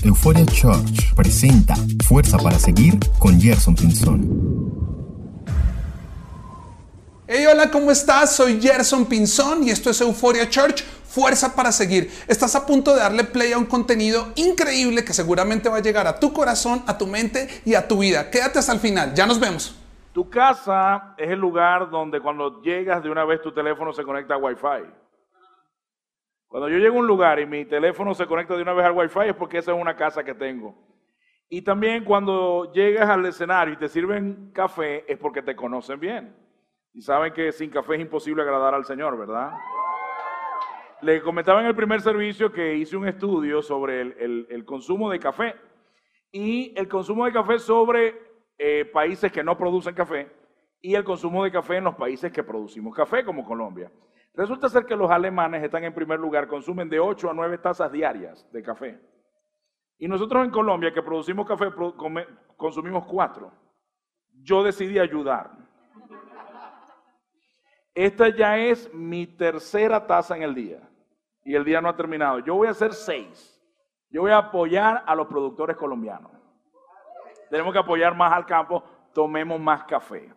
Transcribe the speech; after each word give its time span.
Euphoria 0.00 0.44
Church 0.46 1.14
presenta 1.14 1.74
Fuerza 2.06 2.38
para 2.38 2.58
Seguir 2.58 2.98
con 3.18 3.40
Gerson 3.40 3.74
Pinzón. 3.74 5.42
Hey, 7.26 7.44
hola, 7.50 7.70
¿cómo 7.70 7.90
estás? 7.90 8.34
Soy 8.34 8.60
Gerson 8.60 9.06
Pinzón 9.06 9.62
y 9.64 9.70
esto 9.70 9.90
es 9.90 10.00
Euphoria 10.00 10.48
Church, 10.48 10.82
Fuerza 10.82 11.54
para 11.54 11.70
Seguir. 11.70 12.10
Estás 12.26 12.56
a 12.56 12.66
punto 12.66 12.94
de 12.94 13.00
darle 13.00 13.24
play 13.24 13.52
a 13.52 13.58
un 13.58 13.66
contenido 13.66 14.32
increíble 14.34 15.04
que 15.04 15.12
seguramente 15.12 15.68
va 15.68 15.76
a 15.76 15.82
llegar 15.82 16.06
a 16.06 16.18
tu 16.18 16.32
corazón, 16.32 16.82
a 16.86 16.98
tu 16.98 17.06
mente 17.06 17.48
y 17.64 17.74
a 17.74 17.86
tu 17.86 17.98
vida. 17.98 18.30
Quédate 18.30 18.58
hasta 18.58 18.72
el 18.72 18.80
final, 18.80 19.14
ya 19.14 19.26
nos 19.26 19.38
vemos. 19.38 19.78
Tu 20.12 20.28
casa 20.28 21.14
es 21.16 21.30
el 21.30 21.38
lugar 21.38 21.90
donde 21.90 22.20
cuando 22.20 22.60
llegas 22.62 23.02
de 23.02 23.10
una 23.10 23.24
vez 23.24 23.40
tu 23.40 23.52
teléfono 23.52 23.92
se 23.92 24.02
conecta 24.02 24.34
a 24.34 24.38
Wi-Fi. 24.38 25.02
Cuando 26.52 26.68
yo 26.68 26.76
llego 26.76 26.96
a 26.96 27.00
un 27.00 27.06
lugar 27.06 27.40
y 27.40 27.46
mi 27.46 27.64
teléfono 27.64 28.12
se 28.12 28.26
conecta 28.26 28.54
de 28.54 28.60
una 28.60 28.74
vez 28.74 28.84
al 28.84 28.92
Wi-Fi 28.92 29.30
es 29.30 29.34
porque 29.34 29.56
esa 29.56 29.72
es 29.72 29.80
una 29.80 29.96
casa 29.96 30.22
que 30.22 30.34
tengo. 30.34 30.74
Y 31.48 31.62
también 31.62 32.04
cuando 32.04 32.70
llegas 32.74 33.08
al 33.08 33.24
escenario 33.24 33.72
y 33.72 33.78
te 33.78 33.88
sirven 33.88 34.50
café 34.52 35.10
es 35.10 35.16
porque 35.16 35.40
te 35.40 35.56
conocen 35.56 35.98
bien. 35.98 36.36
Y 36.92 37.00
saben 37.00 37.32
que 37.32 37.52
sin 37.52 37.70
café 37.70 37.94
es 37.94 38.02
imposible 38.02 38.42
agradar 38.42 38.74
al 38.74 38.84
Señor, 38.84 39.16
¿verdad? 39.16 39.50
Le 41.00 41.22
comentaba 41.22 41.62
en 41.62 41.68
el 41.68 41.74
primer 41.74 42.02
servicio 42.02 42.52
que 42.52 42.74
hice 42.74 42.98
un 42.98 43.08
estudio 43.08 43.62
sobre 43.62 44.02
el, 44.02 44.64
consumo 44.66 45.10
de 45.10 45.18
café 45.18 45.54
y 46.32 46.74
el 46.76 46.86
consumo 46.86 47.24
de 47.24 47.32
café 47.32 47.58
sobre 47.60 48.14
eh, 48.58 48.84
países 48.92 49.32
que 49.32 49.42
no 49.42 49.56
producen 49.56 49.94
café 49.94 50.30
y 50.82 50.96
el 50.96 51.02
consumo 51.02 51.44
de 51.44 51.50
café 51.50 51.76
en 51.78 51.84
los 51.84 51.94
países 51.94 52.30
que 52.30 52.42
producimos 52.42 52.94
café, 52.94 53.24
como 53.24 53.42
Colombia. 53.42 53.90
Resulta 54.34 54.68
ser 54.68 54.86
que 54.86 54.96
los 54.96 55.10
alemanes 55.10 55.62
están 55.62 55.84
en 55.84 55.94
primer 55.94 56.18
lugar, 56.18 56.48
consumen 56.48 56.88
de 56.88 56.98
8 56.98 57.30
a 57.30 57.34
9 57.34 57.58
tazas 57.58 57.92
diarias 57.92 58.48
de 58.50 58.62
café. 58.62 58.98
Y 59.98 60.08
nosotros 60.08 60.44
en 60.44 60.50
Colombia, 60.50 60.92
que 60.92 61.02
producimos 61.02 61.46
café, 61.46 61.66
consumimos 62.56 63.04
4. 63.06 63.52
Yo 64.42 64.62
decidí 64.62 64.98
ayudar. 64.98 65.50
Esta 67.94 68.28
ya 68.30 68.56
es 68.56 68.92
mi 68.94 69.26
tercera 69.26 70.06
taza 70.06 70.36
en 70.36 70.42
el 70.42 70.54
día. 70.54 70.80
Y 71.44 71.54
el 71.54 71.64
día 71.64 71.80
no 71.80 71.88
ha 71.88 71.96
terminado. 71.96 72.38
Yo 72.38 72.54
voy 72.54 72.68
a 72.68 72.70
hacer 72.70 72.94
6. 72.94 73.60
Yo 74.10 74.22
voy 74.22 74.30
a 74.30 74.38
apoyar 74.38 75.04
a 75.06 75.14
los 75.14 75.26
productores 75.26 75.76
colombianos. 75.76 76.32
Tenemos 77.50 77.72
que 77.72 77.78
apoyar 77.78 78.16
más 78.16 78.32
al 78.32 78.46
campo. 78.46 78.82
Tomemos 79.12 79.60
más 79.60 79.84
café. 79.84 80.32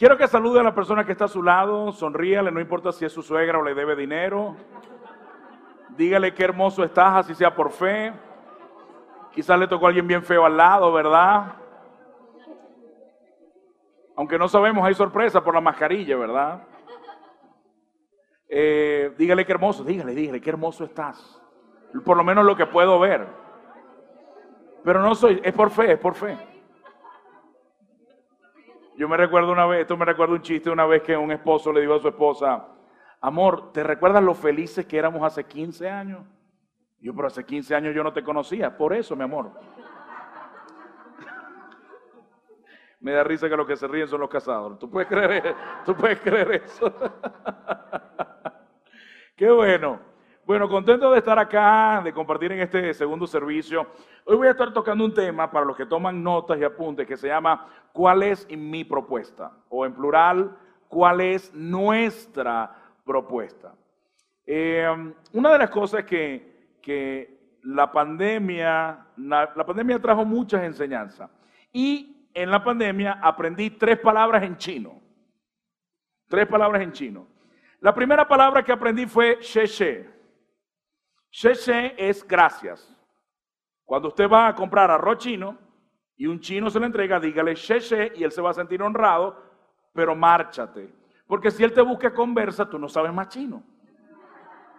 Quiero 0.00 0.16
que 0.16 0.26
salude 0.26 0.58
a 0.58 0.62
la 0.62 0.74
persona 0.74 1.04
que 1.04 1.12
está 1.12 1.26
a 1.26 1.28
su 1.28 1.42
lado, 1.42 1.92
sonríale, 1.92 2.50
no 2.50 2.58
importa 2.58 2.90
si 2.90 3.04
es 3.04 3.12
su 3.12 3.20
suegra 3.20 3.58
o 3.58 3.62
le 3.62 3.74
debe 3.74 3.94
dinero. 3.94 4.56
Dígale 5.90 6.32
qué 6.32 6.44
hermoso 6.44 6.82
estás, 6.82 7.16
así 7.16 7.34
sea 7.34 7.54
por 7.54 7.70
fe. 7.70 8.10
Quizás 9.30 9.58
le 9.58 9.68
tocó 9.68 9.84
a 9.84 9.88
alguien 9.88 10.06
bien 10.06 10.22
feo 10.22 10.46
al 10.46 10.56
lado, 10.56 10.90
¿verdad? 10.90 11.52
Aunque 14.16 14.38
no 14.38 14.48
sabemos, 14.48 14.82
hay 14.86 14.94
sorpresa 14.94 15.44
por 15.44 15.54
la 15.54 15.60
mascarilla, 15.60 16.16
¿verdad? 16.16 16.62
Eh, 18.48 19.12
dígale 19.18 19.44
qué 19.44 19.52
hermoso, 19.52 19.84
dígale, 19.84 20.14
dígale 20.14 20.40
qué 20.40 20.48
hermoso 20.48 20.84
estás. 20.84 21.42
Por 22.06 22.16
lo 22.16 22.24
menos 22.24 22.46
lo 22.46 22.56
que 22.56 22.64
puedo 22.64 22.98
ver. 22.98 23.26
Pero 24.82 25.02
no 25.02 25.14
soy, 25.14 25.42
es 25.44 25.52
por 25.52 25.68
fe, 25.68 25.92
es 25.92 25.98
por 25.98 26.14
fe. 26.14 26.38
Yo 29.00 29.08
me 29.08 29.16
recuerdo 29.16 29.50
una 29.50 29.64
vez, 29.64 29.80
esto 29.80 29.96
me 29.96 30.04
recuerda 30.04 30.34
un 30.34 30.42
chiste 30.42 30.68
una 30.68 30.84
vez 30.84 31.02
que 31.02 31.16
un 31.16 31.32
esposo 31.32 31.72
le 31.72 31.80
dijo 31.80 31.94
a 31.94 32.00
su 32.00 32.08
esposa, 32.08 32.66
amor, 33.22 33.72
¿te 33.72 33.82
recuerdas 33.82 34.22
lo 34.22 34.34
felices 34.34 34.84
que 34.84 34.98
éramos 34.98 35.22
hace 35.22 35.42
15 35.42 35.88
años? 35.88 36.20
Yo, 37.00 37.14
pero 37.14 37.28
hace 37.28 37.42
15 37.42 37.74
años 37.74 37.94
yo 37.94 38.04
no 38.04 38.12
te 38.12 38.22
conocía, 38.22 38.76
por 38.76 38.92
eso, 38.92 39.16
mi 39.16 39.22
amor. 39.22 39.52
me 43.00 43.12
da 43.12 43.24
risa 43.24 43.48
que 43.48 43.56
los 43.56 43.66
que 43.66 43.74
se 43.74 43.88
ríen 43.88 44.06
son 44.06 44.20
los 44.20 44.28
casados. 44.28 44.78
¿Tú 44.78 44.90
puedes 44.90 45.08
creer, 45.08 45.56
tú 45.86 45.94
puedes 45.94 46.20
creer 46.20 46.60
eso? 46.62 46.92
Qué 49.34 49.50
bueno. 49.50 50.09
Bueno, 50.50 50.68
contento 50.68 51.12
de 51.12 51.18
estar 51.18 51.38
acá, 51.38 52.00
de 52.02 52.12
compartir 52.12 52.50
en 52.50 52.58
este 52.58 52.92
segundo 52.92 53.24
servicio. 53.24 53.86
Hoy 54.24 54.36
voy 54.36 54.48
a 54.48 54.50
estar 54.50 54.72
tocando 54.72 55.04
un 55.04 55.14
tema 55.14 55.48
para 55.48 55.64
los 55.64 55.76
que 55.76 55.86
toman 55.86 56.24
notas 56.24 56.58
y 56.58 56.64
apuntes 56.64 57.06
que 57.06 57.16
se 57.16 57.28
llama 57.28 57.68
¿Cuál 57.92 58.24
es 58.24 58.48
mi 58.50 58.82
propuesta? 58.82 59.52
O 59.68 59.86
en 59.86 59.94
plural, 59.94 60.56
¿cuál 60.88 61.20
es 61.20 61.54
nuestra 61.54 62.68
propuesta? 63.04 63.76
Eh, 64.44 64.88
una 65.32 65.52
de 65.52 65.58
las 65.58 65.70
cosas 65.70 66.02
que, 66.02 66.78
que 66.82 67.58
la 67.62 67.92
pandemia, 67.92 69.06
la, 69.18 69.54
pandemia 69.54 70.00
trajo 70.00 70.24
muchas 70.24 70.64
enseñanzas. 70.64 71.30
Y 71.72 72.28
en 72.34 72.50
la 72.50 72.64
pandemia 72.64 73.20
aprendí 73.22 73.70
tres 73.70 74.00
palabras 74.00 74.42
en 74.42 74.56
chino. 74.56 75.00
Tres 76.26 76.48
palabras 76.48 76.82
en 76.82 76.90
chino. 76.90 77.28
La 77.78 77.94
primera 77.94 78.26
palabra 78.26 78.64
que 78.64 78.72
aprendí 78.72 79.06
fue 79.06 79.38
she 79.40 79.68
Sheshe 81.30 81.94
es 81.96 82.26
gracias. 82.26 82.96
Cuando 83.84 84.08
usted 84.08 84.28
va 84.28 84.48
a 84.48 84.54
comprar 84.54 84.90
arroz 84.90 85.18
chino 85.18 85.56
y 86.16 86.26
un 86.26 86.40
chino 86.40 86.68
se 86.70 86.80
le 86.80 86.86
entrega, 86.86 87.20
dígale 87.20 87.54
Sheshe 87.54 88.12
y 88.16 88.24
él 88.24 88.32
se 88.32 88.40
va 88.40 88.50
a 88.50 88.54
sentir 88.54 88.82
honrado, 88.82 89.36
pero 89.92 90.14
márchate. 90.14 90.92
Porque 91.26 91.50
si 91.50 91.62
él 91.62 91.72
te 91.72 91.80
busca 91.80 92.12
conversa, 92.12 92.68
tú 92.68 92.78
no 92.78 92.88
sabes 92.88 93.12
más 93.12 93.28
chino. 93.28 93.62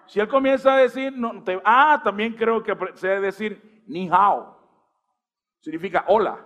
Si 0.08 0.20
él 0.20 0.28
comienza 0.28 0.74
a 0.74 0.78
decir, 0.78 1.14
no, 1.14 1.44
ah, 1.64 2.02
también 2.04 2.34
creo 2.34 2.62
que 2.62 2.76
se 2.96 3.08
debe 3.08 3.28
decir 3.28 3.84
ni 3.88 4.10
hao. 4.10 4.58
Significa 5.62 6.04
hola. 6.08 6.38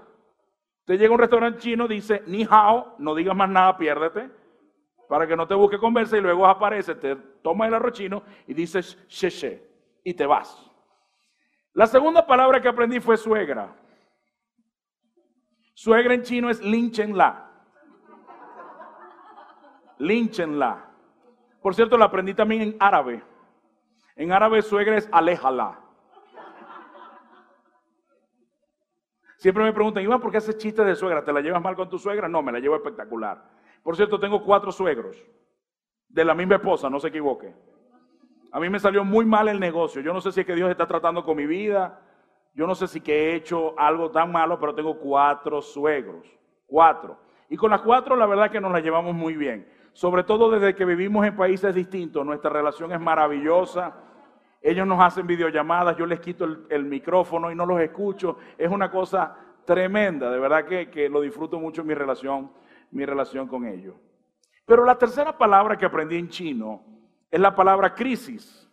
Usted 0.81 0.99
llega 0.99 1.09
a 1.09 1.13
un 1.13 1.19
restaurante 1.19 1.59
chino, 1.59 1.87
dice 1.87 2.21
ni 2.27 2.45
hao, 2.47 2.95
no 2.99 3.15
digas 3.15 3.35
más 3.35 3.49
nada, 3.49 3.75
piérdete. 3.75 4.29
Para 5.09 5.25
que 5.25 5.35
no 5.35 5.47
te 5.47 5.55
busque 5.55 5.79
conversa 5.79 6.17
y 6.17 6.21
luego 6.21 6.45
aparece, 6.45 6.93
te 6.95 7.15
toma 7.15 7.67
el 7.67 7.73
arroz 7.73 7.93
chino 7.93 8.23
y 8.45 8.53
dices 8.53 8.97
sheshe 9.07 9.74
y 10.05 10.13
te 10.13 10.25
vas. 10.25 10.71
La 11.73 11.87
segunda 11.87 12.25
palabra 12.25 12.61
que 12.61 12.69
aprendí 12.69 13.01
fue 13.01 13.17
suegra. 13.17 13.75
Suegra 15.73 16.13
en 16.13 16.21
chino 16.21 16.49
es 16.49 16.61
linchenla. 16.61 17.51
Linchenla. 19.97 20.85
Por 21.61 21.73
cierto, 21.75 21.97
la 21.97 22.05
aprendí 22.05 22.33
también 22.33 22.61
en 22.61 22.77
árabe. 22.79 23.21
En 24.15 24.31
árabe 24.31 24.61
suegra 24.61 24.95
es 24.95 25.09
aléjala. 25.11 25.81
Siempre 29.37 29.63
me 29.63 29.73
preguntan, 29.73 30.03
Iván, 30.03 30.21
¿por 30.21 30.31
qué 30.31 30.37
haces 30.37 30.57
chiste 30.57 30.85
de 30.85 30.95
suegra? 30.95 31.23
¿Te 31.23 31.33
la 31.33 31.41
llevas 31.41 31.61
mal 31.61 31.75
con 31.75 31.89
tu 31.89 31.97
suegra? 31.97 32.29
No, 32.29 32.41
me 32.41 32.51
la 32.51 32.59
llevo 32.59 32.75
espectacular. 32.75 33.43
Por 33.83 33.95
cierto, 33.95 34.19
tengo 34.19 34.43
cuatro 34.43 34.71
suegros. 34.71 35.17
De 36.07 36.23
la 36.23 36.35
misma 36.35 36.55
esposa, 36.55 36.89
no 36.89 36.99
se 36.99 37.07
equivoque. 37.07 37.53
A 38.55 38.59
mí 38.61 38.69
me 38.69 38.79
salió 38.79 39.03
muy 39.03 39.25
mal 39.25 39.49
el 39.49 39.59
negocio. 39.59 40.01
Yo 40.01 40.13
no 40.13 40.21
sé 40.21 40.31
si 40.31 40.39
es 40.39 40.45
que 40.45 40.55
Dios 40.55 40.71
está 40.71 40.87
tratando 40.87 41.25
con 41.25 41.35
mi 41.35 41.45
vida. 41.45 41.99
Yo 42.53 42.65
no 42.65 42.73
sé 42.73 42.87
si 42.87 43.01
que 43.01 43.13
he 43.13 43.35
hecho 43.35 43.77
algo 43.77 44.11
tan 44.11 44.31
malo, 44.31 44.57
pero 44.57 44.73
tengo 44.73 44.97
cuatro 44.97 45.61
suegros. 45.61 46.25
Cuatro. 46.65 47.19
Y 47.49 47.57
con 47.57 47.69
las 47.69 47.81
cuatro 47.81 48.15
la 48.15 48.25
verdad 48.25 48.49
que 48.49 48.61
nos 48.61 48.71
las 48.71 48.81
llevamos 48.81 49.13
muy 49.13 49.35
bien. 49.35 49.67
Sobre 49.91 50.23
todo 50.23 50.49
desde 50.49 50.73
que 50.73 50.85
vivimos 50.85 51.25
en 51.25 51.35
países 51.35 51.75
distintos. 51.75 52.25
Nuestra 52.25 52.49
relación 52.49 52.93
es 52.93 52.99
maravillosa. 53.01 53.93
Ellos 54.61 54.87
nos 54.87 55.01
hacen 55.01 55.27
videollamadas, 55.27 55.97
yo 55.97 56.05
les 56.05 56.21
quito 56.21 56.45
el, 56.69 56.85
micrófono 56.85 57.51
y 57.51 57.55
no 57.55 57.65
los 57.65 57.81
escucho. 57.81 58.37
Es 58.57 58.71
una 58.71 58.89
cosa 58.89 59.35
tremenda. 59.65 60.31
De 60.31 60.39
verdad 60.39 60.63
que, 60.63 60.89
que 60.89 61.09
lo 61.09 61.19
disfruto 61.19 61.59
mucho 61.59 61.83
mi 61.83 61.93
relación, 61.93 62.49
mi 62.91 63.05
relación 63.05 63.49
con 63.49 63.65
ellos. 63.65 63.95
Pero 64.65 64.85
la 64.85 64.97
tercera 64.97 65.37
palabra 65.37 65.75
que 65.75 65.85
aprendí 65.85 66.15
en 66.15 66.29
chino 66.29 66.94
es 67.35 67.41
la 67.41 67.53
palabra 67.53 67.93
crisis. 67.93 68.65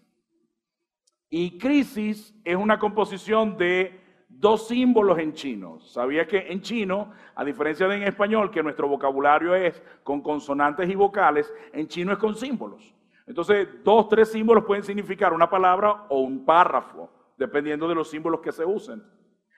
Y 1.29 1.59
crisis 1.59 2.33
es 2.45 2.55
una 2.55 2.79
composición 2.79 3.57
de 3.57 4.01
dos 4.29 4.69
símbolos 4.69 5.19
en 5.19 5.33
chino. 5.33 5.81
¿Sabía 5.81 6.29
que 6.29 6.47
en 6.49 6.61
chino, 6.61 7.11
a 7.35 7.45
diferencia 7.45 7.89
de 7.89 7.97
en 7.97 8.05
español, 8.05 8.53
que 8.53 8.63
nuestro 8.63 8.87
vocabulario 8.87 9.57
es 9.57 9.83
con 10.05 10.21
consonantes 10.21 10.89
y 10.89 10.95
vocales, 10.95 11.53
en 11.73 11.89
chino 11.89 12.13
es 12.13 12.19
con 12.19 12.37
símbolos? 12.37 12.95
Entonces, 13.27 13.67
dos, 13.83 14.09
tres 14.09 14.31
símbolos 14.31 14.65
pueden 14.65 14.85
significar 14.85 15.33
una 15.33 15.51
palabra 15.51 16.07
o 16.09 16.21
un 16.21 16.45
párrafo, 16.45 17.11
dependiendo 17.37 17.89
de 17.89 17.97
los 17.97 18.11
símbolos 18.11 18.43
que 18.43 18.53
se 18.53 18.65
usen. 18.65 19.03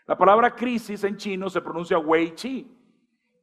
La 0.07 0.17
palabra 0.17 0.55
crisis 0.55 1.05
en 1.05 1.19
chino 1.19 1.51
se 1.51 1.61
pronuncia 1.61 1.99
wei 1.99 2.35
chi. 2.35 2.75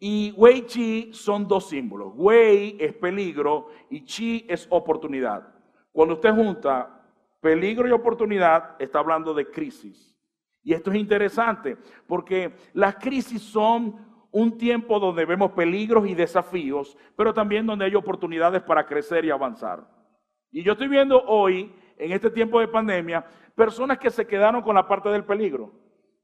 Y 0.04 0.34
wei 0.36 0.66
chi 0.66 1.12
son 1.14 1.48
dos 1.48 1.70
símbolos. 1.70 2.14
Wei 2.16 2.76
es 2.80 2.92
peligro 2.96 3.68
y 3.88 4.04
chi 4.04 4.48
es 4.50 4.66
oportunidad. 4.72 5.48
Cuando 5.92 6.16
usted 6.16 6.34
junta 6.34 7.06
peligro 7.40 7.88
y 7.88 7.92
oportunidad, 7.92 8.82
está 8.82 8.98
hablando 8.98 9.32
de 9.32 9.52
crisis. 9.52 10.18
Y 10.64 10.74
esto 10.74 10.90
es 10.90 10.98
interesante 10.98 11.78
porque 12.08 12.52
las 12.74 12.96
crisis 12.96 13.44
son 13.44 13.96
un 14.32 14.58
tiempo 14.58 15.00
donde 15.00 15.24
vemos 15.24 15.52
peligros 15.52 16.08
y 16.08 16.16
desafíos, 16.16 16.98
pero 17.16 17.32
también 17.32 17.68
donde 17.68 17.86
hay 17.86 17.94
oportunidades 17.94 18.64
para 18.64 18.88
crecer 18.88 19.24
y 19.26 19.30
avanzar. 19.30 19.88
Y 20.50 20.64
yo 20.64 20.72
estoy 20.72 20.88
viendo 20.88 21.22
hoy 21.28 21.72
en 21.96 22.12
este 22.12 22.32
tiempo 22.32 22.60
de 22.60 22.68
pandemia 22.68 23.24
personas 23.54 24.00
que 24.00 24.10
se 24.10 24.26
quedaron 24.26 24.64
con 24.64 24.74
la 24.74 24.88
parte 24.88 25.10
del 25.10 25.26
peligro. 25.26 25.72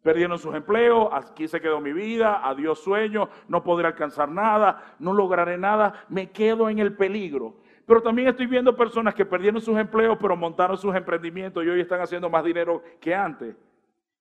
Perdieron 0.02 0.38
sus 0.38 0.56
empleos, 0.56 1.10
aquí 1.12 1.48
se 1.48 1.60
quedó 1.60 1.82
mi 1.82 1.92
vida, 1.92 2.48
adiós 2.48 2.80
sueño, 2.80 3.30
no 3.48 3.64
podré 3.64 3.88
alcanzar 3.88 4.30
nada, 4.30 4.96
no 5.00 5.12
lograré 5.12 5.58
nada, 5.58 6.06
me 6.08 6.32
quedo 6.32 6.70
en 6.70 6.80
el 6.80 6.96
peligro. 6.96 7.56
Pero 7.86 8.02
también 8.02 8.28
estoy 8.28 8.48
viendo 8.48 8.76
personas 8.76 9.16
que 9.16 9.26
perdieron 9.26 9.62
sus 9.62 9.78
empleos, 9.78 10.18
pero 10.22 10.36
montaron 10.36 10.78
sus 10.78 10.94
emprendimientos 10.96 11.64
y 11.64 11.70
hoy 11.70 11.82
están 11.82 12.02
haciendo 12.02 12.30
más 12.30 12.44
dinero 12.44 12.84
que 13.00 13.16
antes. 13.16 13.56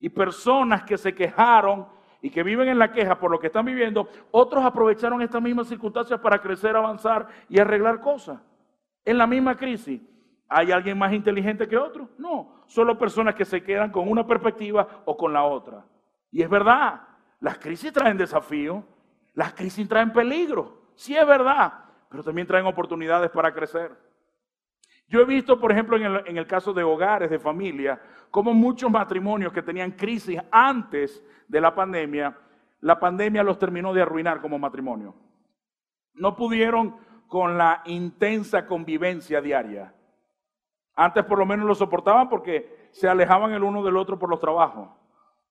Y 0.01 0.09
personas 0.09 0.85
que 0.85 0.97
se 0.97 1.15
quejaron 1.15 1.87
y 2.23 2.31
que 2.31 2.43
viven 2.43 2.69
en 2.69 2.79
la 2.79 2.91
queja 2.91 3.19
por 3.19 3.31
lo 3.31 3.39
que 3.39 3.49
están 3.49 3.65
viviendo, 3.65 4.09
otros 4.31 4.65
aprovecharon 4.65 5.21
estas 5.21 5.43
mismas 5.43 5.69
circunstancias 5.69 6.19
para 6.21 6.41
crecer, 6.41 6.77
avanzar 6.77 7.27
y 7.49 7.59
arreglar 7.59 8.01
cosas. 8.01 8.41
En 9.05 9.19
la 9.19 9.27
misma 9.27 9.57
crisis. 9.57 10.01
¿Hay 10.49 10.71
alguien 10.71 10.97
más 10.97 11.13
inteligente 11.13 11.67
que 11.67 11.77
otro? 11.77 12.09
No, 12.19 12.63
solo 12.67 12.99
personas 12.99 13.35
que 13.35 13.45
se 13.45 13.63
quedan 13.63 13.91
con 13.91 14.09
una 14.09 14.27
perspectiva 14.27 15.03
o 15.05 15.17
con 15.17 15.33
la 15.33 15.45
otra. 15.45 15.85
Y 16.31 16.43
es 16.43 16.49
verdad, 16.49 17.01
las 17.41 17.59
crisis 17.59 17.93
traen 17.93 18.17
desafíos, 18.17 18.85
las 19.35 19.53
crisis 19.55 19.89
traen 19.89 20.13
peligro, 20.13 20.83
sí 20.95 21.17
es 21.17 21.27
verdad, 21.27 21.73
pero 22.09 22.23
también 22.23 22.47
traen 22.47 22.67
oportunidades 22.67 23.31
para 23.31 23.53
crecer. 23.53 23.93
Yo 25.09 25.21
he 25.21 25.25
visto, 25.25 25.61
por 25.61 25.71
ejemplo, 25.71 25.97
en 25.97 26.05
el, 26.05 26.23
en 26.27 26.37
el 26.37 26.47
caso 26.47 26.73
de 26.73 26.83
hogares, 26.83 27.31
de 27.31 27.39
familia, 27.39 28.01
como 28.31 28.53
muchos 28.53 28.91
matrimonios 28.91 29.53
que 29.53 29.63
tenían 29.63 29.93
crisis 29.93 30.41
antes 30.51 31.25
de 31.47 31.61
la 31.61 31.75
pandemia, 31.75 32.37
la 32.81 32.99
pandemia 32.99 33.43
los 33.43 33.59
terminó 33.59 33.93
de 33.95 34.03
arruinar 34.03 34.41
como 34.41 34.59
matrimonio. 34.59 35.15
No 36.15 36.37
pudieron 36.37 36.97
con 37.27 37.59
la 37.59 37.83
intensa 37.87 38.67
convivencia 38.67 39.41
diaria. 39.41 39.93
Antes 40.97 41.25
por 41.25 41.39
lo 41.39 41.45
menos 41.45 41.67
lo 41.67 41.75
soportaban 41.75 42.29
porque 42.29 42.89
se 42.91 43.07
alejaban 43.07 43.53
el 43.53 43.63
uno 43.63 43.85
del 43.85 43.99
otro 43.99 44.19
por 44.19 44.31
los 44.31 44.41
trabajos. 44.41 44.89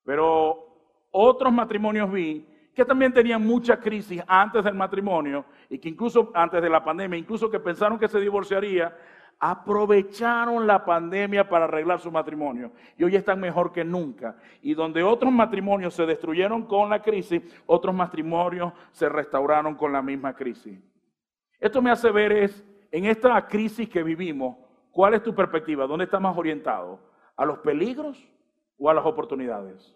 Pero 0.04 0.66
otros 1.12 1.54
matrimonios 1.54 2.12
vi 2.12 2.46
que 2.74 2.84
también 2.84 3.14
tenían 3.14 3.46
mucha 3.46 3.80
crisis 3.80 4.22
antes 4.28 4.64
del 4.64 4.74
matrimonio 4.74 5.46
y 5.70 5.78
que 5.78 5.88
incluso 5.88 6.32
antes 6.34 6.62
de 6.62 6.70
la 6.70 6.84
pandemia, 6.84 7.18
incluso 7.18 7.50
que 7.50 7.60
pensaron 7.60 8.00
que 8.00 8.08
se 8.08 8.20
divorciaría, 8.20 8.94
aprovecharon 9.40 10.66
la 10.66 10.84
pandemia 10.84 11.48
para 11.48 11.66
arreglar 11.66 12.00
su 12.00 12.12
matrimonio 12.12 12.72
y 12.98 13.04
hoy 13.04 13.16
están 13.16 13.40
mejor 13.40 13.72
que 13.72 13.86
nunca. 13.86 14.36
Y 14.62 14.74
donde 14.74 15.04
otros 15.04 15.32
matrimonios 15.32 15.94
se 15.94 16.06
destruyeron 16.06 16.66
con 16.66 16.90
la 16.90 17.02
crisis, 17.02 17.42
otros 17.66 17.94
matrimonios 17.94 18.74
se 18.92 19.08
restauraron 19.08 19.76
con 19.76 19.94
la 19.94 20.02
misma 20.02 20.34
crisis. 20.34 20.80
Esto 21.60 21.82
me 21.82 21.92
hace 21.92 22.12
ver 22.12 22.32
es, 22.32 22.66
en 22.92 23.06
esta 23.06 23.46
crisis 23.48 23.88
que 23.88 24.04
vivimos, 24.04 24.58
¿Cuál 24.96 25.14
es 25.14 25.24
tu 25.24 25.36
perspectiva? 25.36 25.86
¿Dónde 25.86 26.06
estás 26.06 26.22
más 26.22 26.38
orientado? 26.38 27.02
¿A 27.36 27.44
los 27.44 27.60
peligros 27.60 28.18
o 28.78 28.90
a 28.90 28.94
las 28.94 29.06
oportunidades? 29.06 29.94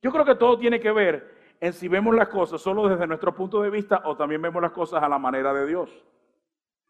Yo 0.00 0.10
creo 0.10 0.24
que 0.24 0.36
todo 0.36 0.58
tiene 0.58 0.80
que 0.80 0.90
ver 0.90 1.54
en 1.60 1.74
si 1.74 1.86
vemos 1.86 2.14
las 2.14 2.28
cosas 2.28 2.62
solo 2.62 2.88
desde 2.88 3.06
nuestro 3.06 3.34
punto 3.34 3.60
de 3.60 3.68
vista 3.68 4.00
o 4.06 4.16
también 4.16 4.40
vemos 4.40 4.62
las 4.62 4.72
cosas 4.72 5.02
a 5.02 5.08
la 5.10 5.18
manera 5.18 5.52
de 5.52 5.66
Dios. 5.66 5.90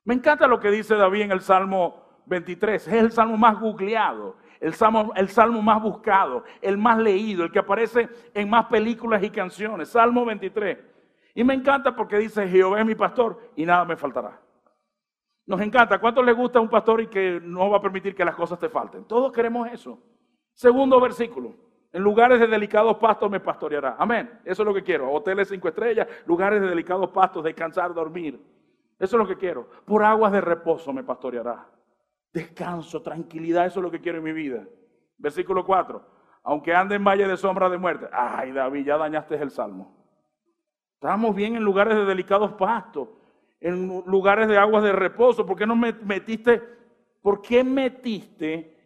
Me 0.05 0.15
encanta 0.15 0.47
lo 0.47 0.61
que 0.61 0.71
dice 0.71 0.95
David 0.95 1.23
en 1.23 1.33
el 1.33 1.41
Salmo 1.41 2.21
23. 2.27 2.87
Es 2.87 2.95
el 2.95 3.11
salmo 3.11 3.37
más 3.37 3.59
googleado, 3.59 4.37
el 4.61 4.75
salmo, 4.75 5.11
el 5.17 5.29
salmo 5.31 5.61
más 5.63 5.83
buscado, 5.83 6.45
el 6.63 6.79
más 6.79 6.99
leído, 6.99 7.43
el 7.43 7.51
que 7.51 7.59
aparece 7.59 8.09
en 8.35 8.49
más 8.49 8.67
películas 8.67 9.21
y 9.25 9.31
canciones. 9.31 9.89
Salmo 9.89 10.25
23. 10.25 10.79
Y 11.35 11.43
me 11.43 11.55
encanta 11.55 11.97
porque 11.97 12.19
dice, 12.19 12.47
Jehová 12.47 12.79
es 12.79 12.87
mi 12.87 12.95
pastor 12.95 13.51
y 13.57 13.67
nada 13.67 13.85
me 13.85 13.97
faltará. 13.97 14.39
Nos 15.49 15.63
encanta. 15.63 15.99
¿Cuánto 15.99 16.23
le 16.23 16.35
gusta 16.35 16.59
a 16.59 16.63
un 16.63 16.69
pastor 16.69 17.01
y 17.01 17.07
que 17.07 17.41
no 17.43 17.71
va 17.71 17.79
a 17.79 17.81
permitir 17.81 18.15
que 18.15 18.23
las 18.23 18.37
cosas 18.37 18.59
te 18.59 18.69
falten? 18.69 19.05
Todos 19.05 19.33
queremos 19.33 19.67
eso. 19.73 19.99
Segundo 20.53 21.01
versículo. 21.01 21.55
En 21.91 22.03
lugares 22.03 22.39
de 22.39 22.47
delicados 22.47 22.99
pastos 22.99 23.31
me 23.31 23.41
pastoreará. 23.41 23.97
Amén. 23.99 24.41
Eso 24.45 24.63
es 24.63 24.67
lo 24.67 24.75
que 24.75 24.83
quiero. 24.83 25.11
Hoteles 25.11 25.49
cinco 25.49 25.69
estrellas, 25.69 26.07
lugares 26.27 26.61
de 26.61 26.69
delicados 26.69 27.09
pastos, 27.11 27.43
descansar, 27.43 27.95
dormir. 27.95 28.39
Eso 28.99 29.17
es 29.17 29.23
lo 29.23 29.27
que 29.27 29.39
quiero. 29.39 29.67
Por 29.87 30.05
aguas 30.05 30.33
de 30.33 30.43
reposo 30.43 30.93
me 30.93 31.03
pastoreará. 31.03 31.67
Descanso, 32.31 33.01
tranquilidad, 33.01 33.65
eso 33.65 33.81
es 33.81 33.85
lo 33.85 33.91
que 33.91 34.03
quiero 34.03 34.19
en 34.19 34.25
mi 34.25 34.33
vida. 34.33 34.67
Versículo 35.17 35.65
4. 35.65 36.05
Aunque 36.43 36.75
ande 36.75 36.97
en 36.97 37.05
valle 37.05 37.27
de 37.27 37.39
sombra 37.39 37.71
de 37.71 37.79
muerte. 37.79 38.07
Ay, 38.13 38.53
David, 38.53 38.85
ya 38.85 38.99
dañaste 38.99 39.37
el 39.37 39.51
salmo. 39.51 39.97
Estamos 40.93 41.35
bien 41.35 41.57
en 41.57 41.65
lugares 41.65 41.97
de 41.97 42.05
delicados 42.05 42.53
pastos 42.53 43.09
en 43.61 44.03
lugares 44.07 44.49
de 44.49 44.57
aguas 44.57 44.83
de 44.83 44.93
reposo? 44.93 45.45
¿Por 45.47 45.57
qué 45.57 45.67
no 45.67 45.77
metiste, 45.77 46.63
por 47.23 47.43
qué 47.43 47.65
metiste 47.65 48.77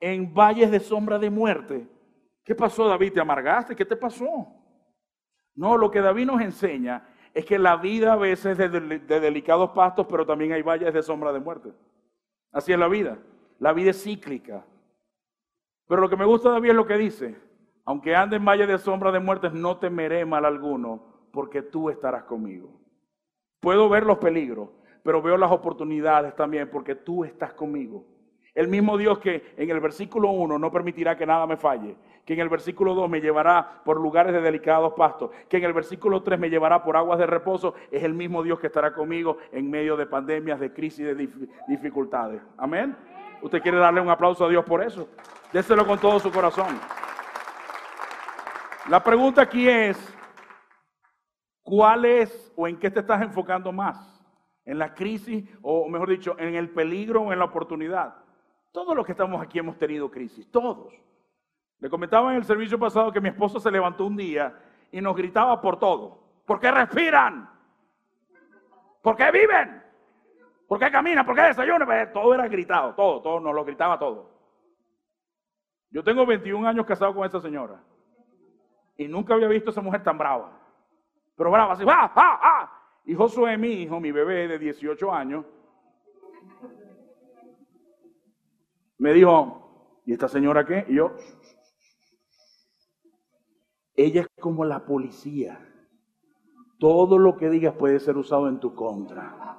en 0.00 0.32
valles 0.32 0.70
de 0.70 0.80
sombra 0.80 1.18
de 1.18 1.30
muerte? 1.30 1.86
¿Qué 2.44 2.54
pasó, 2.54 2.88
David? 2.88 3.12
¿Te 3.12 3.20
amargaste? 3.20 3.76
¿Qué 3.76 3.84
te 3.84 3.96
pasó? 3.96 4.48
No, 5.54 5.76
lo 5.76 5.90
que 5.90 6.00
David 6.00 6.26
nos 6.26 6.40
enseña 6.40 7.06
es 7.34 7.44
que 7.44 7.58
la 7.58 7.76
vida 7.76 8.14
a 8.14 8.16
veces 8.16 8.58
es 8.58 8.72
de, 8.72 8.80
de 8.80 9.20
delicados 9.20 9.70
pastos, 9.70 10.06
pero 10.08 10.26
también 10.26 10.52
hay 10.52 10.62
valles 10.62 10.92
de 10.92 11.02
sombra 11.02 11.32
de 11.32 11.40
muerte. 11.40 11.72
Así 12.50 12.72
es 12.72 12.78
la 12.78 12.88
vida. 12.88 13.18
La 13.58 13.72
vida 13.72 13.90
es 13.90 14.02
cíclica. 14.02 14.64
Pero 15.86 16.00
lo 16.00 16.08
que 16.08 16.16
me 16.16 16.24
gusta 16.24 16.50
David 16.50 16.70
es 16.70 16.76
lo 16.76 16.86
que 16.86 16.98
dice. 16.98 17.36
Aunque 17.84 18.14
ande 18.14 18.36
en 18.36 18.44
valle 18.44 18.66
de 18.66 18.78
sombra 18.78 19.10
de 19.12 19.20
muerte, 19.20 19.50
no 19.50 19.78
temeré 19.78 20.24
mal 20.24 20.44
alguno, 20.44 21.02
porque 21.32 21.62
tú 21.62 21.90
estarás 21.90 22.24
conmigo. 22.24 22.81
Puedo 23.62 23.88
ver 23.88 24.02
los 24.02 24.18
peligros, 24.18 24.70
pero 25.04 25.22
veo 25.22 25.36
las 25.36 25.52
oportunidades 25.52 26.34
también 26.34 26.68
porque 26.68 26.96
tú 26.96 27.24
estás 27.24 27.54
conmigo. 27.54 28.04
El 28.56 28.66
mismo 28.66 28.98
Dios 28.98 29.20
que 29.20 29.54
en 29.56 29.70
el 29.70 29.78
versículo 29.78 30.30
1 30.30 30.58
no 30.58 30.72
permitirá 30.72 31.16
que 31.16 31.24
nada 31.24 31.46
me 31.46 31.56
falle, 31.56 31.94
que 32.26 32.34
en 32.34 32.40
el 32.40 32.48
versículo 32.48 32.92
2 32.92 33.08
me 33.08 33.20
llevará 33.20 33.80
por 33.84 34.00
lugares 34.00 34.32
de 34.32 34.40
delicados 34.40 34.94
pastos, 34.94 35.30
que 35.48 35.58
en 35.58 35.62
el 35.62 35.72
versículo 35.72 36.24
3 36.24 36.40
me 36.40 36.50
llevará 36.50 36.82
por 36.82 36.96
aguas 36.96 37.20
de 37.20 37.26
reposo, 37.26 37.74
es 37.92 38.02
el 38.02 38.14
mismo 38.14 38.42
Dios 38.42 38.58
que 38.58 38.66
estará 38.66 38.92
conmigo 38.92 39.38
en 39.52 39.70
medio 39.70 39.96
de 39.96 40.06
pandemias, 40.06 40.58
de 40.58 40.72
crisis, 40.72 41.06
de 41.06 41.28
dificultades. 41.68 42.42
Amén. 42.58 42.96
¿Usted 43.42 43.62
quiere 43.62 43.78
darle 43.78 44.00
un 44.00 44.10
aplauso 44.10 44.44
a 44.44 44.48
Dios 44.48 44.64
por 44.64 44.82
eso? 44.82 45.08
Déselo 45.52 45.86
con 45.86 46.00
todo 46.00 46.18
su 46.18 46.32
corazón. 46.32 46.80
La 48.88 49.04
pregunta 49.04 49.42
aquí 49.42 49.68
es, 49.68 49.96
¿Cuál 51.62 52.04
es 52.04 52.52
o 52.56 52.66
en 52.66 52.78
qué 52.78 52.90
te 52.90 53.00
estás 53.00 53.22
enfocando 53.22 53.72
más? 53.72 54.20
¿En 54.64 54.78
la 54.78 54.94
crisis 54.94 55.48
o 55.62 55.88
mejor 55.88 56.08
dicho, 56.08 56.36
en 56.38 56.54
el 56.54 56.70
peligro 56.70 57.22
o 57.22 57.32
en 57.32 57.38
la 57.38 57.44
oportunidad? 57.44 58.14
Todos 58.72 58.96
los 58.96 59.04
que 59.04 59.12
estamos 59.12 59.40
aquí 59.42 59.58
hemos 59.58 59.78
tenido 59.78 60.10
crisis, 60.10 60.50
todos. 60.50 60.92
Le 61.78 61.90
comentaba 61.90 62.30
en 62.30 62.36
el 62.38 62.44
servicio 62.44 62.78
pasado 62.78 63.12
que 63.12 63.20
mi 63.20 63.28
esposo 63.28 63.58
se 63.60 63.70
levantó 63.70 64.06
un 64.06 64.16
día 64.16 64.56
y 64.90 65.00
nos 65.00 65.16
gritaba 65.16 65.60
por 65.60 65.78
todo. 65.78 66.22
¿Por 66.46 66.60
qué 66.60 66.70
respiran? 66.70 67.50
¿Por 69.02 69.16
qué 69.16 69.30
viven? 69.30 69.82
¿Por 70.68 70.78
qué 70.78 70.90
caminan? 70.90 71.26
¿Por 71.26 71.34
qué 71.34 71.42
desayunan? 71.42 71.86
Pues, 71.86 72.12
todo 72.12 72.32
era 72.34 72.48
gritado, 72.48 72.94
todo, 72.94 73.20
todo, 73.20 73.40
nos 73.40 73.54
lo 73.54 73.64
gritaba 73.64 73.98
todo. 73.98 74.30
Yo 75.90 76.02
tengo 76.02 76.24
21 76.24 76.66
años 76.66 76.86
casado 76.86 77.14
con 77.14 77.26
esa 77.26 77.40
señora 77.40 77.82
y 78.96 79.08
nunca 79.08 79.34
había 79.34 79.48
visto 79.48 79.70
a 79.70 79.72
esa 79.72 79.82
mujer 79.82 80.02
tan 80.02 80.16
brava. 80.16 80.61
Pero 81.42 81.50
brava, 81.50 81.72
así, 81.72 81.82
¡ah, 81.88 82.12
ah, 82.14 82.40
ah! 82.40 82.82
Y 83.04 83.14
Josué, 83.14 83.58
mi 83.58 83.82
hijo, 83.82 83.98
mi 83.98 84.12
bebé 84.12 84.46
de 84.46 84.60
18 84.60 85.12
años, 85.12 85.44
me 88.98 89.12
dijo, 89.12 89.98
¿y 90.06 90.12
esta 90.12 90.28
señora 90.28 90.64
qué? 90.64 90.86
Y 90.88 90.94
yo, 90.94 91.16
ella 93.96 94.20
es 94.20 94.28
como 94.40 94.64
la 94.64 94.86
policía. 94.86 95.58
Todo 96.78 97.18
lo 97.18 97.36
que 97.36 97.50
digas 97.50 97.74
puede 97.74 97.98
ser 97.98 98.16
usado 98.16 98.46
en 98.46 98.60
tu 98.60 98.76
contra. 98.76 99.58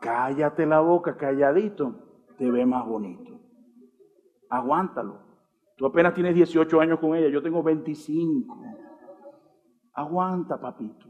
Cállate 0.00 0.64
la 0.64 0.80
boca, 0.80 1.18
calladito, 1.18 1.94
te 2.38 2.50
ve 2.50 2.64
más 2.64 2.86
bonito. 2.86 3.38
Aguántalo. 4.48 5.20
Tú 5.76 5.84
apenas 5.84 6.14
tienes 6.14 6.34
18 6.34 6.80
años 6.80 6.98
con 6.98 7.14
ella, 7.14 7.28
yo 7.28 7.42
tengo 7.42 7.62
25. 7.62 8.81
Aguanta, 9.94 10.60
papito. 10.60 11.06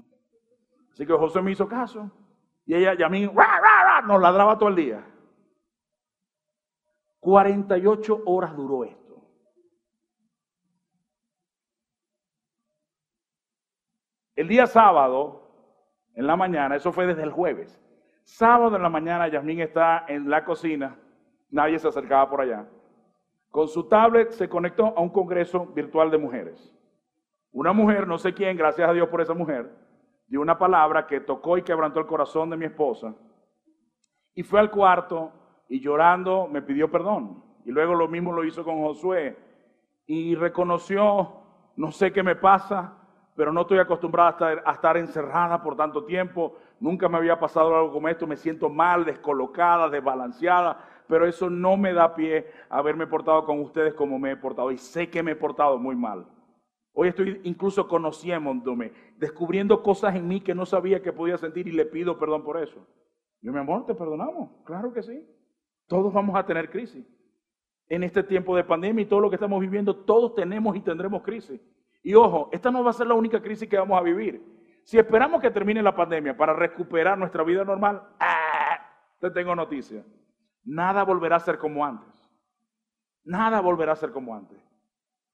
Así 0.92 1.06
que 1.06 1.12
José 1.12 1.40
me 1.40 1.52
hizo 1.52 1.68
caso. 1.68 2.10
Y 2.66 2.74
ella, 2.74 2.94
y 2.98 3.02
a 3.02 3.08
mí, 3.08 3.30
nos 4.06 4.20
ladraba 4.20 4.58
todo 4.58 4.68
el 4.68 4.76
día. 4.76 5.06
48 7.20 8.22
horas 8.26 8.56
duró 8.56 8.84
esto. 8.84 9.02
El 14.34 14.48
día 14.48 14.66
sábado, 14.66 15.42
en 16.14 16.26
la 16.26 16.36
mañana, 16.36 16.76
eso 16.76 16.92
fue 16.92 17.06
desde 17.06 17.22
el 17.22 17.30
jueves. 17.30 17.80
Sábado 18.24 18.76
en 18.76 18.82
la 18.82 18.88
mañana, 18.88 19.28
Yasmín 19.28 19.60
está 19.60 20.04
en 20.08 20.28
la 20.28 20.44
cocina, 20.44 20.98
nadie 21.50 21.78
se 21.78 21.88
acercaba 21.88 22.28
por 22.28 22.40
allá. 22.40 22.68
Con 23.50 23.68
su 23.68 23.88
tablet 23.88 24.30
se 24.30 24.48
conectó 24.48 24.86
a 24.96 25.00
un 25.00 25.10
congreso 25.10 25.66
virtual 25.66 26.10
de 26.10 26.18
mujeres. 26.18 26.74
Una 27.52 27.72
mujer, 27.72 28.06
no 28.06 28.18
sé 28.18 28.32
quién, 28.32 28.56
gracias 28.56 28.88
a 28.88 28.92
Dios 28.92 29.08
por 29.08 29.20
esa 29.20 29.34
mujer, 29.34 29.70
dio 30.26 30.40
una 30.40 30.58
palabra 30.58 31.06
que 31.06 31.20
tocó 31.20 31.58
y 31.58 31.62
quebrantó 31.62 32.00
el 32.00 32.06
corazón 32.06 32.48
de 32.50 32.56
mi 32.56 32.64
esposa. 32.64 33.14
Y 34.34 34.42
fue 34.42 34.58
al 34.58 34.70
cuarto 34.70 35.32
y 35.68 35.80
llorando 35.80 36.48
me 36.48 36.62
pidió 36.62 36.90
perdón. 36.90 37.44
Y 37.64 37.70
luego 37.70 37.94
lo 37.94 38.08
mismo 38.08 38.32
lo 38.32 38.44
hizo 38.44 38.64
con 38.64 38.82
Josué 38.82 39.36
y 40.06 40.34
reconoció, 40.34 41.32
no 41.76 41.92
sé 41.92 42.12
qué 42.12 42.22
me 42.22 42.36
pasa, 42.36 42.94
pero 43.34 43.52
no 43.52 43.62
estoy 43.62 43.78
acostumbrada 43.78 44.28
a 44.28 44.32
estar, 44.32 44.62
a 44.66 44.72
estar, 44.72 44.96
encerrada 44.96 45.62
por 45.62 45.76
tanto 45.76 46.04
tiempo. 46.04 46.56
Nunca 46.80 47.08
me 47.08 47.16
había 47.16 47.38
pasado 47.38 47.74
algo 47.74 47.92
como 47.92 48.08
esto. 48.08 48.26
Me 48.26 48.36
siento 48.36 48.68
mal, 48.68 49.04
descolocada, 49.04 49.88
desbalanceada. 49.88 50.78
Pero 51.08 51.26
eso 51.26 51.48
no 51.48 51.76
me 51.76 51.94
da 51.94 52.14
pie 52.14 52.50
a 52.68 52.78
haberme 52.78 53.06
portado 53.06 53.44
con 53.44 53.60
ustedes 53.60 53.94
como 53.94 54.18
me 54.18 54.32
he 54.32 54.36
portado. 54.36 54.70
Y 54.70 54.76
sé 54.76 55.08
que 55.08 55.22
me 55.22 55.32
he 55.32 55.36
portado 55.36 55.78
muy 55.78 55.96
mal. 55.96 56.26
Hoy 56.94 57.08
estoy 57.08 57.40
incluso 57.44 57.88
conociéndome, 57.88 58.92
descubriendo 59.16 59.82
cosas 59.82 60.14
en 60.14 60.28
mí 60.28 60.40
que 60.40 60.54
no 60.54 60.66
sabía 60.66 61.02
que 61.02 61.12
podía 61.12 61.38
sentir 61.38 61.66
y 61.66 61.72
le 61.72 61.86
pido 61.86 62.18
perdón 62.18 62.44
por 62.44 62.62
eso. 62.62 62.86
Yo, 63.40 63.52
mi 63.52 63.58
amor, 63.58 63.86
te 63.86 63.94
perdonamos. 63.94 64.50
Claro 64.64 64.92
que 64.92 65.02
sí. 65.02 65.26
Todos 65.86 66.12
vamos 66.12 66.36
a 66.36 66.44
tener 66.44 66.70
crisis. 66.70 67.04
En 67.88 68.02
este 68.02 68.22
tiempo 68.22 68.54
de 68.56 68.64
pandemia 68.64 69.02
y 69.02 69.06
todo 69.06 69.20
lo 69.20 69.30
que 69.30 69.36
estamos 69.36 69.60
viviendo, 69.60 69.96
todos 69.96 70.34
tenemos 70.34 70.76
y 70.76 70.80
tendremos 70.80 71.22
crisis. 71.22 71.60
Y 72.02 72.14
ojo, 72.14 72.48
esta 72.52 72.70
no 72.70 72.84
va 72.84 72.90
a 72.90 72.94
ser 72.94 73.06
la 73.06 73.14
única 73.14 73.40
crisis 73.40 73.68
que 73.68 73.78
vamos 73.78 73.98
a 73.98 74.02
vivir. 74.02 74.42
Si 74.84 74.98
esperamos 74.98 75.40
que 75.40 75.50
termine 75.50 75.82
la 75.82 75.94
pandemia 75.94 76.36
para 76.36 76.52
recuperar 76.52 77.16
nuestra 77.16 77.42
vida 77.42 77.64
normal, 77.64 78.02
¡ah! 78.18 78.78
te 79.20 79.30
tengo 79.30 79.54
noticia. 79.54 80.04
Nada 80.64 81.04
volverá 81.04 81.36
a 81.36 81.40
ser 81.40 81.58
como 81.58 81.84
antes. 81.84 82.08
Nada 83.24 83.60
volverá 83.60 83.92
a 83.92 83.96
ser 83.96 84.10
como 84.10 84.34
antes. 84.34 84.58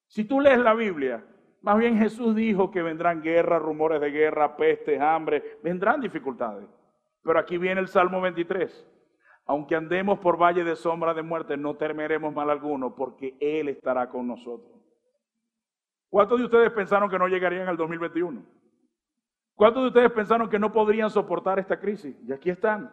Si 0.06 0.24
tú 0.24 0.40
lees 0.40 0.58
la 0.58 0.74
Biblia, 0.74 1.24
más 1.60 1.78
bien 1.78 1.98
Jesús 1.98 2.34
dijo 2.34 2.70
que 2.70 2.82
vendrán 2.82 3.20
guerras, 3.20 3.60
rumores 3.60 4.00
de 4.00 4.10
guerra, 4.10 4.56
pestes, 4.56 5.00
hambre, 5.00 5.58
vendrán 5.62 6.00
dificultades. 6.00 6.68
Pero 7.22 7.38
aquí 7.38 7.58
viene 7.58 7.80
el 7.80 7.88
Salmo 7.88 8.20
23. 8.20 8.86
Aunque 9.46 9.74
andemos 9.74 10.18
por 10.18 10.40
valle 10.40 10.62
de 10.62 10.76
sombra 10.76 11.14
de 11.14 11.22
muerte, 11.22 11.56
no 11.56 11.74
temeremos 11.74 12.34
mal 12.34 12.50
alguno, 12.50 12.94
porque 12.94 13.36
Él 13.40 13.68
estará 13.68 14.08
con 14.08 14.26
nosotros. 14.26 14.78
¿Cuántos 16.10 16.38
de 16.38 16.44
ustedes 16.44 16.70
pensaron 16.70 17.10
que 17.10 17.18
no 17.18 17.28
llegarían 17.28 17.68
al 17.68 17.76
2021? 17.76 18.42
¿Cuántos 19.54 19.82
de 19.82 19.88
ustedes 19.88 20.12
pensaron 20.12 20.48
que 20.48 20.58
no 20.58 20.72
podrían 20.72 21.10
soportar 21.10 21.58
esta 21.58 21.80
crisis? 21.80 22.16
Y 22.26 22.32
aquí 22.32 22.50
están. 22.50 22.92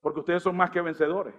Porque 0.00 0.20
ustedes 0.20 0.42
son 0.42 0.56
más 0.56 0.70
que 0.70 0.80
vencedores. 0.80 1.34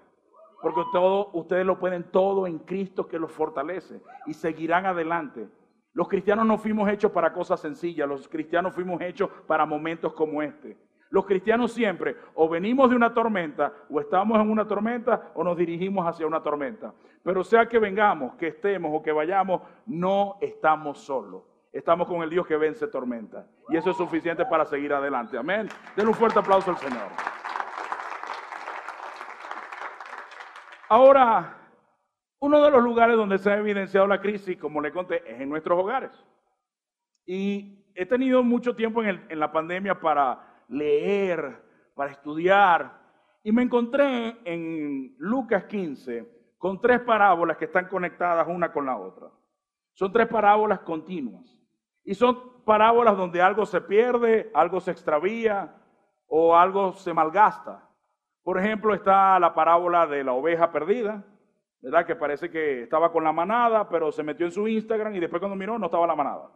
Porque 0.61 0.81
todo, 0.91 1.29
ustedes 1.33 1.65
lo 1.65 1.79
pueden 1.79 2.03
todo 2.11 2.45
en 2.45 2.59
Cristo 2.59 3.07
que 3.07 3.19
los 3.19 3.31
fortalece. 3.31 4.01
Y 4.25 4.33
seguirán 4.33 4.85
adelante. 4.85 5.47
Los 5.97 6.07
cristianos 6.07 6.45
no 6.45 6.59
fuimos 6.59 6.87
hechos 6.91 7.11
para 7.11 7.33
cosas 7.33 7.59
sencillas. 7.59 8.07
Los 8.07 8.27
cristianos 8.27 8.71
fuimos 8.75 9.01
hechos 9.01 9.31
para 9.47 9.65
momentos 9.65 10.13
como 10.13 10.43
este. 10.43 10.77
Los 11.09 11.25
cristianos 11.25 11.71
siempre 11.71 12.15
o 12.35 12.47
venimos 12.47 12.91
de 12.91 12.95
una 12.95 13.11
tormenta 13.11 13.73
o 13.89 13.99
estamos 13.99 14.39
en 14.39 14.47
una 14.47 14.67
tormenta 14.67 15.31
o 15.33 15.43
nos 15.43 15.57
dirigimos 15.57 16.05
hacia 16.05 16.27
una 16.27 16.43
tormenta. 16.43 16.93
Pero 17.23 17.43
sea 17.43 17.67
que 17.67 17.79
vengamos, 17.79 18.35
que 18.35 18.49
estemos 18.49 18.91
o 18.93 19.01
que 19.01 19.11
vayamos, 19.11 19.63
no 19.87 20.35
estamos 20.39 20.99
solos. 20.99 21.41
Estamos 21.73 22.07
con 22.07 22.21
el 22.21 22.29
Dios 22.29 22.45
que 22.45 22.57
vence 22.57 22.85
tormenta. 22.85 23.47
Y 23.69 23.77
eso 23.77 23.89
es 23.89 23.97
suficiente 23.97 24.45
para 24.45 24.65
seguir 24.65 24.93
adelante. 24.93 25.35
Amén. 25.35 25.67
Den 25.95 26.07
un 26.07 26.13
fuerte 26.13 26.37
aplauso 26.37 26.69
al 26.69 26.77
Señor. 26.77 27.07
Ahora, 30.89 31.56
uno 32.39 32.61
de 32.61 32.71
los 32.71 32.83
lugares 32.83 33.15
donde 33.15 33.37
se 33.37 33.49
ha 33.49 33.57
evidenciado 33.57 34.07
la 34.07 34.21
crisis, 34.21 34.57
como 34.57 34.81
le 34.81 34.91
conté, 34.91 35.23
es 35.25 35.41
en 35.41 35.49
nuestros 35.49 35.79
hogares. 35.79 36.11
Y 37.25 37.91
he 37.95 38.05
tenido 38.05 38.43
mucho 38.43 38.75
tiempo 38.75 39.03
en, 39.03 39.25
en 39.27 39.39
la 39.39 39.51
pandemia 39.51 39.99
para 39.99 40.63
leer, 40.67 41.63
para 41.95 42.11
estudiar. 42.11 43.01
Y 43.43 43.51
me 43.51 43.63
encontré 43.63 44.37
en 44.45 45.15
Lucas 45.17 45.65
15 45.65 46.55
con 46.57 46.79
tres 46.81 47.01
parábolas 47.01 47.57
que 47.57 47.65
están 47.65 47.87
conectadas 47.87 48.47
una 48.47 48.71
con 48.71 48.85
la 48.85 48.97
otra. 48.97 49.29
Son 49.93 50.11
tres 50.11 50.27
parábolas 50.27 50.79
continuas. 50.81 51.57
Y 52.03 52.13
son 52.13 52.63
parábolas 52.63 53.17
donde 53.17 53.41
algo 53.41 53.65
se 53.65 53.81
pierde, 53.81 54.51
algo 54.53 54.79
se 54.79 54.91
extravía 54.91 55.75
o 56.27 56.55
algo 56.55 56.93
se 56.93 57.13
malgasta. 57.13 57.89
Por 58.43 58.59
ejemplo, 58.59 58.93
está 58.93 59.39
la 59.39 59.53
parábola 59.53 60.05
de 60.07 60.23
la 60.23 60.33
oveja 60.33 60.71
perdida, 60.71 61.25
¿verdad? 61.81 62.05
Que 62.05 62.15
parece 62.15 62.49
que 62.49 62.83
estaba 62.83 63.11
con 63.11 63.23
la 63.23 63.31
manada, 63.31 63.87
pero 63.87 64.11
se 64.11 64.23
metió 64.23 64.45
en 64.45 64.51
su 64.51 64.67
Instagram 64.67 65.15
y 65.15 65.19
después 65.19 65.39
cuando 65.39 65.55
miró 65.55 65.77
no 65.77 65.85
estaba 65.85 66.07
la 66.07 66.15
manada. 66.15 66.49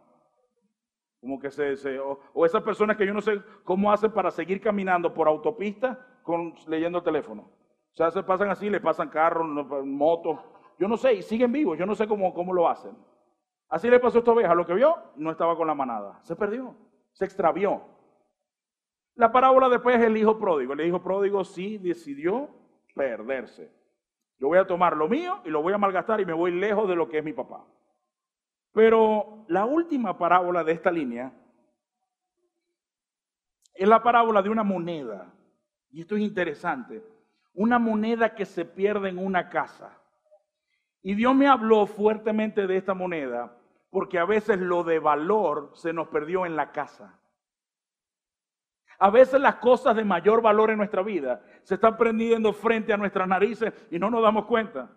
Como 1.20 1.38
que 1.38 1.50
se, 1.50 2.00
o, 2.00 2.44
esas 2.44 2.62
personas 2.62 2.96
que 2.96 3.06
yo 3.06 3.14
no 3.14 3.20
sé 3.20 3.40
cómo 3.64 3.92
hacen 3.92 4.10
para 4.10 4.30
seguir 4.30 4.60
caminando 4.60 5.14
por 5.14 5.28
autopista 5.28 6.04
con, 6.22 6.54
leyendo 6.66 6.98
el 6.98 7.04
teléfono. 7.04 7.42
O 7.42 7.94
sea, 7.94 8.10
se 8.10 8.22
pasan 8.22 8.50
así, 8.50 8.68
le 8.68 8.80
pasan 8.80 9.08
carros, 9.08 9.46
motos. 9.84 10.40
Yo 10.78 10.88
no 10.88 10.96
sé, 10.96 11.14
y 11.14 11.22
siguen 11.22 11.52
vivos, 11.52 11.78
yo 11.78 11.86
no 11.86 11.94
sé 11.94 12.08
cómo, 12.08 12.34
cómo 12.34 12.52
lo 12.52 12.68
hacen. 12.68 12.96
Así 13.68 13.88
le 13.88 14.00
pasó 14.00 14.18
a 14.18 14.20
esta 14.20 14.32
oveja, 14.32 14.54
lo 14.54 14.66
que 14.66 14.74
vio 14.74 14.96
no 15.16 15.30
estaba 15.30 15.56
con 15.56 15.66
la 15.66 15.74
manada, 15.74 16.18
se 16.22 16.34
perdió, 16.34 16.74
se 17.12 17.24
extravió. 17.24 17.82
La 19.14 19.30
parábola 19.30 19.68
después 19.68 19.96
es 19.96 20.06
el 20.06 20.16
hijo 20.16 20.38
pródigo. 20.38 20.72
El 20.72 20.80
hijo 20.80 21.02
pródigo 21.02 21.44
sí 21.44 21.78
decidió 21.78 22.48
perderse. 22.94 23.70
Yo 24.42 24.48
voy 24.48 24.58
a 24.58 24.66
tomar 24.66 24.96
lo 24.96 25.08
mío 25.08 25.40
y 25.44 25.50
lo 25.50 25.62
voy 25.62 25.72
a 25.72 25.78
malgastar 25.78 26.20
y 26.20 26.26
me 26.26 26.32
voy 26.32 26.50
lejos 26.50 26.88
de 26.88 26.96
lo 26.96 27.08
que 27.08 27.18
es 27.18 27.24
mi 27.24 27.32
papá. 27.32 27.64
Pero 28.72 29.44
la 29.46 29.66
última 29.66 30.18
parábola 30.18 30.64
de 30.64 30.72
esta 30.72 30.90
línea 30.90 31.32
es 33.72 33.86
la 33.86 34.02
parábola 34.02 34.42
de 34.42 34.48
una 34.48 34.64
moneda. 34.64 35.32
Y 35.92 36.00
esto 36.00 36.16
es 36.16 36.22
interesante. 36.22 37.04
Una 37.54 37.78
moneda 37.78 38.34
que 38.34 38.44
se 38.44 38.64
pierde 38.64 39.10
en 39.10 39.18
una 39.18 39.48
casa. 39.48 39.96
Y 41.02 41.14
Dios 41.14 41.36
me 41.36 41.46
habló 41.46 41.86
fuertemente 41.86 42.66
de 42.66 42.78
esta 42.78 42.94
moneda 42.94 43.56
porque 43.90 44.18
a 44.18 44.24
veces 44.24 44.58
lo 44.58 44.82
de 44.82 44.98
valor 44.98 45.70
se 45.74 45.92
nos 45.92 46.08
perdió 46.08 46.46
en 46.46 46.56
la 46.56 46.72
casa. 46.72 47.16
A 48.98 49.10
veces 49.10 49.40
las 49.40 49.56
cosas 49.56 49.96
de 49.96 50.04
mayor 50.04 50.42
valor 50.42 50.70
en 50.70 50.78
nuestra 50.78 51.02
vida 51.02 51.42
se 51.62 51.74
están 51.74 51.96
prendiendo 51.96 52.52
frente 52.52 52.92
a 52.92 52.96
nuestras 52.96 53.26
narices 53.26 53.72
y 53.90 53.98
no 53.98 54.10
nos 54.10 54.22
damos 54.22 54.46
cuenta. 54.46 54.90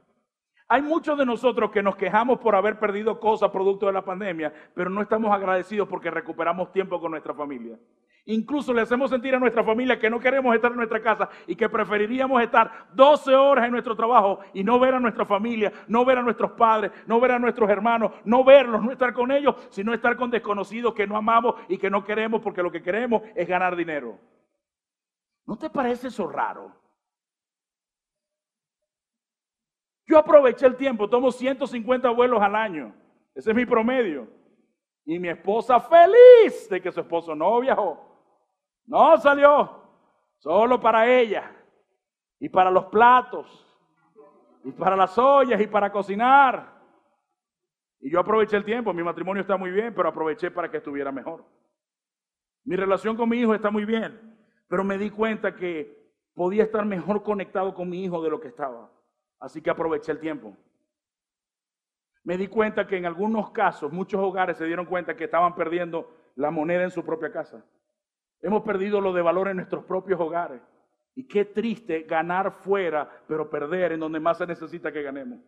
Hay 0.68 0.82
muchos 0.82 1.18
de 1.18 1.26
nosotros 1.26 1.70
que 1.70 1.84
nos 1.84 1.96
quejamos 1.96 2.40
por 2.40 2.56
haber 2.56 2.80
perdido 2.80 3.20
cosas 3.20 3.52
producto 3.52 3.86
de 3.86 3.94
la 3.94 4.04
pandemia, 4.04 4.52
pero 4.74 4.90
no 4.90 5.02
estamos 5.02 5.32
agradecidos 5.32 5.88
porque 5.88 6.10
recuperamos 6.10 6.72
tiempo 6.72 7.00
con 7.00 7.12
nuestra 7.12 7.36
familia. 7.36 7.78
Incluso 8.28 8.74
le 8.74 8.82
hacemos 8.82 9.12
sentir 9.12 9.36
a 9.36 9.40
nuestra 9.40 9.64
familia 9.64 10.00
que 10.00 10.10
no 10.10 10.20
queremos 10.20 10.56
estar 10.56 10.72
en 10.72 10.78
nuestra 10.78 11.00
casa 11.00 11.30
y 11.46 11.56
que 11.56 11.70
preferiríamos 11.70 12.42
estar 12.42 12.88
12 12.94 13.36
horas 13.36 13.66
en 13.66 13.72
nuestro 13.72 13.96
trabajo 13.96 14.40
y 14.52 14.64
no 14.64 14.80
ver 14.80 14.96
a 14.96 15.00
nuestra 15.00 15.26
familia, 15.26 15.72
no 15.88 16.04
ver 16.04 16.18
a 16.18 16.24
nuestros 16.24 16.52
padres, 16.52 16.92
no 17.06 17.20
ver 17.20 17.34
a 17.34 17.40
nuestros 17.40 17.70
hermanos, 17.70 18.12
no 18.24 18.44
verlos, 18.44 18.82
no 18.82 18.92
estar 18.92 19.14
con 19.14 19.32
ellos, 19.32 19.56
sino 19.70 19.94
estar 19.94 20.16
con 20.16 20.32
desconocidos 20.32 20.96
que 20.96 21.06
no 21.06 21.16
amamos 21.16 21.54
y 21.70 21.78
que 21.78 21.92
no 21.92 22.04
queremos 22.04 22.42
porque 22.42 22.64
lo 22.64 22.72
que 22.72 22.82
queremos 22.82 23.22
es 23.36 23.48
ganar 23.48 23.76
dinero. 23.76 24.18
¿No 25.46 25.56
te 25.56 25.70
parece 25.70 26.08
eso 26.08 26.28
raro? 26.28 26.72
Yo 30.08 30.18
aproveché 30.18 30.66
el 30.66 30.78
tiempo, 30.78 31.08
tomo 31.08 31.32
150 31.32 32.10
vuelos 32.10 32.42
al 32.42 32.56
año. 32.56 32.96
Ese 33.36 33.52
es 33.52 33.56
mi 33.56 33.68
promedio. 33.68 34.28
Y 35.06 35.20
mi 35.20 35.30
esposa 35.30 35.80
feliz 35.80 36.68
de 36.70 36.82
que 36.82 36.92
su 36.92 37.02
esposo 37.02 37.36
no 37.36 37.60
viajó. 37.60 38.15
No 38.86 39.18
salió. 39.18 39.84
Solo 40.38 40.80
para 40.80 41.08
ella. 41.08 41.52
Y 42.40 42.50
para 42.50 42.70
los 42.70 42.86
platos. 42.86 43.66
Y 44.64 44.72
para 44.72 44.96
las 44.96 45.18
ollas 45.18 45.60
y 45.62 45.68
para 45.68 45.92
cocinar. 45.92 46.74
Y 48.00 48.12
yo 48.12 48.20
aproveché 48.20 48.58
el 48.58 48.66
tiempo. 48.66 48.94
Mi 48.94 49.04
matrimonio 49.04 49.42
está 49.42 49.58
muy 49.58 49.72
bien, 49.72 49.94
pero 49.94 50.10
aproveché 50.10 50.52
para 50.52 50.70
que 50.70 50.78
estuviera 50.78 51.12
mejor. 51.12 51.44
Mi 52.64 52.76
relación 52.76 53.16
con 53.16 53.30
mi 53.30 53.38
hijo 53.38 53.54
está 53.54 53.72
muy 53.72 53.86
bien. 53.86 54.38
Pero 54.68 54.84
me 54.84 54.98
di 54.98 55.10
cuenta 55.10 55.56
que 55.56 56.06
podía 56.34 56.64
estar 56.64 56.86
mejor 56.86 57.24
conectado 57.24 57.74
con 57.74 57.90
mi 57.90 58.04
hijo 58.04 58.22
de 58.22 58.30
lo 58.30 58.40
que 58.40 58.50
estaba. 58.50 58.92
Así 59.40 59.62
que 59.62 59.70
aproveché 59.70 60.12
el 60.12 60.20
tiempo. 60.20 60.56
Me 62.24 62.38
di 62.38 62.48
cuenta 62.48 62.88
que 62.88 62.98
en 62.98 63.06
algunos 63.06 63.52
casos, 63.52 63.92
muchos 63.92 64.20
hogares 64.20 64.58
se 64.58 64.66
dieron 64.66 64.88
cuenta 64.88 65.16
que 65.16 65.26
estaban 65.26 65.54
perdiendo 65.54 66.12
la 66.36 66.50
moneda 66.50 66.84
en 66.84 66.92
su 66.92 67.06
propia 67.06 67.32
casa. 67.32 67.64
Hemos 68.42 68.64
perdido 68.64 69.02
lo 69.02 69.14
de 69.14 69.22
valor 69.22 69.48
en 69.48 69.58
nuestros 69.58 69.86
propios 69.86 70.20
hogares. 70.20 70.62
Y 71.16 71.28
qué 71.28 71.46
triste 71.46 72.04
ganar 72.04 72.52
fuera, 72.52 73.10
pero 73.28 73.50
perder 73.50 73.94
en 73.94 74.02
donde 74.02 74.20
más 74.20 74.38
se 74.38 74.46
necesita 74.46 74.92
que 74.92 75.02
ganemos. 75.02 75.40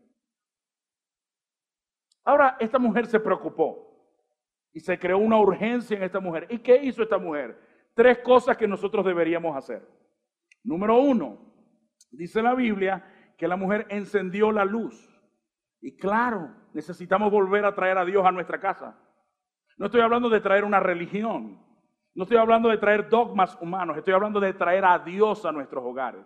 Ahora, 2.24 2.58
esta 2.60 2.80
mujer 2.80 3.06
se 3.06 3.20
preocupó 3.20 3.88
y 4.74 4.80
se 4.80 4.98
creó 4.98 5.18
una 5.18 5.40
urgencia 5.40 5.98
en 5.98 6.04
esta 6.04 6.20
mujer. 6.20 6.48
¿Y 6.50 6.60
qué 6.60 6.78
hizo 6.84 7.04
esta 7.04 7.18
mujer? 7.18 7.60
Tres 7.94 8.20
cosas 8.20 8.58
que 8.58 8.68
nosotros 8.68 9.06
deberíamos 9.06 9.56
hacer. 9.56 9.88
Número 10.64 11.00
uno, 11.00 11.54
dice 12.12 12.42
la 12.42 12.54
Biblia 12.54 13.04
que 13.38 13.48
la 13.48 13.56
mujer 13.56 13.86
encendió 13.90 14.52
la 14.52 14.66
luz. 14.66 15.10
Y 15.82 15.96
claro, 15.96 16.54
necesitamos 16.74 17.32
volver 17.32 17.66
a 17.66 17.76
traer 17.76 17.98
a 17.98 18.06
Dios 18.06 18.26
a 18.26 18.32
nuestra 18.32 18.60
casa. 18.60 19.00
No 19.78 19.86
estoy 19.86 20.02
hablando 20.02 20.30
de 20.30 20.42
traer 20.42 20.64
una 20.64 20.80
religión. 20.80 21.64
No 22.18 22.24
estoy 22.24 22.38
hablando 22.38 22.70
de 22.70 22.80
traer 22.80 23.08
dogmas 23.10 23.56
humanos. 23.62 23.96
Estoy 23.96 24.16
hablando 24.16 24.40
de 24.40 24.52
traer 24.52 24.84
a 24.84 24.98
Dios 24.98 25.46
a 25.46 25.52
nuestros 25.52 25.84
hogares. 25.86 26.26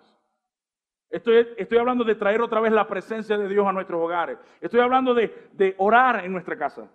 Estoy, 1.09 1.49
estoy 1.57 1.77
hablando 1.79 2.05
de 2.05 2.15
traer 2.15 2.41
otra 2.41 2.61
vez 2.61 2.71
la 2.71 2.87
presencia 2.87 3.37
de 3.37 3.45
Dios 3.49 3.67
a 3.67 3.73
nuestros 3.73 4.01
hogares. 4.01 4.37
Estoy 4.61 4.79
hablando 4.79 5.13
de, 5.13 5.49
de 5.51 5.75
orar 5.79 6.23
en 6.23 6.31
nuestra 6.31 6.57
casa. 6.57 6.89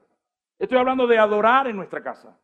Estoy 0.59 0.79
hablando 0.79 1.07
de 1.07 1.19
adorar 1.19 1.67
en 1.67 1.77
nuestra 1.77 2.03
casa. 2.03 2.41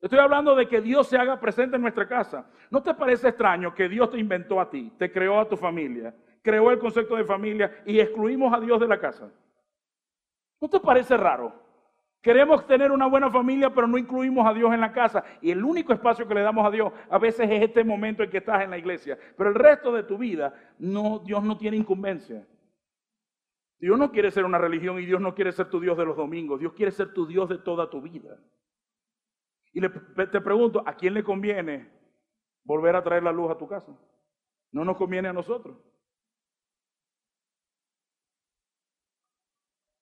Estoy 0.00 0.18
hablando 0.18 0.56
de 0.56 0.66
que 0.66 0.80
Dios 0.80 1.08
se 1.08 1.18
haga 1.18 1.38
presente 1.38 1.76
en 1.76 1.82
nuestra 1.82 2.08
casa. 2.08 2.46
¿No 2.70 2.82
te 2.82 2.94
parece 2.94 3.28
extraño 3.28 3.74
que 3.74 3.86
Dios 3.86 4.10
te 4.10 4.18
inventó 4.18 4.62
a 4.62 4.70
ti, 4.70 4.94
te 4.96 5.12
creó 5.12 5.40
a 5.40 5.46
tu 5.46 5.58
familia, 5.58 6.14
creó 6.40 6.70
el 6.70 6.78
concepto 6.78 7.16
de 7.16 7.24
familia 7.24 7.82
y 7.84 8.00
excluimos 8.00 8.50
a 8.54 8.58
Dios 8.58 8.80
de 8.80 8.88
la 8.88 8.98
casa? 8.98 9.30
¿No 10.58 10.70
te 10.70 10.80
parece 10.80 11.18
raro? 11.18 11.52
Queremos 12.22 12.64
tener 12.68 12.92
una 12.92 13.08
buena 13.08 13.28
familia, 13.30 13.74
pero 13.74 13.88
no 13.88 13.98
incluimos 13.98 14.46
a 14.46 14.54
Dios 14.54 14.72
en 14.72 14.80
la 14.80 14.92
casa. 14.92 15.24
Y 15.40 15.50
el 15.50 15.64
único 15.64 15.92
espacio 15.92 16.26
que 16.28 16.34
le 16.34 16.42
damos 16.42 16.64
a 16.64 16.70
Dios 16.70 16.92
a 17.10 17.18
veces 17.18 17.50
es 17.50 17.62
este 17.62 17.82
momento 17.82 18.22
en 18.22 18.30
que 18.30 18.38
estás 18.38 18.62
en 18.62 18.70
la 18.70 18.78
iglesia. 18.78 19.18
Pero 19.36 19.50
el 19.50 19.56
resto 19.56 19.92
de 19.92 20.04
tu 20.04 20.16
vida, 20.16 20.54
Dios 20.78 21.42
no 21.42 21.58
tiene 21.58 21.76
incumbencia. 21.76 22.46
Dios 23.80 23.98
no 23.98 24.12
quiere 24.12 24.30
ser 24.30 24.44
una 24.44 24.58
religión 24.58 25.00
y 25.00 25.04
Dios 25.04 25.20
no 25.20 25.34
quiere 25.34 25.50
ser 25.50 25.68
tu 25.68 25.80
Dios 25.80 25.98
de 25.98 26.04
los 26.04 26.16
domingos. 26.16 26.60
Dios 26.60 26.72
quiere 26.74 26.92
ser 26.92 27.12
tu 27.12 27.26
Dios 27.26 27.48
de 27.48 27.58
toda 27.58 27.90
tu 27.90 28.00
vida. 28.00 28.38
Y 29.72 29.80
te 29.80 30.40
pregunto, 30.40 30.84
¿a 30.86 30.94
quién 30.94 31.14
le 31.14 31.24
conviene 31.24 31.90
volver 32.62 32.94
a 32.94 33.02
traer 33.02 33.24
la 33.24 33.32
luz 33.32 33.50
a 33.50 33.58
tu 33.58 33.66
casa? 33.66 33.92
No 34.70 34.84
nos 34.84 34.96
conviene 34.96 35.26
a 35.28 35.32
nosotros. 35.32 35.76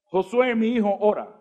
Josué, 0.05 0.55
mi 0.55 0.67
hijo, 0.75 0.95
ora. 1.01 1.40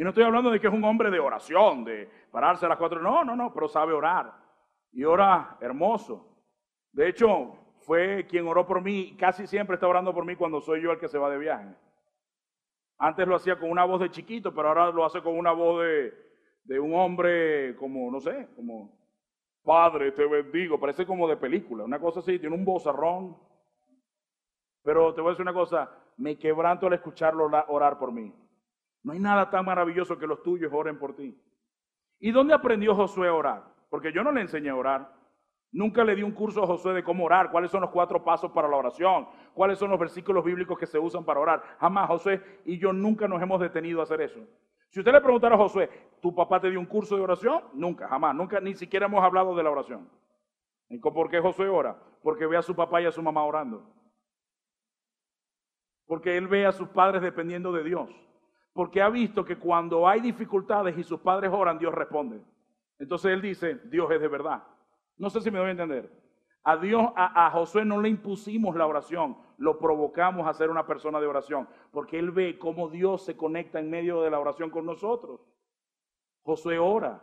Y 0.00 0.02
no 0.02 0.08
estoy 0.08 0.24
hablando 0.24 0.50
de 0.50 0.58
que 0.58 0.66
es 0.66 0.72
un 0.72 0.82
hombre 0.82 1.10
de 1.10 1.20
oración, 1.20 1.84
de 1.84 2.08
pararse 2.30 2.64
a 2.64 2.70
las 2.70 2.78
cuatro. 2.78 3.02
No, 3.02 3.22
no, 3.22 3.36
no, 3.36 3.52
pero 3.52 3.68
sabe 3.68 3.92
orar. 3.92 4.32
Y 4.92 5.04
ora 5.04 5.58
hermoso. 5.60 6.26
De 6.90 7.06
hecho, 7.06 7.52
fue 7.80 8.26
quien 8.26 8.48
oró 8.48 8.66
por 8.66 8.80
mí. 8.80 9.14
Casi 9.18 9.46
siempre 9.46 9.74
está 9.74 9.86
orando 9.86 10.14
por 10.14 10.24
mí 10.24 10.36
cuando 10.36 10.62
soy 10.62 10.80
yo 10.80 10.90
el 10.90 10.98
que 10.98 11.06
se 11.06 11.18
va 11.18 11.28
de 11.28 11.36
viaje. 11.36 11.76
Antes 12.96 13.28
lo 13.28 13.36
hacía 13.36 13.58
con 13.58 13.70
una 13.70 13.84
voz 13.84 14.00
de 14.00 14.10
chiquito, 14.10 14.54
pero 14.54 14.68
ahora 14.68 14.90
lo 14.90 15.04
hace 15.04 15.20
con 15.20 15.36
una 15.36 15.52
voz 15.52 15.82
de, 15.82 16.14
de 16.64 16.80
un 16.80 16.94
hombre 16.94 17.76
como, 17.76 18.10
no 18.10 18.20
sé, 18.20 18.48
como 18.56 18.98
Padre, 19.62 20.12
te 20.12 20.24
bendigo. 20.24 20.80
Parece 20.80 21.04
como 21.04 21.28
de 21.28 21.36
película, 21.36 21.84
una 21.84 22.00
cosa 22.00 22.20
así. 22.20 22.38
Tiene 22.38 22.56
un 22.56 22.64
vozarrón. 22.64 23.36
Pero 24.82 25.12
te 25.12 25.20
voy 25.20 25.28
a 25.28 25.32
decir 25.32 25.42
una 25.42 25.52
cosa, 25.52 25.90
me 26.16 26.38
quebranto 26.38 26.86
al 26.86 26.94
escucharlo 26.94 27.50
orar 27.68 27.98
por 27.98 28.12
mí. 28.12 28.34
No 29.02 29.12
hay 29.12 29.18
nada 29.18 29.48
tan 29.50 29.64
maravilloso 29.64 30.18
que 30.18 30.26
los 30.26 30.42
tuyos 30.42 30.72
oren 30.72 30.98
por 30.98 31.14
ti. 31.14 31.38
¿Y 32.18 32.30
dónde 32.32 32.52
aprendió 32.52 32.94
Josué 32.94 33.28
a 33.28 33.34
orar? 33.34 33.64
Porque 33.88 34.12
yo 34.12 34.22
no 34.22 34.30
le 34.30 34.42
enseñé 34.42 34.70
a 34.70 34.76
orar. 34.76 35.14
Nunca 35.72 36.04
le 36.04 36.14
di 36.14 36.22
un 36.22 36.32
curso 36.32 36.62
a 36.62 36.66
Josué 36.66 36.92
de 36.94 37.04
cómo 37.04 37.24
orar, 37.24 37.50
cuáles 37.50 37.70
son 37.70 37.80
los 37.80 37.90
cuatro 37.90 38.24
pasos 38.24 38.50
para 38.50 38.68
la 38.68 38.76
oración, 38.76 39.28
cuáles 39.54 39.78
son 39.78 39.90
los 39.90 40.00
versículos 40.00 40.44
bíblicos 40.44 40.76
que 40.78 40.86
se 40.86 40.98
usan 40.98 41.24
para 41.24 41.40
orar. 41.40 41.62
Jamás 41.78 42.08
Josué 42.08 42.60
y 42.64 42.76
yo 42.78 42.92
nunca 42.92 43.28
nos 43.28 43.40
hemos 43.40 43.60
detenido 43.60 44.00
a 44.00 44.02
hacer 44.02 44.20
eso. 44.20 44.40
Si 44.88 44.98
usted 44.98 45.12
le 45.12 45.20
preguntara 45.20 45.54
a 45.54 45.58
Josué, 45.58 45.88
¿tu 46.20 46.34
papá 46.34 46.60
te 46.60 46.68
dio 46.68 46.80
un 46.80 46.86
curso 46.86 47.16
de 47.16 47.22
oración? 47.22 47.62
Nunca, 47.72 48.08
jamás, 48.08 48.34
nunca, 48.34 48.60
ni 48.60 48.74
siquiera 48.74 49.06
hemos 49.06 49.22
hablado 49.22 49.54
de 49.54 49.62
la 49.62 49.70
oración. 49.70 50.10
¿Por 51.00 51.30
qué 51.30 51.38
Josué 51.38 51.68
ora? 51.68 51.96
Porque 52.22 52.46
ve 52.46 52.56
a 52.56 52.62
su 52.62 52.74
papá 52.74 53.00
y 53.00 53.06
a 53.06 53.12
su 53.12 53.22
mamá 53.22 53.44
orando. 53.44 53.88
Porque 56.06 56.36
él 56.36 56.48
ve 56.48 56.66
a 56.66 56.72
sus 56.72 56.88
padres 56.88 57.22
dependiendo 57.22 57.70
de 57.70 57.84
Dios 57.84 58.10
porque 58.72 59.02
ha 59.02 59.08
visto 59.08 59.44
que 59.44 59.58
cuando 59.58 60.06
hay 60.06 60.20
dificultades 60.20 60.96
y 60.96 61.02
sus 61.02 61.20
padres 61.20 61.50
oran, 61.52 61.78
Dios 61.78 61.94
responde. 61.94 62.40
Entonces 62.98 63.32
él 63.32 63.42
dice, 63.42 63.80
Dios 63.84 64.10
es 64.10 64.20
de 64.20 64.28
verdad. 64.28 64.62
No 65.16 65.30
sé 65.30 65.40
si 65.40 65.50
me 65.50 65.58
voy 65.58 65.68
a 65.68 65.72
entender. 65.72 66.10
A 66.62 66.76
Dios, 66.76 67.10
a, 67.16 67.50
Josué 67.50 67.84
no 67.84 68.00
le 68.00 68.10
impusimos 68.10 68.76
la 68.76 68.86
oración, 68.86 69.36
lo 69.56 69.78
provocamos 69.78 70.46
a 70.46 70.52
ser 70.52 70.68
una 70.68 70.86
persona 70.86 71.18
de 71.18 71.26
oración, 71.26 71.66
porque 71.90 72.18
él 72.18 72.30
ve 72.30 72.58
cómo 72.58 72.90
Dios 72.90 73.24
se 73.24 73.36
conecta 73.36 73.80
en 73.80 73.88
medio 73.88 74.20
de 74.20 74.30
la 74.30 74.38
oración 74.38 74.68
con 74.68 74.84
nosotros. 74.84 75.40
Josué 76.42 76.78
ora. 76.78 77.22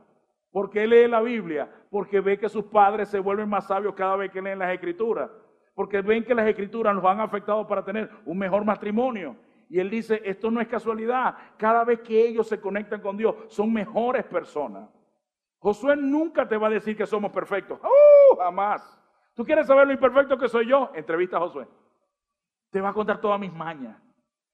¿Por 0.52 0.72
qué 0.72 0.88
lee 0.88 1.08
la 1.08 1.22
Biblia? 1.22 1.72
Porque 1.92 2.20
ve 2.20 2.40
que 2.40 2.50
sus 2.50 2.66
padres 2.66 3.10
se 3.10 3.20
vuelven 3.20 3.48
más 3.48 3.68
sabios 3.68 3.94
cada 3.94 4.16
vez 4.16 4.32
que 4.32 4.42
leen 4.42 4.60
las 4.60 4.74
escrituras. 4.74 5.30
Porque 5.76 6.02
ven 6.02 6.24
que 6.24 6.34
las 6.34 6.48
escrituras 6.48 6.96
nos 6.96 7.06
han 7.06 7.20
afectado 7.20 7.68
para 7.68 7.86
tener 7.86 8.10
un 8.26 8.40
mejor 8.40 8.66
matrimonio. 8.66 9.36
Y 9.70 9.80
él 9.80 9.90
dice, 9.90 10.22
esto 10.24 10.50
no 10.50 10.62
es 10.62 10.68
casualidad. 10.68 11.36
Cada 11.58 11.84
vez 11.84 12.00
que 12.02 12.28
ellos 12.28 12.48
se 12.48 12.60
conectan 12.60 13.02
con 13.02 13.18
Dios, 13.18 13.36
son 13.50 13.74
mejores 13.74 14.24
personas. 14.26 14.90
Josué 15.60 15.96
nunca 15.98 16.48
te 16.48 16.58
va 16.58 16.68
a 16.68 16.72
decir 16.72 16.96
que 16.96 17.06
somos 17.06 17.32
perfectos. 17.32 17.80
¡Uh! 17.84 18.38
Jamás. 18.38 18.98
¿Tú 19.34 19.44
quieres 19.44 19.68
saber 19.68 19.88
lo 19.88 19.94
imperfecto 19.94 20.38
que 20.38 20.48
soy 20.48 20.68
yo? 20.68 20.92
Entrevista 20.94 21.38
a 21.38 21.42
Josué. 21.42 21.68
Te 22.70 22.80
va 22.80 22.90
a 22.90 22.94
contar 22.94 23.20
todas 23.20 23.40
mis 23.40 23.54
mañas. 23.54 24.02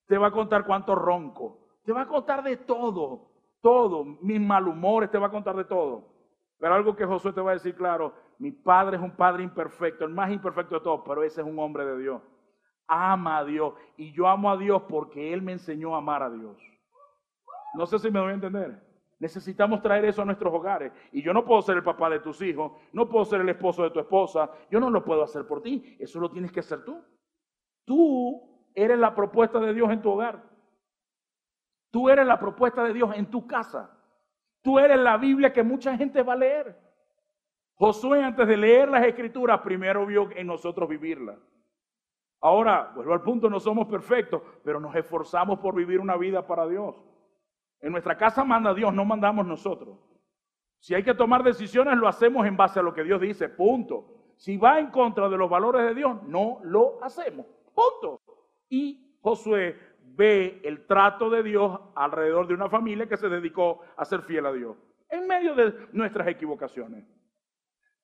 Te 0.07 0.17
va 0.17 0.27
a 0.27 0.31
contar 0.31 0.65
cuánto 0.65 0.95
ronco. 0.95 1.59
Te 1.83 1.91
va 1.91 2.01
a 2.01 2.07
contar 2.07 2.43
de 2.43 2.57
todo. 2.57 3.29
Todo. 3.61 4.03
Mis 4.03 4.41
malhumores. 4.41 5.11
Te 5.11 5.17
va 5.17 5.27
a 5.27 5.31
contar 5.31 5.55
de 5.55 5.65
todo. 5.65 6.09
Pero 6.57 6.73
algo 6.73 6.95
que 6.95 7.05
Josué 7.05 7.33
te 7.33 7.41
va 7.41 7.51
a 7.51 7.55
decir 7.55 7.75
claro. 7.75 8.13
Mi 8.39 8.51
padre 8.51 8.97
es 8.97 9.03
un 9.03 9.15
padre 9.15 9.43
imperfecto. 9.43 10.05
El 10.05 10.11
más 10.11 10.31
imperfecto 10.31 10.75
de 10.75 10.81
todos. 10.81 11.01
Pero 11.05 11.23
ese 11.23 11.41
es 11.41 11.47
un 11.47 11.59
hombre 11.59 11.85
de 11.85 11.97
Dios 11.97 12.21
ama 12.87 13.39
a 13.39 13.45
Dios. 13.45 13.73
Y 13.97 14.11
yo 14.11 14.27
amo 14.27 14.51
a 14.51 14.57
Dios 14.57 14.83
porque 14.87 15.33
Él 15.33 15.41
me 15.41 15.53
enseñó 15.53 15.95
a 15.95 15.99
amar 15.99 16.23
a 16.23 16.29
Dios. 16.29 16.57
No 17.73 17.85
sé 17.85 17.99
si 17.99 18.11
me 18.11 18.19
voy 18.19 18.31
a 18.31 18.35
entender. 18.35 18.79
Necesitamos 19.19 19.81
traer 19.81 20.05
eso 20.05 20.21
a 20.21 20.25
nuestros 20.25 20.53
hogares. 20.53 20.91
Y 21.11 21.21
yo 21.21 21.33
no 21.33 21.45
puedo 21.45 21.61
ser 21.61 21.77
el 21.77 21.83
papá 21.83 22.09
de 22.09 22.19
tus 22.19 22.41
hijos, 22.41 22.73
no 22.91 23.07
puedo 23.07 23.23
ser 23.25 23.41
el 23.41 23.49
esposo 23.49 23.83
de 23.83 23.91
tu 23.91 23.99
esposa, 23.99 24.49
yo 24.69 24.79
no 24.79 24.89
lo 24.89 25.03
puedo 25.03 25.23
hacer 25.23 25.47
por 25.47 25.61
ti. 25.61 25.95
Eso 25.99 26.19
lo 26.19 26.29
tienes 26.29 26.51
que 26.51 26.59
hacer 26.59 26.83
tú. 26.83 27.01
Tú 27.85 28.69
eres 28.75 28.99
la 28.99 29.15
propuesta 29.15 29.59
de 29.59 29.73
Dios 29.73 29.89
en 29.91 30.01
tu 30.01 30.11
hogar. 30.11 30.43
Tú 31.89 32.09
eres 32.09 32.25
la 32.25 32.39
propuesta 32.39 32.83
de 32.83 32.93
Dios 32.93 33.11
en 33.15 33.29
tu 33.29 33.47
casa. 33.47 33.97
Tú 34.61 34.79
eres 34.79 34.97
la 34.99 35.17
Biblia 35.17 35.53
que 35.53 35.63
mucha 35.63 35.95
gente 35.95 36.21
va 36.21 36.33
a 36.33 36.37
leer. 36.37 36.77
Josué 37.75 38.23
antes 38.23 38.47
de 38.47 38.57
leer 38.57 38.89
las 38.89 39.05
escrituras 39.05 39.61
primero 39.61 40.05
vio 40.05 40.29
en 40.35 40.47
nosotros 40.47 40.87
vivirlas. 40.89 41.37
Ahora, 42.43 42.91
vuelvo 42.93 43.13
al 43.13 43.21
punto, 43.21 43.49
no 43.49 43.57
somos 43.57 43.87
perfectos, 43.87 44.41
pero 44.65 44.77
nos 44.77 44.93
esforzamos 44.95 45.59
por 45.59 45.73
vivir 45.73 46.01
una 46.01 46.17
vida 46.17 46.45
para 46.45 46.67
Dios. 46.67 46.93
En 47.79 47.93
nuestra 47.93 48.17
casa 48.17 48.43
manda 48.43 48.73
Dios, 48.73 48.93
no 48.93 49.05
mandamos 49.05 49.47
nosotros. 49.47 49.97
Si 50.77 50.93
hay 50.93 51.03
que 51.03 51.13
tomar 51.13 51.41
decisiones, 51.41 51.97
lo 51.97 52.05
hacemos 52.05 52.45
en 52.45 52.57
base 52.57 52.81
a 52.81 52.83
lo 52.83 52.93
que 52.93 53.05
Dios 53.05 53.21
dice, 53.21 53.47
punto. 53.47 54.33
Si 54.35 54.57
va 54.57 54.77
en 54.77 54.91
contra 54.91 55.29
de 55.29 55.37
los 55.37 55.49
valores 55.49 55.83
de 55.83 55.95
Dios, 55.95 56.21
no 56.23 56.59
lo 56.63 57.01
hacemos, 57.01 57.45
punto. 57.73 58.19
Y 58.67 59.17
Josué 59.21 59.79
ve 60.01 60.59
el 60.65 60.85
trato 60.85 61.29
de 61.29 61.43
Dios 61.43 61.79
alrededor 61.95 62.45
de 62.47 62.55
una 62.55 62.67
familia 62.67 63.07
que 63.07 63.15
se 63.15 63.29
dedicó 63.29 63.79
a 63.95 64.03
ser 64.03 64.21
fiel 64.23 64.45
a 64.47 64.51
Dios, 64.51 64.75
en 65.07 65.27
medio 65.27 65.55
de 65.55 65.73
nuestras 65.93 66.27
equivocaciones. 66.27 67.05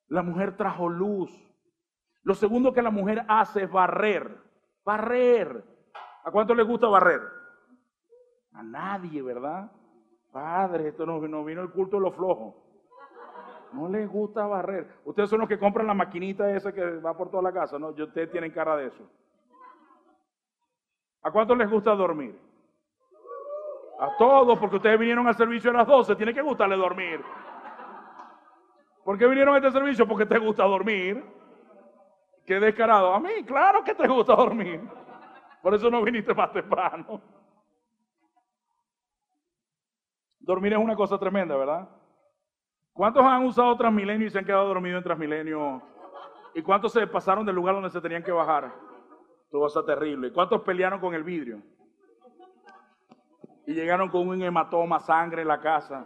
La 0.08 0.24
mujer 0.24 0.56
trajo 0.56 0.88
luz, 0.88 1.30
lo 2.24 2.34
segundo 2.34 2.74
que 2.74 2.82
la 2.82 2.92
mujer 2.92 3.24
hace 3.28 3.64
es 3.64 3.72
barrer. 3.72 4.38
Barrer. 4.84 5.64
¿A 6.24 6.32
cuánto 6.32 6.54
le 6.54 6.64
gusta 6.64 6.88
barrer? 6.88 7.22
A 8.54 8.64
nadie, 8.64 9.22
¿verdad? 9.22 9.72
Padre, 10.32 10.90
esto 10.90 11.06
no, 11.06 11.20
vino 11.20 11.62
el 11.62 11.72
culto 11.72 11.98
de 11.98 12.04
los 12.04 12.16
flojos. 12.16 12.56
No 13.72 13.88
les 13.88 14.10
gusta 14.10 14.46
barrer. 14.48 14.88
Ustedes 15.06 15.30
son 15.30 15.40
los 15.40 15.48
que 15.48 15.60
compran 15.60 15.88
la 15.88 15.94
maquinita 15.94 16.52
esa 16.52 16.72
que 16.74 16.98
va 16.98 17.16
por 17.16 17.30
toda 17.30 17.44
la 17.44 17.54
casa, 17.54 17.78
¿no? 17.78 17.90
Ustedes 17.90 18.32
tienen 18.32 18.52
cara 18.52 18.76
de 18.76 18.88
eso. 18.88 19.04
¿A 21.22 21.32
cuánto 21.32 21.56
les 21.56 21.70
gusta 21.70 21.94
dormir? 21.96 22.38
A 24.00 24.18
todos, 24.18 24.58
porque 24.58 24.78
ustedes 24.78 25.00
vinieron 25.00 25.28
al 25.28 25.36
servicio 25.36 25.72
a 25.72 25.74
las 25.74 25.88
12, 25.88 26.16
tiene 26.16 26.34
que 26.34 26.42
gustarle 26.42 26.78
dormir. 26.78 27.22
¿Por 29.04 29.18
qué 29.18 29.28
vinieron 29.28 29.56
a 29.56 29.58
este 29.58 29.72
servicio? 29.72 30.08
Porque 30.08 30.26
te 30.26 30.38
gusta 30.38 30.64
dormir. 30.64 31.24
Qué 32.50 32.60
descarado. 32.60 33.14
A 33.14 33.20
mí, 33.20 33.44
claro 33.46 33.84
que 33.84 33.94
te 33.94 34.08
gusta 34.08 34.36
dormir. 34.36 34.82
Por 35.62 35.76
eso 35.76 35.88
no 35.92 36.02
viniste 36.02 36.34
más 36.34 36.52
temprano. 36.52 37.22
Dormir 40.40 40.74
es 40.74 40.80
una 40.80 40.96
cosa 40.96 41.20
tremenda, 41.20 41.56
¿verdad? 41.56 41.88
¿Cuántos 42.92 43.24
han 43.24 43.46
usado 43.46 43.78
Transmilenio 43.78 44.26
y 44.26 44.32
se 44.32 44.40
han 44.40 44.46
quedado 44.46 44.68
dormidos 44.68 44.98
en 44.98 45.04
Transmilenio? 45.04 45.84
¿Y 46.56 46.64
cuántos 46.64 46.92
se 46.92 47.06
pasaron 47.06 47.46
del 47.46 47.54
lugar 47.54 47.76
donde 47.76 47.92
se 47.92 48.02
tenían 48.02 48.24
que 48.24 48.32
bajar? 48.32 48.74
Todo 49.52 49.68
eso 49.68 49.86
terrible. 49.86 50.34
¿Cuántos 50.34 50.64
pelearon 50.64 51.00
con 51.00 51.14
el 51.14 51.24
vidrio? 51.24 51.62
Y 53.68 53.76
llegaron 53.76 54.10
con 54.10 54.28
un 54.28 54.42
hematoma, 54.42 55.00
sangre 55.00 55.44
en 55.44 55.50
la 55.50 55.62
casa. 55.62 56.04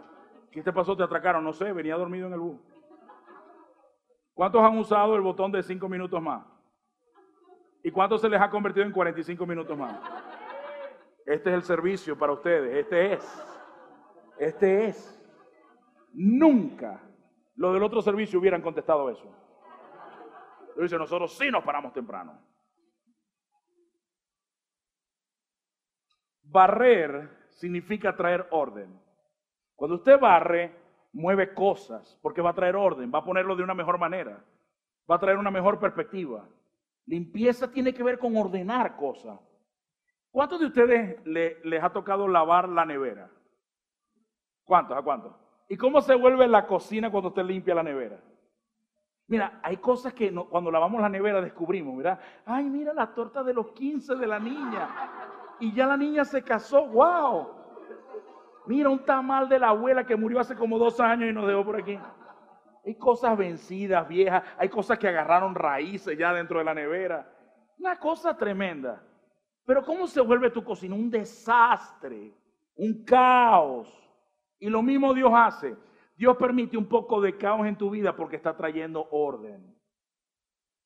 ¿Qué 0.50 0.60
te 0.62 0.74
pasó? 0.74 0.94
¿Te 0.94 1.04
atracaron? 1.04 1.42
No 1.42 1.54
sé, 1.54 1.72
venía 1.72 1.96
dormido 1.96 2.26
en 2.26 2.34
el 2.34 2.40
bus. 2.40 2.73
¿Cuántos 4.34 4.60
han 4.62 4.76
usado 4.76 5.14
el 5.14 5.22
botón 5.22 5.52
de 5.52 5.62
5 5.62 5.88
minutos 5.88 6.20
más? 6.20 6.44
¿Y 7.84 7.90
cuántos 7.90 8.20
se 8.20 8.28
les 8.28 8.40
ha 8.40 8.50
convertido 8.50 8.84
en 8.84 8.92
45 8.92 9.46
minutos 9.46 9.78
más? 9.78 10.00
Este 11.24 11.50
es 11.50 11.54
el 11.54 11.62
servicio 11.62 12.18
para 12.18 12.32
ustedes. 12.32 12.76
Este 12.76 13.12
es. 13.12 13.60
Este 14.38 14.86
es. 14.88 15.20
Nunca 16.12 17.00
lo 17.56 17.72
del 17.72 17.82
otro 17.82 18.02
servicio 18.02 18.40
hubieran 18.40 18.62
contestado 18.62 19.08
eso. 19.08 19.32
dice, 20.76 20.98
nosotros 20.98 21.36
sí 21.36 21.50
nos 21.50 21.62
paramos 21.62 21.92
temprano. 21.92 22.40
Barrer 26.42 27.46
significa 27.50 28.14
traer 28.16 28.46
orden. 28.50 29.00
Cuando 29.76 29.96
usted 29.96 30.18
barre, 30.18 30.83
mueve 31.14 31.54
cosas, 31.54 32.18
porque 32.20 32.42
va 32.42 32.50
a 32.50 32.54
traer 32.54 32.76
orden, 32.76 33.10
va 33.14 33.20
a 33.20 33.24
ponerlo 33.24 33.56
de 33.56 33.62
una 33.62 33.72
mejor 33.72 33.98
manera, 33.98 34.44
va 35.10 35.16
a 35.16 35.20
traer 35.20 35.38
una 35.38 35.50
mejor 35.50 35.78
perspectiva. 35.78 36.46
Limpieza 37.06 37.70
tiene 37.70 37.94
que 37.94 38.02
ver 38.02 38.18
con 38.18 38.36
ordenar 38.36 38.96
cosas. 38.96 39.38
¿Cuántos 40.30 40.60
de 40.60 40.66
ustedes 40.66 41.24
les 41.24 41.82
ha 41.82 41.92
tocado 41.92 42.26
lavar 42.26 42.68
la 42.68 42.84
nevera? 42.84 43.30
¿Cuántos? 44.64 44.96
¿A 44.96 45.02
cuántos? 45.02 45.32
¿Y 45.68 45.76
cómo 45.76 46.00
se 46.00 46.14
vuelve 46.14 46.48
la 46.48 46.66
cocina 46.66 47.10
cuando 47.10 47.28
usted 47.28 47.44
limpia 47.44 47.74
la 47.74 47.82
nevera? 47.82 48.20
Mira, 49.26 49.60
hay 49.62 49.76
cosas 49.76 50.12
que 50.12 50.34
cuando 50.34 50.70
lavamos 50.70 51.00
la 51.00 51.08
nevera 51.08 51.40
descubrimos, 51.40 51.96
¿verdad? 51.96 52.18
Ay, 52.44 52.64
mira 52.64 52.92
la 52.92 53.14
torta 53.14 53.42
de 53.42 53.54
los 53.54 53.68
15 53.72 54.16
de 54.16 54.26
la 54.26 54.38
niña. 54.38 54.88
Y 55.60 55.72
ya 55.72 55.86
la 55.86 55.96
niña 55.96 56.24
se 56.24 56.42
casó, 56.42 56.86
wow. 56.88 57.63
Mira 58.66 58.88
un 58.88 59.04
tamal 59.04 59.48
de 59.48 59.58
la 59.58 59.68
abuela 59.68 60.06
que 60.06 60.16
murió 60.16 60.40
hace 60.40 60.54
como 60.54 60.78
dos 60.78 60.98
años 61.00 61.28
y 61.28 61.32
nos 61.32 61.46
dejó 61.46 61.64
por 61.64 61.76
aquí. 61.76 61.98
Hay 62.86 62.94
cosas 62.96 63.36
vencidas, 63.36 64.06
viejas, 64.08 64.42
hay 64.58 64.68
cosas 64.68 64.98
que 64.98 65.08
agarraron 65.08 65.54
raíces 65.54 66.16
ya 66.18 66.32
dentro 66.32 66.58
de 66.58 66.64
la 66.64 66.74
nevera. 66.74 67.30
Una 67.78 67.98
cosa 67.98 68.36
tremenda. 68.36 69.02
Pero 69.66 69.84
¿cómo 69.84 70.06
se 70.06 70.20
vuelve 70.20 70.50
tu 70.50 70.62
cocina? 70.62 70.94
Un 70.94 71.10
desastre, 71.10 72.32
un 72.76 73.04
caos. 73.04 73.88
Y 74.58 74.68
lo 74.68 74.82
mismo 74.82 75.12
Dios 75.12 75.32
hace. 75.34 75.76
Dios 76.16 76.36
permite 76.36 76.76
un 76.76 76.88
poco 76.88 77.20
de 77.20 77.36
caos 77.36 77.66
en 77.66 77.76
tu 77.76 77.90
vida 77.90 78.14
porque 78.14 78.36
está 78.36 78.56
trayendo 78.56 79.08
orden. 79.10 79.74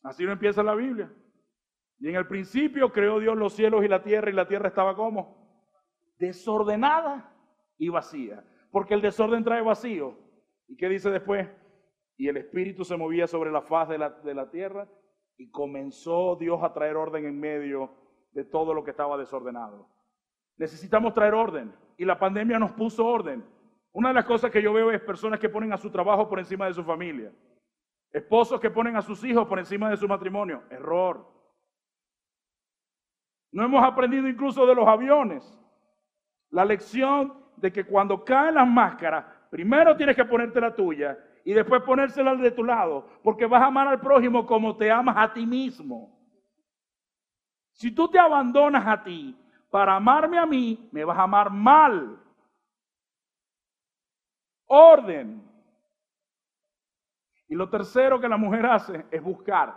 Así 0.03 0.25
no 0.25 0.33
empieza 0.33 0.63
la 0.63 0.75
Biblia. 0.75 1.13
Y 1.99 2.09
en 2.09 2.17
el 2.17 2.27
principio 2.27 2.93
creó 2.93 3.19
Dios 3.19 3.37
los 3.37 3.53
cielos 3.53 3.85
y 3.85 3.89
la 3.89 4.03
tierra 4.03 4.31
y 4.31 4.35
la 4.35 4.47
tierra 4.47 4.69
estaba 4.69 4.95
como 4.95 5.37
desordenada 6.19 7.33
y 7.79 7.89
vacía. 7.89 8.45
Porque 8.71 8.95
el 8.95 9.01
desorden 9.01 9.45
trae 9.45 9.63
vacío. 9.63 10.15
¿Y 10.67 10.77
qué 10.77 10.89
dice 10.89 11.11
después? 11.11 11.49
Y 12.17 12.29
el 12.29 12.37
espíritu 12.37 12.85
se 12.85 12.97
movía 12.97 13.27
sobre 13.27 13.51
la 13.51 13.63
faz 13.63 13.89
de 13.89 13.99
la, 13.99 14.11
de 14.11 14.35
la 14.35 14.51
tierra 14.51 14.89
y 15.37 15.51
comenzó 15.51 16.37
Dios 16.37 16.63
a 16.63 16.73
traer 16.73 16.97
orden 16.97 17.25
en 17.25 17.39
medio 17.39 17.91
de 18.33 18.45
todo 18.45 18.75
lo 18.75 18.85
que 18.85 18.91
estaba 18.91 19.17
desordenado. 19.17 19.89
Necesitamos 20.57 21.15
traer 21.15 21.35
orden 21.35 21.73
y 21.97 22.05
la 22.05 22.19
pandemia 22.19 22.59
nos 22.59 22.73
puso 22.73 23.07
orden. 23.07 23.45
Una 23.93 24.09
de 24.09 24.15
las 24.15 24.25
cosas 24.25 24.51
que 24.51 24.61
yo 24.61 24.73
veo 24.73 24.91
es 24.91 25.01
personas 25.01 25.41
que 25.41 25.49
ponen 25.49 25.73
a 25.73 25.77
su 25.77 25.91
trabajo 25.91 26.29
por 26.29 26.39
encima 26.39 26.67
de 26.67 26.75
su 26.75 26.85
familia. 26.85 27.33
Esposos 28.13 28.61
que 28.61 28.71
ponen 28.71 28.97
a 28.97 29.03
sus 29.03 29.23
hijos 29.25 29.47
por 29.47 29.59
encima 29.59 29.89
de 29.89 29.97
su 29.97 30.09
matrimonio. 30.09 30.63
Error. 30.71 31.27
No 33.53 33.65
hemos 33.65 33.83
aprendido 33.83 34.29
incluso 34.29 34.67
de 34.67 34.75
los 34.75 34.87
aviones. 34.87 35.59
La 36.51 36.65
lección 36.65 37.35
de 37.61 37.73
que 37.73 37.85
cuando 37.85 38.25
caen 38.25 38.55
las 38.55 38.67
máscaras, 38.67 39.25
primero 39.51 39.97
tienes 39.97 40.17
que 40.17 40.25
ponerte 40.25 40.61
la 40.61 40.75
tuya 40.75 41.19
y 41.45 41.53
después 41.53 41.83
ponérsela 41.83 42.35
de 42.35 42.51
tu 42.51 42.65
lado, 42.65 43.09
porque 43.23 43.47
vas 43.47 43.63
a 43.63 43.67
amar 43.67 43.89
al 43.89 44.01
prójimo 44.01 44.47
como 44.47 44.77
te 44.77 44.91
amas 44.91 45.17
a 45.17 45.33
ti 45.33 45.47
mismo. 45.47 46.19
Si 47.73 47.95
tú 47.95 48.09
te 48.09 48.19
abandonas 48.19 48.87
a 48.87 49.03
ti 49.03 49.37
para 49.71 49.97
amarme 49.97 50.39
a 50.39 50.47
mí, 50.47 50.89
me 50.93 51.05
vas 51.05 51.19
a 51.19 51.23
amar 51.23 51.51
mal 51.51 52.19
orden. 54.67 55.43
Y 57.49 57.55
lo 57.55 57.69
tercero 57.69 58.21
que 58.21 58.29
la 58.29 58.37
mujer 58.37 58.67
hace 58.67 59.07
es 59.11 59.23
buscar. 59.23 59.75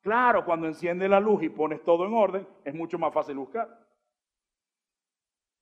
Claro, 0.00 0.44
cuando 0.44 0.66
enciende 0.66 1.08
la 1.08 1.20
luz 1.20 1.42
y 1.42 1.48
pones 1.48 1.82
todo 1.82 2.06
en 2.06 2.14
orden, 2.14 2.48
es 2.64 2.74
mucho 2.74 2.98
más 2.98 3.12
fácil 3.12 3.36
buscar. 3.36 3.83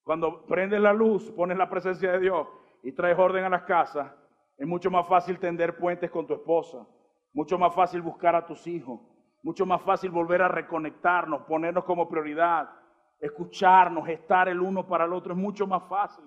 Cuando 0.05 0.45
prendes 0.47 0.81
la 0.81 0.93
luz, 0.93 1.31
pones 1.31 1.57
la 1.57 1.71
presencia 1.71 2.13
de 2.13 2.21
Dios 2.21 2.49
y 2.83 2.93
traes 2.93 3.19
orden 3.19 3.45
a 3.45 3.49
las 3.49 3.63
casas, 3.63 4.13
es 4.57 4.67
mucho 4.67 4.91
más 4.91 5.07
fácil 5.07 5.39
tender 5.39 5.77
puentes 5.77 6.11
con 6.11 6.27
tu 6.27 6.35
esposa, 6.35 6.87
mucho 7.33 7.59
más 7.59 7.75
fácil 7.75 8.03
buscar 8.03 8.35
a 8.35 8.47
tus 8.47 8.67
hijos, 8.67 9.01
mucho 9.43 9.65
más 9.65 9.83
fácil 9.83 10.11
volver 10.11 10.43
a 10.43 10.49
reconectarnos, 10.49 11.43
ponernos 11.43 11.85
como 11.85 12.09
prioridad, 12.09 12.71
escucharnos, 13.19 14.09
estar 14.09 14.49
el 14.49 14.61
uno 14.61 14.87
para 14.87 15.05
el 15.05 15.13
otro, 15.13 15.33
es 15.33 15.39
mucho 15.39 15.67
más 15.67 15.89
fácil. 15.89 16.25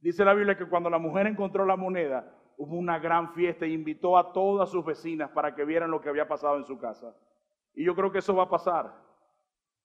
Dice 0.00 0.24
la 0.24 0.34
Biblia 0.34 0.56
que 0.56 0.68
cuando 0.68 0.88
la 0.88 0.98
mujer 0.98 1.26
encontró 1.26 1.64
la 1.64 1.76
moneda, 1.76 2.34
hubo 2.56 2.76
una 2.76 2.98
gran 2.98 3.32
fiesta 3.32 3.64
e 3.64 3.70
invitó 3.70 4.18
a 4.18 4.32
todas 4.32 4.70
sus 4.70 4.84
vecinas 4.84 5.30
para 5.30 5.54
que 5.54 5.64
vieran 5.64 5.90
lo 5.90 6.00
que 6.00 6.10
había 6.10 6.28
pasado 6.28 6.56
en 6.56 6.64
su 6.64 6.78
casa. 6.78 7.14
Y 7.74 7.84
yo 7.84 7.94
creo 7.94 8.12
que 8.12 8.18
eso 8.18 8.34
va 8.34 8.44
a 8.44 8.50
pasar. 8.50 8.94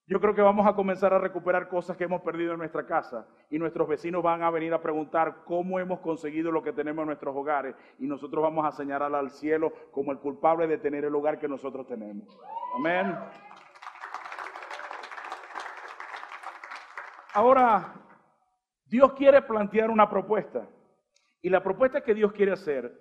Yo 0.08 0.20
creo 0.20 0.34
que 0.36 0.42
vamos 0.42 0.64
a 0.68 0.74
comenzar 0.74 1.12
a 1.12 1.18
recuperar 1.18 1.68
cosas 1.68 1.96
que 1.96 2.04
hemos 2.04 2.22
perdido 2.22 2.52
en 2.52 2.58
nuestra 2.58 2.86
casa 2.86 3.26
y 3.50 3.58
nuestros 3.58 3.88
vecinos 3.88 4.22
van 4.22 4.44
a 4.44 4.50
venir 4.50 4.72
a 4.72 4.80
preguntar 4.80 5.42
cómo 5.44 5.80
hemos 5.80 5.98
conseguido 5.98 6.52
lo 6.52 6.62
que 6.62 6.72
tenemos 6.72 7.02
en 7.02 7.08
nuestros 7.08 7.34
hogares 7.34 7.74
y 7.98 8.06
nosotros 8.06 8.40
vamos 8.40 8.64
a 8.64 8.70
señalar 8.70 9.12
al 9.16 9.30
cielo 9.30 9.72
como 9.90 10.12
el 10.12 10.18
culpable 10.18 10.68
de 10.68 10.78
tener 10.78 11.04
el 11.04 11.14
hogar 11.14 11.40
que 11.40 11.48
nosotros 11.48 11.88
tenemos. 11.88 12.38
Amén. 12.76 13.16
Ahora, 17.34 17.92
Dios 18.84 19.12
quiere 19.14 19.42
plantear 19.42 19.90
una 19.90 20.08
propuesta. 20.08 20.68
Y 21.42 21.50
la 21.50 21.62
propuesta 21.62 22.02
que 22.02 22.14
Dios 22.14 22.32
quiere 22.32 22.52
hacer, 22.52 22.96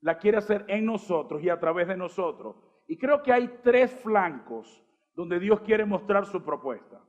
la 0.00 0.18
quiere 0.18 0.38
hacer 0.38 0.64
en 0.66 0.84
nosotros 0.84 1.42
y 1.42 1.48
a 1.48 1.60
través 1.60 1.86
de 1.86 1.96
nosotros. 1.96 2.56
Y 2.88 2.98
creo 2.98 3.22
que 3.22 3.32
hay 3.32 3.60
tres 3.62 3.92
flancos 4.02 4.84
donde 5.14 5.38
Dios 5.38 5.60
quiere 5.60 5.84
mostrar 5.84 6.26
su 6.26 6.42
propuesta. 6.42 7.00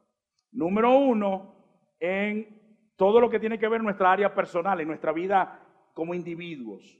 Número 0.52 0.92
uno, 0.98 1.56
en 2.00 2.62
todo 2.96 3.20
lo 3.20 3.30
que 3.30 3.40
tiene 3.40 3.60
que 3.60 3.68
ver 3.68 3.84
nuestra 3.84 4.12
área 4.12 4.34
personal, 4.34 4.80
en 4.80 4.88
nuestra 4.88 5.12
vida 5.12 5.60
como 5.94 6.14
individuos. 6.14 7.00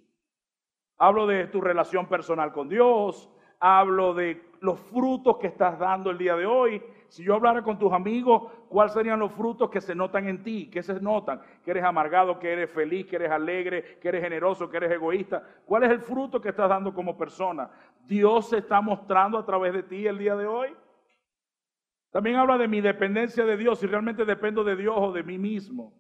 Hablo 0.98 1.28
de 1.28 1.48
tu 1.48 1.62
relación 1.62 2.08
personal 2.08 2.52
con 2.52 2.70
Dios, 2.70 3.30
hablo 3.60 4.14
de 4.14 4.42
los 4.62 4.80
frutos 4.80 5.38
que 5.38 5.48
estás 5.48 5.78
dando 5.78 6.10
el 6.10 6.18
día 6.18 6.36
de 6.36 6.46
hoy, 6.46 6.82
si 7.16 7.24
yo 7.24 7.36
hablara 7.36 7.62
con 7.62 7.78
tus 7.78 7.94
amigos, 7.94 8.52
¿cuáles 8.68 8.94
serían 8.94 9.20
los 9.20 9.32
frutos 9.32 9.70
que 9.70 9.80
se 9.80 9.96
notan 9.96 10.28
en 10.28 10.44
ti? 10.44 10.70
¿Qué 10.70 10.84
se 10.84 11.00
notan? 11.00 11.42
Que 11.64 11.72
eres 11.72 11.84
amargado, 11.84 12.40
que 12.40 12.52
eres 12.52 12.70
feliz, 12.70 13.06
que 13.08 13.16
eres 13.16 13.32
alegre, 13.32 14.00
que 14.02 14.10
eres 14.10 14.22
generoso, 14.22 14.70
que 14.70 14.78
eres 14.78 14.92
egoísta. 14.92 15.42
¿Cuál 15.66 15.84
es 15.84 15.92
el 15.92 16.02
fruto 16.02 16.42
que 16.42 16.50
estás 16.50 16.68
dando 16.68 16.94
como 16.94 17.18
persona? 17.18 17.70
Dios 18.06 18.50
se 18.50 18.58
está 18.58 18.82
mostrando 18.82 19.38
a 19.38 19.46
través 19.46 19.74
de 19.74 19.84
ti 19.84 20.06
el 20.08 20.18
día 20.18 20.36
de 20.36 20.46
hoy. 20.46 20.76
También 22.16 22.38
habla 22.38 22.58
de 22.58 22.70
mi 22.70 22.80
dependencia 22.80 23.44
de 23.44 23.58
Dios, 23.58 23.80
si 23.80 23.88
realmente 23.88 24.24
dependo 24.24 24.64
de 24.64 24.78
Dios 24.78 24.96
o 24.98 25.12
de 25.12 25.22
mí 25.22 25.38
mismo, 25.38 25.92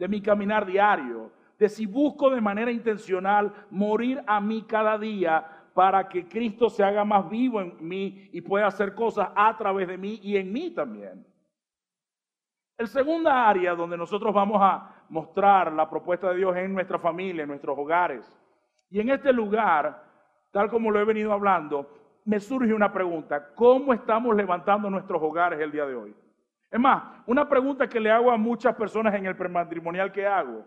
de 0.00 0.08
mi 0.08 0.20
caminar 0.20 0.66
diario, 0.66 1.30
de 1.60 1.68
si 1.68 1.86
busco 1.86 2.28
de 2.28 2.40
manera 2.40 2.72
intencional 2.72 3.54
morir 3.70 4.20
a 4.26 4.40
mí 4.40 4.64
cada 4.66 4.98
día 4.98 5.46
para 5.72 6.08
que 6.08 6.26
Cristo 6.26 6.68
se 6.68 6.82
haga 6.82 7.04
más 7.04 7.30
vivo 7.30 7.60
en 7.60 7.76
mí 7.78 8.30
y 8.32 8.40
pueda 8.40 8.66
hacer 8.66 8.96
cosas 8.96 9.28
a 9.36 9.56
través 9.56 9.86
de 9.86 9.96
mí 9.96 10.18
y 10.24 10.36
en 10.38 10.52
mí 10.52 10.72
también. 10.72 11.24
El 12.76 12.88
segunda 12.88 13.48
área 13.48 13.72
donde 13.76 13.96
nosotros 13.96 14.34
vamos 14.34 14.58
a 14.60 15.04
mostrar 15.08 15.72
la 15.72 15.88
propuesta 15.88 16.30
de 16.30 16.38
Dios 16.38 16.56
es 16.56 16.64
en 16.64 16.74
nuestra 16.74 16.98
familia, 16.98 17.42
en 17.44 17.48
nuestros 17.48 17.78
hogares. 17.78 18.28
Y 18.90 18.98
en 18.98 19.10
este 19.10 19.32
lugar, 19.32 20.02
tal 20.50 20.68
como 20.68 20.90
lo 20.90 20.98
he 20.98 21.04
venido 21.04 21.32
hablando, 21.32 21.99
me 22.24 22.40
surge 22.40 22.72
una 22.72 22.92
pregunta. 22.92 23.54
¿Cómo 23.54 23.92
estamos 23.92 24.34
levantando 24.36 24.90
nuestros 24.90 25.22
hogares 25.22 25.60
el 25.60 25.72
día 25.72 25.86
de 25.86 25.94
hoy? 25.94 26.14
Es 26.70 26.78
más, 26.78 27.22
una 27.26 27.48
pregunta 27.48 27.88
que 27.88 27.98
le 27.98 28.10
hago 28.10 28.30
a 28.30 28.36
muchas 28.36 28.74
personas 28.76 29.14
en 29.14 29.26
el 29.26 29.36
prematrimonial 29.36 30.12
que 30.12 30.26
hago. 30.26 30.64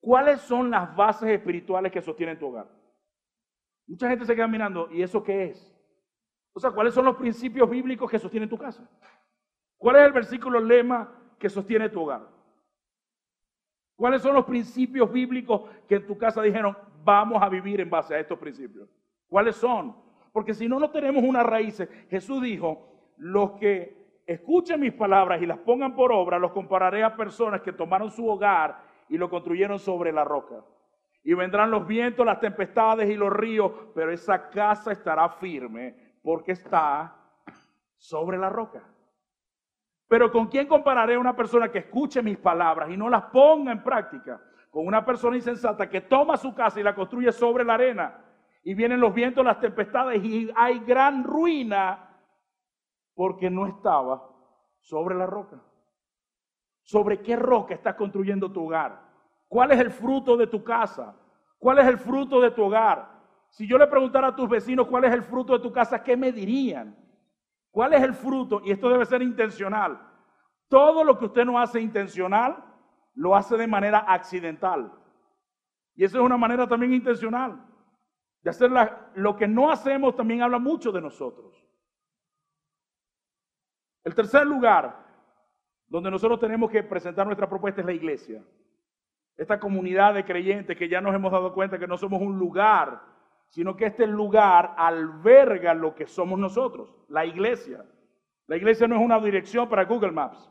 ¿Cuáles 0.00 0.40
son 0.42 0.70
las 0.70 0.94
bases 0.94 1.30
espirituales 1.30 1.90
que 1.90 2.02
sostienen 2.02 2.38
tu 2.38 2.48
hogar? 2.48 2.66
Mucha 3.86 4.08
gente 4.08 4.24
se 4.26 4.34
queda 4.34 4.46
mirando, 4.46 4.90
¿y 4.90 5.02
eso 5.02 5.22
qué 5.22 5.46
es? 5.46 5.74
O 6.52 6.60
sea, 6.60 6.70
¿cuáles 6.70 6.94
son 6.94 7.04
los 7.04 7.16
principios 7.16 7.68
bíblicos 7.68 8.10
que 8.10 8.18
sostienen 8.18 8.48
tu 8.48 8.58
casa? 8.58 8.86
¿Cuál 9.76 9.96
es 9.96 10.02
el 10.02 10.12
versículo 10.12 10.60
lema 10.60 11.10
que 11.38 11.48
sostiene 11.48 11.88
tu 11.88 12.02
hogar? 12.02 12.28
¿Cuáles 13.96 14.22
son 14.22 14.34
los 14.34 14.44
principios 14.44 15.10
bíblicos 15.10 15.70
que 15.88 15.96
en 15.96 16.06
tu 16.06 16.18
casa 16.18 16.42
dijeron, 16.42 16.76
vamos 17.02 17.42
a 17.42 17.48
vivir 17.48 17.80
en 17.80 17.88
base 17.88 18.14
a 18.14 18.18
estos 18.18 18.38
principios? 18.38 18.88
¿Cuáles 19.28 19.56
son? 19.56 20.03
Porque 20.34 20.52
si 20.52 20.68
no, 20.68 20.80
no 20.80 20.90
tenemos 20.90 21.22
unas 21.22 21.46
raíces. 21.46 21.88
Jesús 22.10 22.42
dijo, 22.42 23.12
los 23.18 23.52
que 23.52 24.20
escuchen 24.26 24.80
mis 24.80 24.92
palabras 24.92 25.40
y 25.40 25.46
las 25.46 25.58
pongan 25.58 25.94
por 25.94 26.10
obra, 26.10 26.40
los 26.40 26.50
compararé 26.50 27.04
a 27.04 27.14
personas 27.14 27.60
que 27.60 27.72
tomaron 27.72 28.10
su 28.10 28.28
hogar 28.28 28.82
y 29.08 29.16
lo 29.16 29.30
construyeron 29.30 29.78
sobre 29.78 30.10
la 30.10 30.24
roca. 30.24 30.56
Y 31.22 31.34
vendrán 31.34 31.70
los 31.70 31.86
vientos, 31.86 32.26
las 32.26 32.40
tempestades 32.40 33.08
y 33.08 33.14
los 33.14 33.32
ríos, 33.32 33.70
pero 33.94 34.10
esa 34.10 34.50
casa 34.50 34.90
estará 34.90 35.28
firme 35.28 35.94
porque 36.20 36.50
está 36.50 37.14
sobre 37.96 38.36
la 38.36 38.50
roca. 38.50 38.82
Pero 40.08 40.32
¿con 40.32 40.48
quién 40.48 40.66
compararé 40.66 41.14
a 41.14 41.20
una 41.20 41.36
persona 41.36 41.70
que 41.70 41.78
escuche 41.78 42.20
mis 42.22 42.38
palabras 42.38 42.90
y 42.90 42.96
no 42.96 43.08
las 43.08 43.22
ponga 43.26 43.70
en 43.70 43.84
práctica? 43.84 44.42
Con 44.68 44.84
una 44.84 45.04
persona 45.04 45.36
insensata 45.36 45.88
que 45.88 46.00
toma 46.00 46.36
su 46.36 46.52
casa 46.52 46.80
y 46.80 46.82
la 46.82 46.92
construye 46.92 47.30
sobre 47.30 47.62
la 47.62 47.74
arena. 47.74 48.23
Y 48.64 48.72
vienen 48.74 48.98
los 48.98 49.12
vientos, 49.12 49.44
las 49.44 49.60
tempestades 49.60 50.24
y 50.24 50.50
hay 50.56 50.80
gran 50.80 51.22
ruina 51.22 52.08
porque 53.14 53.50
no 53.50 53.66
estaba 53.66 54.26
sobre 54.80 55.14
la 55.14 55.26
roca. 55.26 55.62
¿Sobre 56.82 57.20
qué 57.20 57.36
roca 57.36 57.74
estás 57.74 57.94
construyendo 57.94 58.50
tu 58.50 58.64
hogar? 58.64 59.00
¿Cuál 59.48 59.72
es 59.72 59.80
el 59.80 59.90
fruto 59.90 60.36
de 60.36 60.46
tu 60.46 60.64
casa? 60.64 61.14
¿Cuál 61.58 61.78
es 61.78 61.86
el 61.86 61.98
fruto 61.98 62.40
de 62.40 62.50
tu 62.50 62.64
hogar? 62.64 63.08
Si 63.50 63.66
yo 63.66 63.78
le 63.78 63.86
preguntara 63.86 64.28
a 64.28 64.36
tus 64.36 64.48
vecinos 64.48 64.86
cuál 64.88 65.04
es 65.04 65.12
el 65.12 65.22
fruto 65.22 65.52
de 65.52 65.60
tu 65.60 65.70
casa, 65.70 66.02
¿qué 66.02 66.16
me 66.16 66.32
dirían? 66.32 66.96
¿Cuál 67.70 67.92
es 67.92 68.02
el 68.02 68.14
fruto? 68.14 68.62
Y 68.64 68.70
esto 68.70 68.88
debe 68.88 69.04
ser 69.04 69.22
intencional. 69.22 70.00
Todo 70.68 71.04
lo 71.04 71.18
que 71.18 71.26
usted 71.26 71.44
no 71.44 71.58
hace 71.58 71.80
intencional, 71.80 72.64
lo 73.14 73.36
hace 73.36 73.56
de 73.56 73.66
manera 73.66 73.98
accidental. 74.08 74.90
Y 75.94 76.04
eso 76.04 76.18
es 76.18 76.24
una 76.24 76.36
manera 76.36 76.66
también 76.66 76.94
intencional. 76.94 77.73
De 78.44 78.50
hacer 78.50 78.70
lo 79.14 79.36
que 79.36 79.48
no 79.48 79.70
hacemos 79.70 80.14
también 80.14 80.42
habla 80.42 80.58
mucho 80.58 80.92
de 80.92 81.00
nosotros. 81.00 81.66
El 84.04 84.14
tercer 84.14 84.46
lugar 84.46 85.02
donde 85.88 86.10
nosotros 86.10 86.38
tenemos 86.38 86.70
que 86.70 86.82
presentar 86.82 87.24
nuestra 87.24 87.48
propuesta 87.48 87.80
es 87.80 87.86
la 87.86 87.94
iglesia. 87.94 88.44
Esta 89.38 89.58
comunidad 89.58 90.12
de 90.12 90.26
creyentes 90.26 90.76
que 90.76 90.90
ya 90.90 91.00
nos 91.00 91.14
hemos 91.14 91.32
dado 91.32 91.54
cuenta 91.54 91.78
que 91.78 91.86
no 91.86 91.96
somos 91.96 92.20
un 92.20 92.38
lugar, 92.38 93.00
sino 93.48 93.76
que 93.76 93.86
este 93.86 94.06
lugar 94.06 94.74
alberga 94.76 95.72
lo 95.72 95.94
que 95.94 96.06
somos 96.06 96.38
nosotros, 96.38 96.94
la 97.08 97.24
iglesia. 97.24 97.82
La 98.46 98.56
iglesia 98.56 98.86
no 98.86 98.96
es 98.96 99.00
una 99.00 99.18
dirección 99.20 99.70
para 99.70 99.86
Google 99.86 100.12
Maps. 100.12 100.50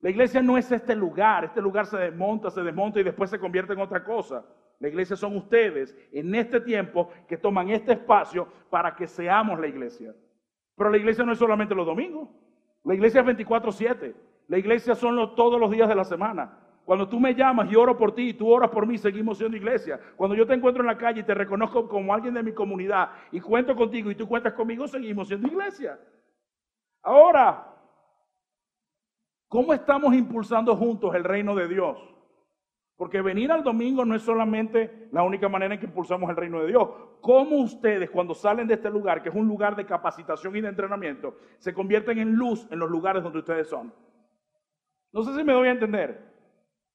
La 0.00 0.08
iglesia 0.08 0.40
no 0.40 0.56
es 0.56 0.72
este 0.72 0.96
lugar, 0.96 1.44
este 1.44 1.60
lugar 1.60 1.84
se 1.84 1.98
desmonta, 1.98 2.50
se 2.50 2.62
desmonta 2.62 2.98
y 2.98 3.02
después 3.02 3.28
se 3.28 3.38
convierte 3.38 3.74
en 3.74 3.80
otra 3.80 4.02
cosa. 4.02 4.42
La 4.80 4.88
iglesia 4.88 5.14
son 5.14 5.36
ustedes 5.36 5.96
en 6.10 6.34
este 6.34 6.60
tiempo 6.60 7.10
que 7.28 7.36
toman 7.36 7.70
este 7.70 7.92
espacio 7.92 8.48
para 8.68 8.96
que 8.96 9.06
seamos 9.06 9.60
la 9.60 9.68
iglesia. 9.68 10.14
Pero 10.76 10.90
la 10.90 10.96
iglesia 10.96 11.24
no 11.24 11.32
es 11.32 11.38
solamente 11.38 11.74
los 11.74 11.86
domingos. 11.86 12.28
La 12.84 12.94
iglesia 12.94 13.20
es 13.20 13.26
24/7. 13.26 14.14
La 14.48 14.58
iglesia 14.58 14.94
son 14.94 15.34
todos 15.36 15.60
los 15.60 15.70
días 15.70 15.88
de 15.88 15.94
la 15.94 16.04
semana. 16.04 16.58
Cuando 16.84 17.08
tú 17.08 17.20
me 17.20 17.34
llamas 17.34 17.70
y 17.70 17.76
oro 17.76 17.96
por 17.96 18.14
ti 18.14 18.30
y 18.30 18.34
tú 18.34 18.50
oras 18.50 18.70
por 18.70 18.86
mí, 18.86 18.98
seguimos 18.98 19.38
siendo 19.38 19.56
iglesia. 19.56 20.00
Cuando 20.16 20.34
yo 20.34 20.46
te 20.46 20.54
encuentro 20.54 20.82
en 20.82 20.88
la 20.88 20.98
calle 20.98 21.20
y 21.20 21.24
te 21.24 21.34
reconozco 21.34 21.88
como 21.88 22.12
alguien 22.12 22.34
de 22.34 22.42
mi 22.42 22.52
comunidad 22.52 23.10
y 23.30 23.38
cuento 23.38 23.76
contigo 23.76 24.10
y 24.10 24.16
tú 24.16 24.26
cuentas 24.26 24.54
conmigo, 24.54 24.88
seguimos 24.88 25.28
siendo 25.28 25.46
iglesia. 25.46 26.00
Ahora, 27.02 27.70
¿Cómo 29.50 29.74
estamos 29.74 30.14
impulsando 30.14 30.76
juntos 30.76 31.12
el 31.12 31.24
reino 31.24 31.56
de 31.56 31.66
Dios? 31.66 31.98
Porque 33.00 33.22
venir 33.22 33.50
al 33.50 33.64
domingo 33.64 34.04
no 34.04 34.14
es 34.14 34.20
solamente 34.20 35.08
la 35.10 35.22
única 35.22 35.48
manera 35.48 35.72
en 35.72 35.80
que 35.80 35.86
impulsamos 35.86 36.28
el 36.28 36.36
reino 36.36 36.60
de 36.60 36.66
Dios. 36.66 36.86
¿Cómo 37.22 37.56
ustedes 37.56 38.10
cuando 38.10 38.34
salen 38.34 38.66
de 38.66 38.74
este 38.74 38.90
lugar, 38.90 39.22
que 39.22 39.30
es 39.30 39.34
un 39.34 39.48
lugar 39.48 39.74
de 39.74 39.86
capacitación 39.86 40.54
y 40.54 40.60
de 40.60 40.68
entrenamiento, 40.68 41.34
se 41.56 41.72
convierten 41.72 42.18
en 42.18 42.34
luz 42.34 42.68
en 42.70 42.78
los 42.78 42.90
lugares 42.90 43.22
donde 43.22 43.38
ustedes 43.38 43.70
son? 43.70 43.90
No 45.14 45.22
sé 45.22 45.34
si 45.34 45.42
me 45.42 45.54
doy 45.54 45.68
a 45.68 45.70
entender. 45.70 46.30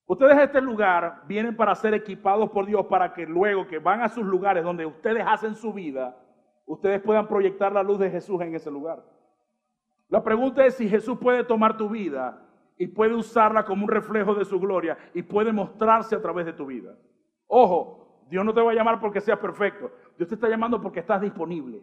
Ustedes 0.05 0.37
a 0.37 0.43
este 0.43 0.61
lugar 0.61 1.23
vienen 1.25 1.57
para 1.57 1.73
ser 1.73 1.95
equipados 1.95 2.51
por 2.51 2.67
Dios 2.67 2.85
para 2.85 3.11
que 3.11 3.25
luego 3.25 3.65
que 3.65 3.79
van 3.79 4.01
a 4.01 4.09
sus 4.09 4.27
lugares 4.27 4.63
donde 4.63 4.85
ustedes 4.85 5.25
hacen 5.27 5.55
su 5.55 5.73
vida, 5.73 6.15
ustedes 6.67 7.01
puedan 7.01 7.27
proyectar 7.27 7.71
la 7.71 7.81
luz 7.81 7.97
de 7.97 8.11
Jesús 8.11 8.39
en 8.41 8.53
ese 8.53 8.69
lugar. 8.69 9.03
La 10.09 10.23
pregunta 10.23 10.63
es 10.67 10.75
si 10.75 10.87
Jesús 10.87 11.17
puede 11.17 11.43
tomar 11.43 11.75
tu 11.77 11.89
vida 11.89 12.44
y 12.77 12.87
puede 12.87 13.15
usarla 13.15 13.63
como 13.63 13.83
un 13.83 13.89
reflejo 13.89 14.33
de 14.35 14.45
su 14.45 14.59
gloria 14.59 14.97
y 15.13 15.23
puede 15.23 15.53
mostrarse 15.53 16.15
a 16.15 16.21
través 16.21 16.45
de 16.45 16.53
tu 16.53 16.65
vida. 16.65 16.95
Ojo, 17.47 18.25
Dios 18.29 18.43
no 18.43 18.53
te 18.53 18.61
va 18.61 18.71
a 18.71 18.75
llamar 18.75 18.99
porque 18.99 19.21
seas 19.21 19.39
perfecto. 19.39 19.91
Dios 20.17 20.27
te 20.27 20.35
está 20.35 20.49
llamando 20.49 20.81
porque 20.81 20.99
estás 20.99 21.21
disponible. 21.21 21.81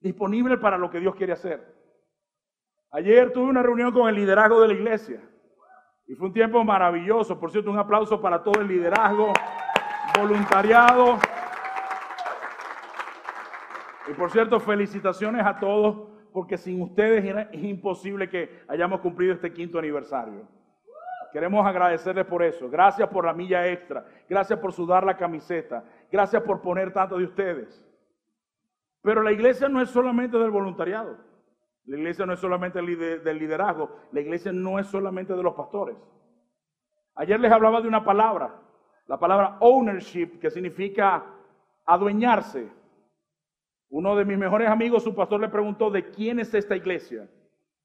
Disponible 0.00 0.58
para 0.58 0.76
lo 0.76 0.90
que 0.90 1.00
Dios 1.00 1.14
quiere 1.14 1.32
hacer. 1.32 1.74
Ayer 2.90 3.32
tuve 3.32 3.48
una 3.48 3.62
reunión 3.62 3.92
con 3.92 4.08
el 4.08 4.14
liderazgo 4.14 4.60
de 4.60 4.68
la 4.68 4.74
iglesia. 4.74 5.20
Y 6.06 6.14
fue 6.14 6.26
un 6.26 6.32
tiempo 6.34 6.62
maravilloso. 6.62 7.40
Por 7.40 7.50
cierto, 7.50 7.70
un 7.70 7.78
aplauso 7.78 8.20
para 8.20 8.42
todo 8.42 8.60
el 8.60 8.68
liderazgo, 8.68 9.32
voluntariado. 10.18 11.18
Y 14.08 14.12
por 14.12 14.30
cierto, 14.30 14.60
felicitaciones 14.60 15.46
a 15.46 15.58
todos 15.58 16.13
porque 16.34 16.58
sin 16.58 16.82
ustedes 16.82 17.48
es 17.52 17.62
imposible 17.62 18.28
que 18.28 18.64
hayamos 18.66 19.00
cumplido 19.00 19.34
este 19.34 19.52
quinto 19.52 19.78
aniversario. 19.78 20.48
Queremos 21.32 21.64
agradecerles 21.64 22.26
por 22.26 22.42
eso. 22.42 22.68
Gracias 22.68 23.08
por 23.08 23.24
la 23.24 23.32
milla 23.32 23.68
extra. 23.68 24.04
Gracias 24.28 24.58
por 24.58 24.72
sudar 24.72 25.04
la 25.04 25.16
camiseta. 25.16 25.84
Gracias 26.10 26.42
por 26.42 26.60
poner 26.60 26.92
tanto 26.92 27.18
de 27.18 27.24
ustedes. 27.24 27.86
Pero 29.00 29.22
la 29.22 29.30
iglesia 29.30 29.68
no 29.68 29.80
es 29.80 29.90
solamente 29.90 30.36
del 30.36 30.50
voluntariado. 30.50 31.16
La 31.84 31.98
iglesia 31.98 32.26
no 32.26 32.32
es 32.32 32.40
solamente 32.40 32.82
del 32.82 33.38
liderazgo. 33.38 33.96
La 34.10 34.20
iglesia 34.20 34.50
no 34.52 34.80
es 34.80 34.88
solamente 34.88 35.36
de 35.36 35.42
los 35.42 35.54
pastores. 35.54 35.96
Ayer 37.14 37.38
les 37.38 37.52
hablaba 37.52 37.80
de 37.80 37.86
una 37.86 38.04
palabra, 38.04 38.60
la 39.06 39.20
palabra 39.20 39.56
ownership, 39.60 40.40
que 40.40 40.50
significa 40.50 41.26
adueñarse. 41.86 42.68
Uno 43.94 44.16
de 44.16 44.24
mis 44.24 44.36
mejores 44.36 44.68
amigos, 44.68 45.04
su 45.04 45.14
pastor 45.14 45.40
le 45.40 45.48
preguntó, 45.48 45.88
¿de 45.88 46.10
quién 46.10 46.40
es 46.40 46.52
esta 46.52 46.74
iglesia? 46.74 47.30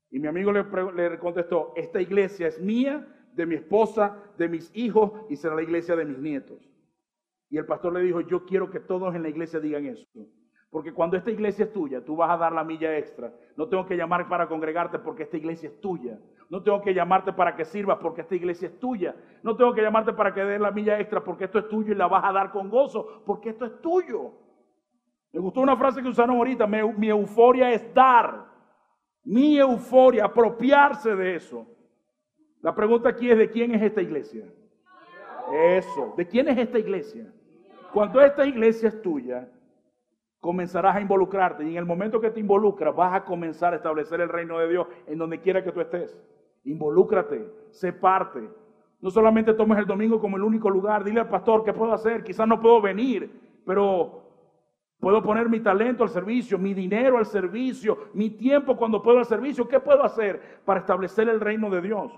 Y 0.09 0.17
mi 0.17 0.25
amigo 0.25 0.51
le, 0.51 0.63
le 0.95 1.19
contestó, 1.19 1.71
esta 1.75 2.01
iglesia 2.01 2.47
es 2.47 2.59
mía, 2.59 3.05
de 3.31 3.45
mi 3.45 3.53
esposa, 3.53 4.17
de 4.35 4.49
mis 4.49 4.75
hijos 4.75 5.11
y 5.29 5.35
será 5.35 5.53
la 5.53 5.61
iglesia 5.61 5.95
de 5.95 6.05
mis 6.05 6.17
nietos. 6.17 6.67
Y 7.51 7.59
el 7.59 7.67
pastor 7.67 7.93
le 7.93 8.01
dijo, 8.01 8.21
yo 8.21 8.43
quiero 8.43 8.71
que 8.71 8.79
todos 8.79 9.13
en 9.13 9.21
la 9.21 9.29
iglesia 9.29 9.59
digan 9.59 9.85
eso. 9.85 10.03
Porque 10.71 10.93
cuando 10.93 11.15
esta 11.15 11.29
iglesia 11.29 11.65
es 11.65 11.73
tuya, 11.73 12.03
tú 12.03 12.15
vas 12.15 12.31
a 12.31 12.37
dar 12.37 12.53
la 12.53 12.63
milla 12.63 12.97
extra. 12.97 13.31
No 13.55 13.69
tengo 13.69 13.85
que 13.85 13.95
llamar 13.95 14.27
para 14.27 14.47
congregarte 14.47 14.97
porque 14.97 15.23
esta 15.23 15.37
iglesia 15.37 15.69
es 15.69 15.79
tuya. 15.79 16.19
No 16.49 16.63
tengo 16.63 16.81
que 16.81 16.95
llamarte 16.95 17.33
para 17.33 17.55
que 17.55 17.65
sirvas 17.65 17.99
porque 18.01 18.21
esta 18.21 18.33
iglesia 18.33 18.69
es 18.69 18.79
tuya. 18.79 19.15
No 19.43 19.55
tengo 19.55 19.75
que 19.75 19.83
llamarte 19.83 20.13
para 20.13 20.33
que 20.33 20.43
des 20.43 20.59
la 20.59 20.71
milla 20.71 20.99
extra 20.99 21.23
porque 21.23 21.43
esto 21.43 21.59
es 21.59 21.69
tuyo 21.69 21.91
y 21.91 21.95
la 21.95 22.07
vas 22.07 22.23
a 22.25 22.33
dar 22.33 22.51
con 22.51 22.67
gozo 22.71 23.21
porque 23.27 23.49
esto 23.49 23.65
es 23.65 23.79
tuyo. 23.79 24.33
Me 25.31 25.39
gustó 25.39 25.61
una 25.61 25.77
frase 25.77 26.01
que 26.01 26.07
usaron 26.07 26.35
ahorita, 26.35 26.65
mi, 26.65 27.09
euforia 27.09 27.71
es 27.71 27.93
dar. 27.93 28.47
Mi 29.23 29.57
euforia, 29.59 30.25
apropiarse 30.25 31.15
de 31.15 31.35
eso. 31.35 31.67
La 32.61 32.73
pregunta 32.73 33.09
aquí 33.09 33.29
es, 33.29 33.37
¿de 33.37 33.49
quién 33.49 33.73
es 33.75 33.81
esta 33.81 34.01
iglesia? 34.01 34.45
Eso, 35.53 36.13
¿de 36.17 36.27
quién 36.27 36.47
es 36.47 36.57
esta 36.57 36.79
iglesia? 36.79 37.31
Cuando 37.93 38.21
esta 38.21 38.45
iglesia 38.45 38.89
es 38.89 39.01
tuya, 39.01 39.49
comenzarás 40.39 40.95
a 40.95 41.01
involucrarte 41.01 41.63
y 41.63 41.71
en 41.71 41.77
el 41.77 41.85
momento 41.85 42.21
que 42.21 42.31
te 42.31 42.39
involucras 42.39 42.95
vas 42.95 43.13
a 43.13 43.23
comenzar 43.23 43.73
a 43.73 43.77
establecer 43.77 44.21
el 44.21 44.29
reino 44.29 44.57
de 44.59 44.69
Dios 44.69 44.87
en 45.07 45.17
donde 45.17 45.41
quiera 45.41 45.63
que 45.63 45.71
tú 45.71 45.81
estés. 45.81 46.17
Involúcrate, 46.63 47.51
sé 47.69 47.93
parte. 47.93 48.49
No 49.01 49.09
solamente 49.09 49.53
tomes 49.53 49.77
el 49.79 49.85
domingo 49.85 50.19
como 50.19 50.37
el 50.37 50.43
único 50.43 50.69
lugar, 50.69 51.03
dile 51.03 51.21
al 51.21 51.29
pastor 51.29 51.63
qué 51.63 51.73
puedo 51.73 51.93
hacer, 51.93 52.23
quizás 52.23 52.47
no 52.47 52.59
puedo 52.59 52.81
venir, 52.81 53.31
pero 53.65 54.28
Puedo 54.99 55.23
poner 55.23 55.47
mi 55.47 55.61
talento 55.61 56.03
al 56.03 56.09
servicio, 56.09 56.57
mi 56.57 56.73
dinero 56.73 57.17
al 57.17 57.25
servicio, 57.25 58.09
mi 58.13 58.31
tiempo 58.31 58.75
cuando 58.75 59.01
puedo 59.01 59.19
al 59.19 59.25
servicio. 59.25 59.67
¿Qué 59.67 59.79
puedo 59.79 60.03
hacer 60.03 60.61
para 60.65 60.81
establecer 60.81 61.29
el 61.29 61.39
reino 61.39 61.69
de 61.69 61.81
Dios? 61.81 62.11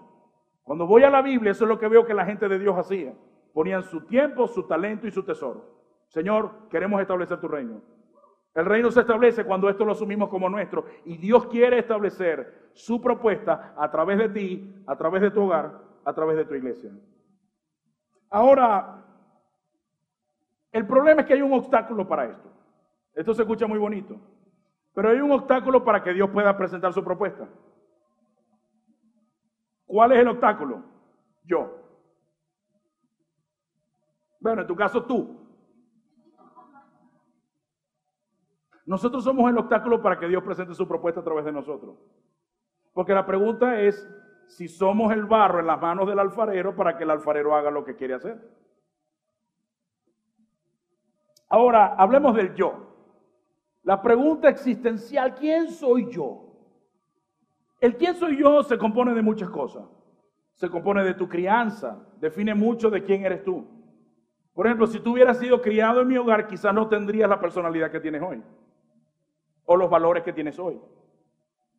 Cuando 0.64 0.88
voy 0.88 1.04
a 1.04 1.12
la 1.12 1.22
Biblia, 1.22 1.52
eso 1.52 1.66
es 1.66 1.70
lo 1.70 1.78
que 1.78 1.88
veo 1.88 2.06
que 2.06 2.14
la 2.14 2.26
gente 2.26 2.48
de 2.48 2.58
Dios 2.58 2.76
hacía. 2.78 3.14
Ponían 3.54 3.84
su 3.84 4.02
tiempo, 4.06 4.48
su 4.48 4.64
talento 4.64 5.06
y 5.06 5.12
su 5.12 5.24
tesoro. 5.24 5.64
Señor, 6.08 6.68
queremos 6.70 7.00
establecer 7.02 7.40
tu 7.40 7.48
reino. 7.48 7.82
El 8.56 8.66
reino 8.66 8.90
se 8.90 9.02
establece 9.02 9.46
cuando 9.46 9.70
esto 9.70 9.86
lo 9.86 9.92
asumimos 9.92 10.30
como 10.30 10.50
nuestro. 10.50 10.86
Y 11.06 11.18
Dios 11.18 11.46
quiere 11.48 11.78
establecer 11.78 12.72
su 12.74 13.00
propuesta 13.00 13.76
a 13.78 13.92
través 13.92 14.18
de 14.18 14.30
ti, 14.30 14.84
a 14.88 14.96
través 14.96 15.22
de 15.22 15.32
tu 15.32 15.44
hogar, 15.44 15.80
a 16.04 16.14
través 16.14 16.36
de 16.36 16.46
tu 16.46 16.56
iglesia. 16.56 16.92
Ahora, 18.30 19.06
el 20.72 20.88
problema 20.88 21.22
es 21.22 21.28
que 21.28 21.34
hay 21.34 21.42
un 21.42 21.54
obstáculo 21.54 22.08
para 22.08 22.26
esto. 22.26 22.50
Esto 23.14 23.34
se 23.34 23.42
escucha 23.42 23.68
muy 23.68 23.78
bonito. 23.78 24.20
Pero 24.94 25.10
hay 25.10 25.20
un 25.20 25.32
obstáculo 25.32 25.84
para 25.84 26.04
que 26.04 26.14
Dios 26.14 26.30
pueda 26.30 26.56
presentar 26.58 26.94
su 26.94 27.04
propuesta. 27.04 27.48
¿Cuál 29.86 30.14
es 30.14 30.20
el 30.20 30.28
obstáculo? 30.28 30.84
Yo. 31.44 31.78
Bueno, 34.40 34.62
en 34.62 34.68
tu 34.68 34.76
caso 34.76 35.04
tú. 35.04 35.38
Nosotros 38.86 39.24
somos 39.24 39.50
el 39.50 39.58
obstáculo 39.58 40.02
para 40.02 40.18
que 40.18 40.28
Dios 40.28 40.44
presente 40.44 40.74
su 40.74 40.88
propuesta 40.88 41.22
a 41.22 41.24
través 41.24 41.46
de 41.46 41.52
nosotros. 41.52 41.96
Porque 42.94 43.14
la 43.14 43.26
pregunta 43.26 43.80
es 43.80 44.10
si 44.48 44.68
somos 44.68 45.14
el 45.14 45.26
barro 45.26 45.60
en 45.60 45.68
las 45.68 45.80
manos 45.80 46.08
del 46.08 46.20
alfarero 46.20 46.76
para 46.76 46.98
que 46.98 47.04
el 47.04 47.12
alfarero 47.12 47.56
haga 47.56 47.72
lo 47.72 47.86
que 47.86 47.96
quiere 47.96 48.16
hacer. 48.16 48.38
Ahora, 51.48 51.96
hablemos 51.96 52.36
del 52.36 52.54
yo. 52.56 52.91
La 53.84 54.02
pregunta 54.02 54.50
existencial, 54.50 55.36
¿quién 55.36 55.70
soy 55.70 56.10
yo? 56.12 56.52
El 57.80 57.98
quién 57.98 58.16
soy 58.16 58.38
yo 58.38 58.62
se 58.64 58.78
compone 58.78 59.14
de 59.14 59.24
muchas 59.24 59.50
cosas. 59.50 59.84
Se 60.54 60.70
compone 60.70 61.04
de 61.04 61.16
tu 61.16 61.28
crianza, 61.28 62.00
define 62.20 62.54
mucho 62.54 62.92
de 62.92 63.04
quién 63.04 63.26
eres 63.26 63.44
tú. 63.44 63.66
Por 64.54 64.68
ejemplo, 64.68 64.86
si 64.86 65.00
tú 65.00 65.14
hubieras 65.14 65.40
sido 65.40 65.62
criado 65.62 66.02
en 66.02 66.08
mi 66.08 66.18
hogar, 66.18 66.46
quizás 66.46 66.74
no 66.74 66.88
tendrías 66.88 67.28
la 67.28 67.40
personalidad 67.40 67.90
que 67.90 68.00
tienes 68.00 68.22
hoy. 68.22 68.44
O 69.66 69.76
los 69.76 69.90
valores 69.90 70.24
que 70.24 70.34
tienes 70.34 70.60
hoy. 70.60 70.80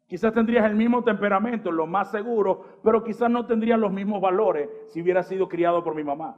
Quizás 0.09 0.33
tendrías 0.33 0.65
el 0.67 0.75
mismo 0.75 1.05
temperamento, 1.05 1.71
lo 1.71 1.87
más 1.87 2.11
seguro, 2.11 2.81
pero 2.83 3.05
quizás 3.05 3.31
no 3.31 3.47
tendrías 3.47 3.79
los 3.79 3.93
mismos 3.93 4.21
valores 4.21 4.69
si 4.89 5.01
hubieras 5.01 5.29
sido 5.29 5.49
criado 5.49 5.85
por 5.85 5.95
mi 5.95 6.03
mamá. 6.03 6.37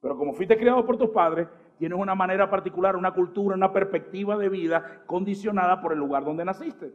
Pero 0.00 0.16
como 0.16 0.32
fuiste 0.32 0.56
criado 0.56 0.84
por 0.86 0.96
tus 0.96 1.10
padres, 1.10 1.48
tienes 1.78 1.98
una 1.98 2.14
manera 2.14 2.48
particular, 2.48 2.96
una 2.96 3.12
cultura, 3.12 3.56
una 3.56 3.72
perspectiva 3.72 4.36
de 4.36 4.48
vida 4.48 5.02
condicionada 5.06 5.80
por 5.80 5.92
el 5.92 5.98
lugar 5.98 6.24
donde 6.24 6.44
naciste. 6.44 6.92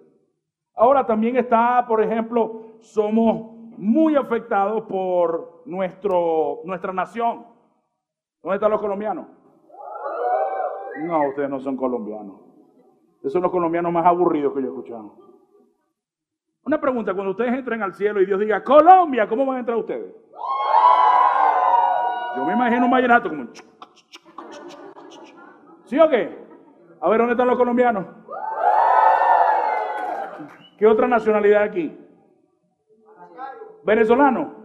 Ahora 0.76 1.06
también 1.06 1.36
está, 1.38 1.86
por 1.88 2.02
ejemplo, 2.02 2.78
somos 2.80 3.54
muy 3.78 4.16
afectados 4.16 4.84
por 4.84 5.63
nuestro, 5.66 6.62
nuestra 6.63 6.94
nación. 6.94 7.46
¿Dónde 8.42 8.56
están 8.56 8.72
los 8.72 8.82
colombianos? 8.82 9.28
No, 11.06 11.30
ustedes 11.30 11.50
no 11.50 11.60
son 11.60 11.76
colombianos. 11.76 12.39
Esos 13.20 13.34
son 13.34 13.44
los 13.44 13.52
colombianos 13.52 13.92
más 13.92 14.06
aburridos 14.06 14.54
que 14.54 14.62
yo 14.62 14.68
he 14.68 14.70
escuchado. 14.70 15.16
Una 16.66 16.80
pregunta, 16.80 17.13
cuando 17.13 17.32
ustedes 17.32 17.54
entren 17.54 17.82
al 17.84 17.94
cielo 17.94 18.22
y 18.22 18.26
Dios 18.26 18.39
diga, 18.39 18.63
Colombia, 18.63 19.28
¿cómo 19.28 19.46
van 19.46 19.58
a 19.58 19.60
entrar 19.60 19.78
ustedes? 19.78 20.13
Yo 22.36 22.46
me 22.46 22.54
imagino 22.54 22.86
un 22.86 22.91
vallenato 22.91 23.30
como... 23.30 23.48
¿Sí 25.86 26.00
o 26.00 26.10
qué? 26.10 26.38
A 27.00 27.10
ver, 27.10 27.19
¿dónde 27.19 27.34
están 27.34 27.48
los 27.48 27.58
colombianos? 27.58 28.06
¿Qué 30.78 30.88
otra 30.88 31.08
nacionalidad 31.08 31.63
aquí? 31.63 31.96
¿Venezolano? 33.84 34.56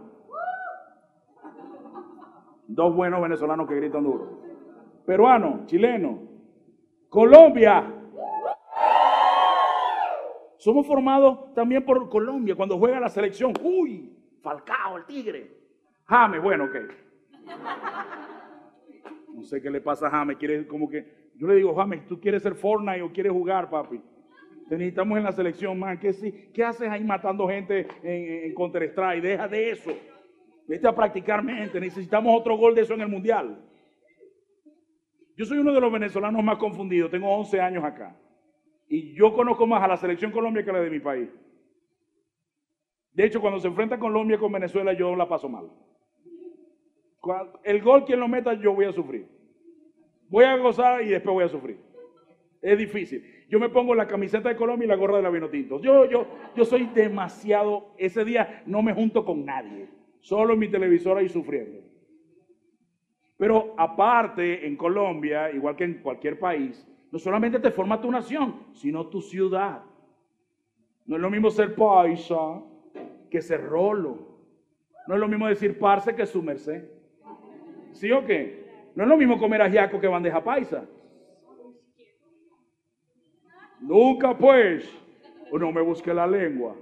Dos 2.67 2.95
buenos 2.95 3.21
venezolanos 3.21 3.67
que 3.67 3.75
gritan 3.75 4.03
duro. 4.03 4.39
Peruano, 5.05 5.65
chileno. 5.65 6.19
Colombia. 7.09 7.83
Somos 10.57 10.85
formados 10.85 11.53
también 11.53 11.85
por 11.85 12.09
Colombia 12.09 12.55
cuando 12.55 12.77
juega 12.77 12.99
la 12.99 13.09
selección. 13.09 13.53
Uy, 13.63 14.15
Falcao, 14.41 14.97
el 14.97 15.05
tigre. 15.05 15.51
James, 16.05 16.41
bueno, 16.41 16.65
ok. 16.65 16.75
No 19.33 19.43
sé 19.43 19.61
qué 19.61 19.69
le 19.69 19.81
pasa 19.81 20.07
a 20.07 20.11
James. 20.11 20.37
Quiere 20.37 20.67
como 20.67 20.89
que. 20.89 21.29
Yo 21.35 21.47
le 21.47 21.55
digo, 21.55 21.73
James, 21.75 22.05
¿tú 22.07 22.19
quieres 22.19 22.43
ser 22.43 22.55
Fortnite 22.55 23.01
o 23.01 23.11
quieres 23.11 23.31
jugar, 23.31 23.69
papi? 23.69 24.01
Te 24.67 24.77
necesitamos 24.77 25.17
en 25.17 25.23
la 25.23 25.31
selección, 25.31 25.79
man. 25.79 25.97
¿Qué, 25.97 26.51
¿Qué 26.53 26.63
haces 26.63 26.89
ahí 26.89 27.03
matando 27.03 27.47
gente 27.47 27.87
en, 28.03 28.45
en 28.45 28.53
Counter-Strike? 28.53 29.23
Deja 29.23 29.47
de 29.47 29.71
eso. 29.71 29.91
Vete 30.67 30.87
a 30.87 30.93
practicar 30.93 31.43
mente. 31.43 31.79
Necesitamos 31.79 32.37
otro 32.39 32.57
gol 32.57 32.75
de 32.75 32.81
eso 32.81 32.93
en 32.93 33.01
el 33.01 33.07
Mundial. 33.07 33.65
Yo 35.35 35.45
soy 35.45 35.57
uno 35.57 35.73
de 35.73 35.79
los 35.79 35.91
venezolanos 35.91 36.43
más 36.43 36.57
confundidos. 36.57 37.09
Tengo 37.09 37.29
11 37.29 37.61
años 37.61 37.83
acá. 37.83 38.15
Y 38.89 39.13
yo 39.15 39.33
conozco 39.33 39.65
más 39.65 39.81
a 39.81 39.87
la 39.87 39.97
selección 39.97 40.31
Colombia 40.31 40.63
que 40.63 40.69
a 40.69 40.73
la 40.73 40.81
de 40.81 40.89
mi 40.89 40.99
país. 40.99 41.29
De 43.13 43.25
hecho, 43.25 43.39
cuando 43.39 43.59
se 43.59 43.67
enfrenta 43.67 43.97
Colombia 43.97 44.37
con 44.37 44.51
Venezuela, 44.51 44.93
yo 44.93 45.15
la 45.15 45.27
paso 45.27 45.47
mal. 45.47 45.69
El 47.63 47.81
gol, 47.81 48.05
quien 48.05 48.19
lo 48.19 48.27
meta, 48.27 48.53
yo 48.53 48.73
voy 48.73 48.85
a 48.85 48.91
sufrir. 48.91 49.27
Voy 50.29 50.45
a 50.45 50.55
gozar 50.57 51.01
y 51.01 51.09
después 51.09 51.33
voy 51.33 51.43
a 51.43 51.49
sufrir. 51.49 51.77
Es 52.61 52.77
difícil. 52.77 53.23
Yo 53.49 53.59
me 53.59 53.69
pongo 53.69 53.95
la 53.95 54.07
camiseta 54.07 54.49
de 54.49 54.55
Colombia 54.55 54.85
y 54.85 54.89
la 54.89 54.95
gorra 54.95 55.17
de 55.17 55.23
la 55.23 55.29
Vinotinto. 55.29 55.81
Yo, 55.81 56.05
yo, 56.05 56.27
yo 56.55 56.65
soy 56.65 56.85
demasiado. 56.93 57.93
Ese 57.97 58.23
día 58.23 58.63
no 58.65 58.81
me 58.81 58.93
junto 58.93 59.25
con 59.25 59.45
nadie. 59.45 59.87
Solo 60.19 60.53
en 60.53 60.59
mi 60.59 60.67
televisor 60.69 61.17
ahí 61.17 61.29
sufriendo. 61.29 61.79
Pero 63.37 63.73
aparte, 63.77 64.67
en 64.67 64.75
Colombia, 64.75 65.49
igual 65.51 65.75
que 65.75 65.85
en 65.85 66.01
cualquier 66.01 66.37
país, 66.37 66.85
no 67.11 67.17
solamente 67.17 67.59
te 67.59 67.71
forma 67.71 68.01
tu 68.01 68.11
nación, 68.11 68.67
sino 68.73 69.07
tu 69.07 69.21
ciudad. 69.21 69.81
No 71.05 71.15
es 71.15 71.21
lo 71.21 71.29
mismo 71.29 71.49
ser 71.49 71.73
paisa 71.73 72.61
que 73.31 73.41
ser 73.41 73.65
rolo. 73.65 74.27
No 75.07 75.15
es 75.15 75.19
lo 75.19 75.27
mismo 75.27 75.47
decir 75.47 75.79
parce 75.79 76.13
que 76.13 76.25
su 76.25 76.43
merced. 76.43 76.98
¿Sí 77.93 78.11
o 78.11 78.25
qué? 78.25 78.91
No 78.95 79.03
es 79.03 79.09
lo 79.09 79.17
mismo 79.17 79.39
comer 79.39 79.61
ajiaco 79.61 79.99
que 79.99 80.07
bandeja 80.07 80.43
paisa. 80.43 80.85
Nunca 83.79 84.37
pues, 84.37 84.91
no 85.51 85.71
me 85.71 85.81
busque 85.81 86.13
la 86.13 86.27
lengua. 86.27 86.75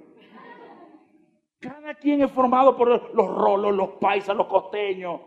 Cada 1.59 1.95
quien 1.95 2.21
es 2.21 2.31
formado 2.31 2.75
por 2.75 2.87
los 3.13 3.35
rolos, 3.35 3.75
los 3.75 3.89
paisas, 3.99 4.35
los 4.35 4.47
costeños. 4.47 5.21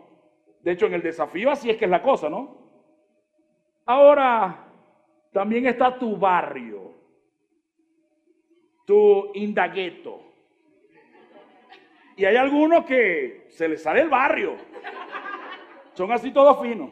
De 0.61 0.71
hecho, 0.71 0.85
en 0.85 0.93
el 0.93 1.01
desafío 1.01 1.51
así 1.51 1.69
es 1.69 1.77
que 1.77 1.85
es 1.85 1.91
la 1.91 2.01
cosa, 2.01 2.29
¿no? 2.29 2.57
Ahora, 3.85 4.67
también 5.33 5.65
está 5.65 5.97
tu 5.97 6.17
barrio, 6.17 6.93
tu 8.85 9.31
indagueto. 9.33 10.21
Y 12.15 12.25
hay 12.25 12.35
algunos 12.35 12.85
que 12.85 13.47
se 13.49 13.67
les 13.67 13.81
sale 13.81 14.01
el 14.01 14.09
barrio. 14.09 14.55
Son 15.93 16.11
así 16.11 16.31
todos 16.31 16.61
finos. 16.61 16.91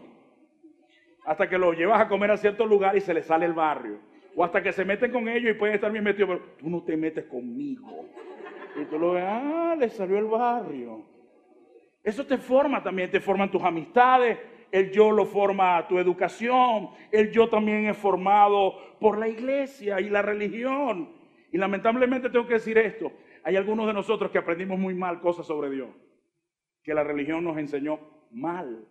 Hasta 1.26 1.48
que 1.48 1.58
los 1.58 1.78
llevas 1.78 2.02
a 2.02 2.08
comer 2.08 2.32
a 2.32 2.38
cierto 2.38 2.66
lugar 2.66 2.96
y 2.98 3.02
se 3.02 3.14
les 3.14 3.26
sale 3.26 3.46
el 3.46 3.54
barrio. 3.54 4.00
O 4.36 4.44
hasta 4.44 4.62
que 4.62 4.72
se 4.72 4.86
meten 4.86 5.12
con 5.12 5.28
ellos 5.28 5.52
y 5.52 5.58
pueden 5.58 5.76
estar 5.76 5.92
bien 5.92 6.04
metidos, 6.04 6.30
pero 6.30 6.52
tú 6.58 6.70
no 6.70 6.84
te 6.84 6.96
metes 6.96 7.26
conmigo. 7.26 8.06
Y 8.80 8.86
tú 8.86 8.98
lo 8.98 9.12
ves, 9.12 9.24
ah, 9.28 9.76
le 9.78 9.90
salió 9.90 10.18
el 10.18 10.26
barrio. 10.26 11.04
Eso 12.04 12.26
te 12.26 12.38
forma 12.38 12.82
también, 12.82 13.12
te 13.12 13.20
forman 13.20 13.52
tus 13.52 13.64
amistades, 13.64 14.38
el 14.72 14.92
yo 14.92 15.12
lo 15.12 15.26
forma 15.26 15.88
tu 15.88 16.00
educación, 16.00 16.90
el 17.12 17.32
yo 17.32 17.50
también 17.50 17.88
es 17.88 17.98
formado 17.98 18.76
por 19.00 19.18
la 19.18 19.28
iglesia 19.28 20.00
y 20.00 20.10
la 20.10 20.22
religión. 20.22 21.10
Y 21.52 21.58
lamentablemente 21.58 22.30
tengo 22.30 22.48
que 22.48 22.56
decir 22.56 22.78
esto, 22.78 23.12
hay 23.44 23.56
algunos 23.56 23.88
de 23.88 23.94
nosotros 23.94 24.32
que 24.32 24.38
aprendimos 24.38 24.80
muy 24.80 24.94
mal 24.94 25.20
cosas 25.20 25.46
sobre 25.46 25.70
Dios, 25.70 25.90
que 26.90 26.96
la 26.96 27.04
religión 27.04 27.44
nos 27.44 27.56
enseñó 27.56 28.00
mal. 28.32 28.84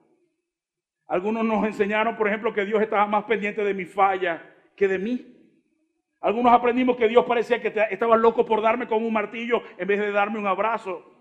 Algunos 1.08 1.44
nos 1.44 1.66
enseñaron, 1.66 2.16
por 2.16 2.28
ejemplo, 2.28 2.54
que 2.54 2.64
Dios 2.64 2.80
estaba 2.80 3.08
más 3.08 3.24
pendiente 3.24 3.64
de 3.64 3.74
mi 3.74 3.86
falla 3.86 4.40
que 4.76 4.86
de 4.86 5.00
mí. 5.00 5.26
Algunos 6.20 6.52
aprendimos 6.52 6.96
que 6.96 7.08
Dios 7.08 7.24
parecía 7.24 7.60
que 7.60 7.74
estaba 7.90 8.16
loco 8.16 8.46
por 8.46 8.62
darme 8.62 8.86
con 8.86 9.04
un 9.04 9.12
martillo 9.12 9.64
en 9.76 9.88
vez 9.88 9.98
de 9.98 10.12
darme 10.12 10.38
un 10.38 10.46
abrazo. 10.46 11.12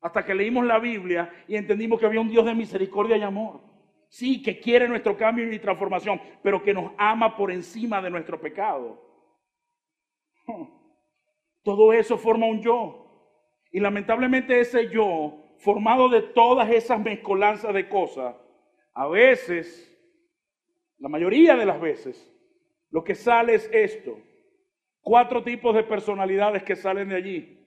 Hasta 0.00 0.24
que 0.24 0.34
leímos 0.34 0.64
la 0.64 0.78
Biblia 0.78 1.30
y 1.46 1.56
entendimos 1.56 2.00
que 2.00 2.06
había 2.06 2.22
un 2.22 2.30
Dios 2.30 2.46
de 2.46 2.54
misericordia 2.54 3.18
y 3.18 3.22
amor. 3.22 3.60
Sí, 4.08 4.42
que 4.42 4.58
quiere 4.58 4.88
nuestro 4.88 5.18
cambio 5.18 5.52
y 5.52 5.58
transformación, 5.58 6.18
pero 6.42 6.62
que 6.62 6.72
nos 6.72 6.92
ama 6.96 7.36
por 7.36 7.52
encima 7.52 8.00
de 8.00 8.08
nuestro 8.08 8.40
pecado. 8.40 9.06
Todo 11.62 11.92
eso 11.92 12.16
forma 12.16 12.46
un 12.46 12.62
yo. 12.62 13.02
Y 13.70 13.80
lamentablemente 13.80 14.60
ese 14.60 14.88
yo, 14.88 15.41
formado 15.62 16.08
de 16.08 16.22
todas 16.22 16.70
esas 16.70 17.00
mezcolanzas 17.00 17.72
de 17.72 17.88
cosas, 17.88 18.36
a 18.94 19.06
veces, 19.08 19.88
la 20.98 21.08
mayoría 21.08 21.56
de 21.56 21.66
las 21.66 21.80
veces, 21.80 22.30
lo 22.90 23.02
que 23.02 23.14
sale 23.14 23.54
es 23.54 23.70
esto. 23.72 24.18
Cuatro 25.00 25.42
tipos 25.42 25.74
de 25.74 25.82
personalidades 25.82 26.62
que 26.62 26.76
salen 26.76 27.08
de 27.08 27.16
allí. 27.16 27.58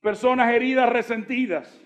Personas 0.00 0.52
heridas, 0.52 0.88
resentidas 0.88 1.84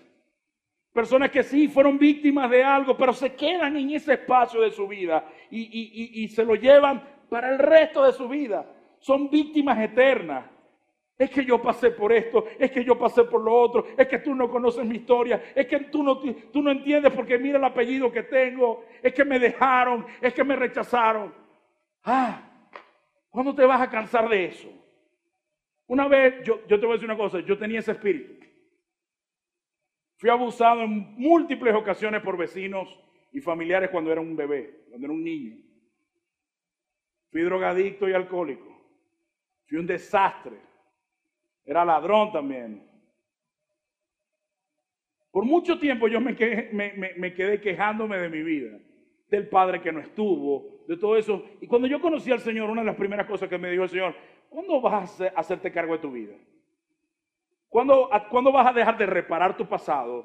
Personas 0.99 1.31
que 1.31 1.45
sí 1.45 1.69
fueron 1.69 1.97
víctimas 1.97 2.51
de 2.51 2.65
algo, 2.65 2.97
pero 2.97 3.13
se 3.13 3.33
quedan 3.35 3.77
en 3.77 3.91
ese 3.91 4.15
espacio 4.15 4.61
de 4.63 4.73
su 4.73 4.89
vida 4.89 5.31
y, 5.49 6.27
se 6.27 6.45
lo 6.45 6.57
llevan 6.57 7.01
para 7.29 7.53
el 7.53 7.59
resto 7.61 8.05
de 8.05 8.13
su 8.13 8.29
vida. 8.29 8.67
Son 8.99 9.31
víctimas 9.31 9.79
eternas. 9.79 10.47
Es 11.19 11.31
que 11.31 11.45
yo 11.45 11.61
pasé 11.61 11.91
por 11.91 12.13
esto, 12.13 12.47
es 12.61 12.71
que 12.71 12.85
yo 12.85 12.97
pasé 12.97 13.25
por 13.25 13.43
lo 13.43 13.53
otro, 13.53 13.85
es 13.97 14.07
que 14.07 14.21
tú 14.21 14.37
no 14.37 14.49
conoces 14.49 14.87
mi 14.87 14.97
historia, 14.97 15.43
es 15.53 15.67
que 15.67 15.81
tú 15.81 16.05
no, 16.05 16.21
tú 16.21 16.63
no 16.63 16.71
entiendes 16.71 17.13
porque 17.13 17.39
mira 17.39 17.59
el 17.59 17.65
apellido 17.65 18.13
que 18.13 18.23
tengo, 18.23 18.85
es 19.03 19.13
que 19.13 19.25
me 19.25 19.41
dejaron, 19.41 20.07
es 20.21 20.33
que 20.33 20.45
me 20.45 20.55
rechazaron. 20.55 21.35
Ah, 22.05 22.71
¿cuándo 23.31 23.53
te 23.53 23.65
vas 23.65 23.81
a 23.81 23.91
cansar 23.91 24.29
de 24.29 24.45
eso? 24.45 24.69
Una 25.89 26.07
vez, 26.07 26.45
yo, 26.45 26.65
yo 26.69 26.79
te 26.79 26.87
voy 26.87 26.91
a 26.91 26.97
decir 26.97 27.11
una 27.11 27.19
cosa, 27.19 27.41
yo 27.41 27.59
tenía 27.59 27.81
ese 27.81 27.93
espíritu. 27.93 28.47
Fui 30.19 30.31
abusado 30.31 30.83
en 30.83 31.15
múltiples 31.17 31.75
ocasiones 31.75 32.23
por 32.23 32.37
vecinos 32.37 32.89
y 33.33 33.41
familiares 33.41 33.91
cuando 33.91 34.13
era 34.13 34.21
un 34.21 34.37
bebé, 34.37 34.85
cuando 34.89 35.07
era 35.07 35.15
un 35.15 35.25
niño. 35.25 35.57
Fui 37.31 37.43
drogadicto 37.43 38.09
y 38.09 38.13
alcohólico. 38.13 38.69
Fui 39.67 39.79
un 39.79 39.87
desastre. 39.87 40.68
Era 41.69 41.85
ladrón 41.85 42.33
también. 42.33 42.83
Por 45.31 45.45
mucho 45.45 45.79
tiempo 45.79 46.09
yo 46.09 46.19
me 46.19 46.35
quedé, 46.35 46.71
me, 46.73 47.35
quedé 47.35 47.61
quejándome 47.61 48.17
de 48.17 48.31
mi 48.31 48.43
vida, 48.43 48.79
del 49.29 49.49
padre 49.51 49.83
que 49.83 49.93
no 49.93 50.01
estuvo, 50.01 50.87
de 50.89 50.97
todo 50.97 51.19
eso. 51.19 51.45
Y 51.61 51.67
cuando 51.67 51.87
yo 51.87 52.01
conocí 52.01 52.33
al 52.33 52.41
Señor, 52.41 52.71
una 52.71 52.81
de 52.81 52.87
las 52.87 52.97
primeras 52.97 53.27
cosas 53.27 53.51
que 53.51 53.59
me 53.59 53.71
dijo 53.71 53.83
el 53.83 53.91
Señor, 53.91 54.15
¿cuándo 54.49 54.81
vas 54.81 55.21
a 55.21 55.27
hacerte 55.37 55.71
cargo 55.71 55.93
de 55.93 55.99
tu 55.99 56.11
vida? 56.11 56.35
¿Cuándo, 57.69 58.09
vas 58.51 58.67
a 58.67 58.73
dejar 58.73 58.97
de 58.97 59.05
reparar 59.05 59.55
tu 59.55 59.67
pasado, 59.67 60.25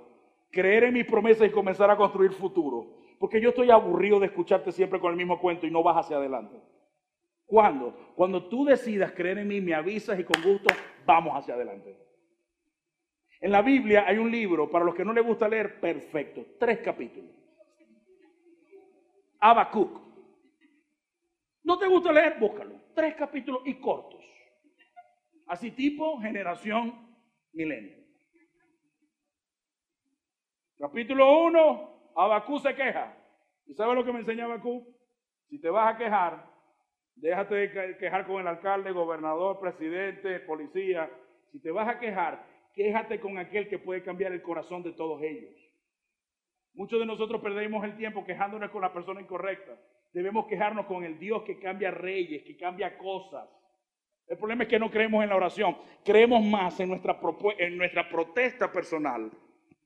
creer 0.49 0.85
en 0.85 0.93
mis 0.93 1.05
promesas 1.05 1.45
y 1.45 1.51
comenzar 1.51 1.91
a 1.91 1.97
construir 1.97 2.31
futuro? 2.31 2.87
Porque 3.19 3.41
yo 3.41 3.49
estoy 3.49 3.69
aburrido 3.69 4.17
de 4.17 4.27
escucharte 4.27 4.71
siempre 4.71 5.01
con 5.01 5.11
el 5.11 5.17
mismo 5.17 5.41
cuento 5.41 5.67
y 5.67 5.71
no 5.71 5.83
vas 5.83 5.97
hacia 5.97 6.15
adelante. 6.15 6.55
¿Cuándo? 7.54 7.93
Cuando 8.16 8.49
tú 8.49 8.66
decidas 8.66 9.12
creer 9.12 9.38
en 9.38 9.47
mí, 9.47 9.62
me 9.62 9.76
avisas 9.76 10.20
y 10.20 10.24
con 10.24 10.41
gusto 10.41 10.74
vamos 11.06 11.38
hacia 11.38 11.54
adelante. 11.54 11.95
En 13.39 13.51
la 13.51 13.62
Biblia 13.62 14.06
hay 14.08 14.18
un 14.18 14.32
libro, 14.32 14.72
para 14.72 14.84
los 14.84 14.95
que 14.95 15.06
no 15.06 15.14
les 15.14 15.24
gusta 15.24 15.47
leer, 15.47 15.80
perfecto, 15.80 16.43
tres 16.60 16.80
capítulos. 16.80 17.30
Habacuc. 19.39 20.01
¿No 21.62 21.78
te 21.78 21.86
gusta 21.86 22.12
leer? 22.12 22.39
Búscalo. 22.39 22.74
Tres 22.95 23.14
capítulos 23.14 23.62
y 23.66 23.76
cortos. 23.76 24.26
Así 25.45 25.70
tipo 25.70 26.20
generación 26.22 27.16
milenio. 27.51 28.04
Capítulo 30.80 31.43
1, 31.43 32.14
Abacú 32.16 32.58
se 32.58 32.74
queja. 32.74 33.16
¿Y 33.68 33.76
sabes 33.76 33.93
lo 33.93 34.04
que 34.04 34.12
me 34.12 34.22
enseña 34.22 34.45
Abacú? 34.45 34.91
Si 35.51 35.62
te 35.62 35.70
vas 35.70 35.93
a 35.93 35.97
quejar, 35.99 36.53
déjate 37.16 37.55
de 37.55 37.97
quejar 37.97 38.26
con 38.26 38.41
el 38.41 38.47
alcalde, 38.47 38.91
gobernador, 38.91 39.59
presidente, 39.59 40.39
policía. 40.41 41.09
Si 41.51 41.59
te 41.59 41.72
vas 41.72 41.88
a 41.88 41.99
quejar, 41.99 42.45
quéjate 42.74 43.20
con 43.20 43.38
aquel 43.38 43.68
que 43.70 43.80
puede 43.80 44.03
cambiar 44.03 44.32
el 44.32 44.41
corazón 44.41 44.84
de 44.84 44.93
todos 44.93 45.22
ellos. 45.22 45.53
Muchos 46.74 46.99
de 46.99 47.05
nosotros 47.05 47.41
perdemos 47.41 47.84
el 47.84 47.95
tiempo 47.95 48.26
quejándonos 48.26 48.72
con 48.72 48.82
la 48.82 48.91
persona 48.91 49.22
incorrecta. 49.22 49.78
Debemos 50.11 50.47
quejarnos 50.47 50.86
con 50.86 51.03
el 51.03 51.20
Dios 51.20 51.43
que 51.43 51.59
cambia 51.59 51.91
reyes, 51.91 52.43
que 52.43 52.57
cambia 52.57 52.97
cosas. 52.97 53.47
El 54.28 54.38
problema 54.38 54.64
es 54.64 54.70
que 54.70 54.80
no 54.80 54.89
creemos 54.89 55.24
en 55.24 55.30
la 55.30 55.36
oración. 55.36 55.78
Creemos 56.03 56.43
más 56.43 56.80
en 56.80 56.89
nuestra, 56.89 57.20
en 57.59 57.78
nuestra 57.78 58.09
protesta 58.09 58.72
personal 58.72 59.32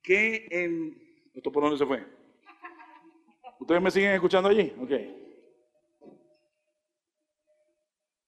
que 0.01 0.47
en... 0.49 0.97
¿Esto 1.33 1.51
por 1.51 1.63
dónde 1.63 1.77
se 1.77 1.85
fue? 1.85 2.03
¿Ustedes 3.59 3.81
me 3.81 3.91
siguen 3.91 4.11
escuchando 4.11 4.49
allí? 4.49 4.73
Ok. 4.79 5.26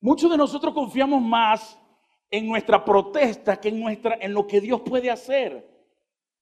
Muchos 0.02 0.32
de 0.32 0.38
nosotros 0.38 0.74
confiamos 0.74 1.22
más 1.22 1.80
en 2.32 2.48
nuestra 2.48 2.84
protesta 2.84 3.60
que 3.60 3.70
en, 3.70 3.80
nuestra, 3.80 4.18
en 4.22 4.34
lo 4.34 4.48
que 4.48 4.62
Dios 4.62 4.82
puede 4.82 5.10
hacer. 5.10 5.68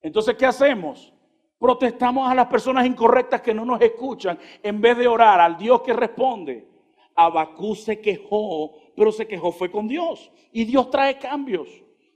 Entonces, 0.01 0.35
¿qué 0.35 0.45
hacemos? 0.45 1.13
Protestamos 1.57 2.29
a 2.29 2.35
las 2.35 2.47
personas 2.47 2.85
incorrectas 2.85 3.41
que 3.41 3.53
no 3.53 3.65
nos 3.65 3.81
escuchan 3.81 4.37
en 4.61 4.79
vez 4.79 4.97
de 4.97 5.07
orar 5.07 5.39
al 5.39 5.57
Dios 5.57 5.81
que 5.81 5.93
responde. 5.93 6.67
Abacú 7.15 7.73
se 7.73 7.99
quejó, 7.99 8.75
pero 8.95 9.11
se 9.11 9.27
quejó 9.27 9.51
fue 9.51 9.71
con 9.71 9.87
Dios. 9.87 10.31
Y 10.51 10.65
Dios 10.65 10.91
trae 10.91 11.17
cambios. 11.17 11.67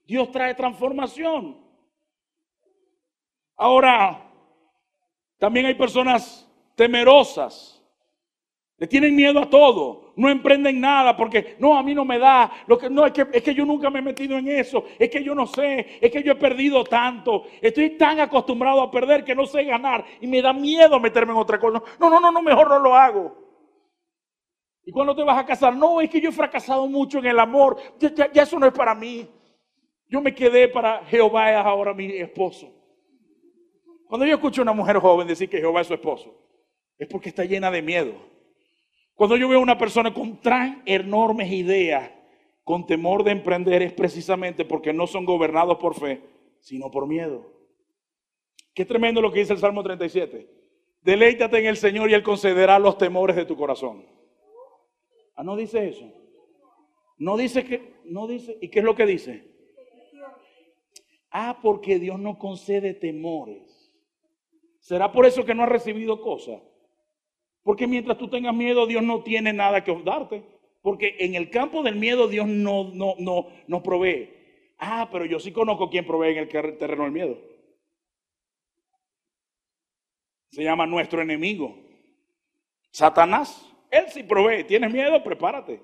Dios 0.05 0.29
trae 0.29 0.53
transformación. 0.53 1.57
Ahora, 3.55 4.31
también 5.39 5.65
hay 5.65 5.73
personas 5.73 6.47
temerosas. 6.75 7.80
Le 8.81 8.87
tienen 8.87 9.15
miedo 9.15 9.39
a 9.39 9.47
todo. 9.47 10.11
No 10.15 10.27
emprenden 10.27 10.81
nada 10.81 11.15
porque 11.15 11.55
no, 11.59 11.77
a 11.77 11.83
mí 11.83 11.93
no 11.93 12.03
me 12.03 12.17
da. 12.17 12.51
Lo 12.65 12.79
que, 12.79 12.89
no, 12.89 13.05
es 13.05 13.11
que, 13.11 13.27
es 13.31 13.43
que 13.43 13.53
yo 13.53 13.63
nunca 13.63 13.91
me 13.91 13.99
he 13.99 14.01
metido 14.01 14.35
en 14.35 14.47
eso. 14.47 14.85
Es 14.97 15.07
que 15.07 15.23
yo 15.23 15.35
no 15.35 15.45
sé. 15.45 15.99
Es 16.01 16.09
que 16.09 16.23
yo 16.23 16.31
he 16.31 16.35
perdido 16.35 16.83
tanto. 16.83 17.43
Estoy 17.61 17.91
tan 17.91 18.19
acostumbrado 18.19 18.81
a 18.81 18.89
perder 18.89 19.23
que 19.23 19.35
no 19.35 19.45
sé 19.45 19.65
ganar. 19.65 20.03
Y 20.19 20.25
me 20.25 20.41
da 20.41 20.51
miedo 20.51 20.99
meterme 20.99 21.31
en 21.31 21.37
otra 21.37 21.59
cosa. 21.59 21.79
No, 21.99 22.09
no, 22.09 22.19
no, 22.19 22.31
no, 22.31 22.41
mejor 22.41 22.69
no 22.69 22.79
lo 22.79 22.95
hago. 22.95 23.37
¿Y 24.83 24.91
cuando 24.91 25.15
te 25.15 25.23
vas 25.23 25.37
a 25.37 25.45
casar? 25.45 25.75
No, 25.75 26.01
es 26.01 26.09
que 26.09 26.19
yo 26.19 26.29
he 26.29 26.33
fracasado 26.33 26.87
mucho 26.87 27.19
en 27.19 27.27
el 27.27 27.37
amor. 27.37 27.77
Ya, 27.99 28.31
ya 28.33 28.41
eso 28.41 28.57
no 28.57 28.65
es 28.65 28.73
para 28.73 28.95
mí. 28.95 29.29
Yo 30.07 30.21
me 30.21 30.33
quedé 30.33 30.67
para 30.69 31.05
Jehová 31.05 31.51
es 31.51 31.57
ahora 31.57 31.93
mi 31.93 32.07
esposo. 32.17 32.73
Cuando 34.07 34.25
yo 34.25 34.33
escucho 34.33 34.61
a 34.61 34.63
una 34.63 34.73
mujer 34.73 34.97
joven 34.97 35.27
decir 35.27 35.47
que 35.47 35.59
Jehová 35.59 35.81
es 35.81 35.87
su 35.87 35.93
esposo, 35.93 36.35
es 36.97 37.07
porque 37.07 37.29
está 37.29 37.45
llena 37.45 37.69
de 37.69 37.83
miedo. 37.83 38.30
Cuando 39.21 39.37
yo 39.37 39.47
veo 39.47 39.59
a 39.59 39.61
una 39.61 39.77
persona 39.77 40.11
con 40.15 40.37
tan 40.37 40.81
enormes 40.83 41.51
ideas, 41.51 42.09
con 42.63 42.87
temor 42.87 43.23
de 43.23 43.29
emprender, 43.29 43.83
es 43.83 43.93
precisamente 43.93 44.65
porque 44.65 44.93
no 44.93 45.05
son 45.05 45.25
gobernados 45.25 45.77
por 45.77 45.93
fe, 45.93 46.23
sino 46.59 46.89
por 46.89 47.05
miedo. 47.05 47.45
Qué 48.73 48.83
tremendo 48.83 49.21
lo 49.21 49.31
que 49.31 49.41
dice 49.41 49.53
el 49.53 49.59
Salmo 49.59 49.83
37. 49.83 50.49
Deleítate 51.03 51.59
en 51.59 51.67
el 51.67 51.77
Señor 51.77 52.09
y 52.09 52.15
Él 52.15 52.23
concederá 52.23 52.79
los 52.79 52.97
temores 52.97 53.35
de 53.35 53.45
tu 53.45 53.55
corazón. 53.55 54.07
Ah, 55.35 55.43
no 55.43 55.55
dice 55.55 55.87
eso. 55.87 56.11
No 57.19 57.37
dice 57.37 57.63
que, 57.63 57.93
no 58.05 58.25
dice, 58.25 58.57
¿y 58.59 58.69
qué 58.69 58.79
es 58.79 58.85
lo 58.85 58.95
que 58.95 59.05
dice? 59.05 59.51
Ah, 61.29 61.59
porque 61.61 61.99
Dios 61.99 62.17
no 62.17 62.39
concede 62.39 62.95
temores. 62.95 63.93
¿Será 64.79 65.11
por 65.11 65.27
eso 65.27 65.45
que 65.45 65.53
no 65.53 65.61
has 65.61 65.69
recibido 65.69 66.21
cosas? 66.21 66.59
Porque 67.63 67.87
mientras 67.87 68.17
tú 68.17 68.27
tengas 68.29 68.53
miedo, 68.55 68.87
Dios 68.87 69.03
no 69.03 69.23
tiene 69.23 69.53
nada 69.53 69.83
que 69.83 69.95
darte. 70.03 70.43
Porque 70.81 71.15
en 71.19 71.35
el 71.35 71.49
campo 71.49 71.83
del 71.83 71.95
miedo 71.95 72.27
Dios 72.27 72.47
no, 72.47 72.91
no, 72.93 73.15
no, 73.19 73.47
no 73.67 73.83
provee. 73.83 74.29
Ah, 74.77 75.09
pero 75.11 75.25
yo 75.25 75.39
sí 75.39 75.51
conozco 75.51 75.89
quién 75.89 76.05
provee 76.05 76.31
en 76.31 76.37
el 76.39 76.49
terreno 76.49 77.03
del 77.03 77.11
miedo. 77.11 77.37
Se 80.49 80.63
llama 80.63 80.87
nuestro 80.87 81.21
enemigo. 81.21 81.77
Satanás. 82.91 83.67
Él 83.91 84.05
sí 84.09 84.23
provee. 84.23 84.63
¿Tienes 84.63 84.91
miedo? 84.91 85.23
Prepárate. 85.23 85.81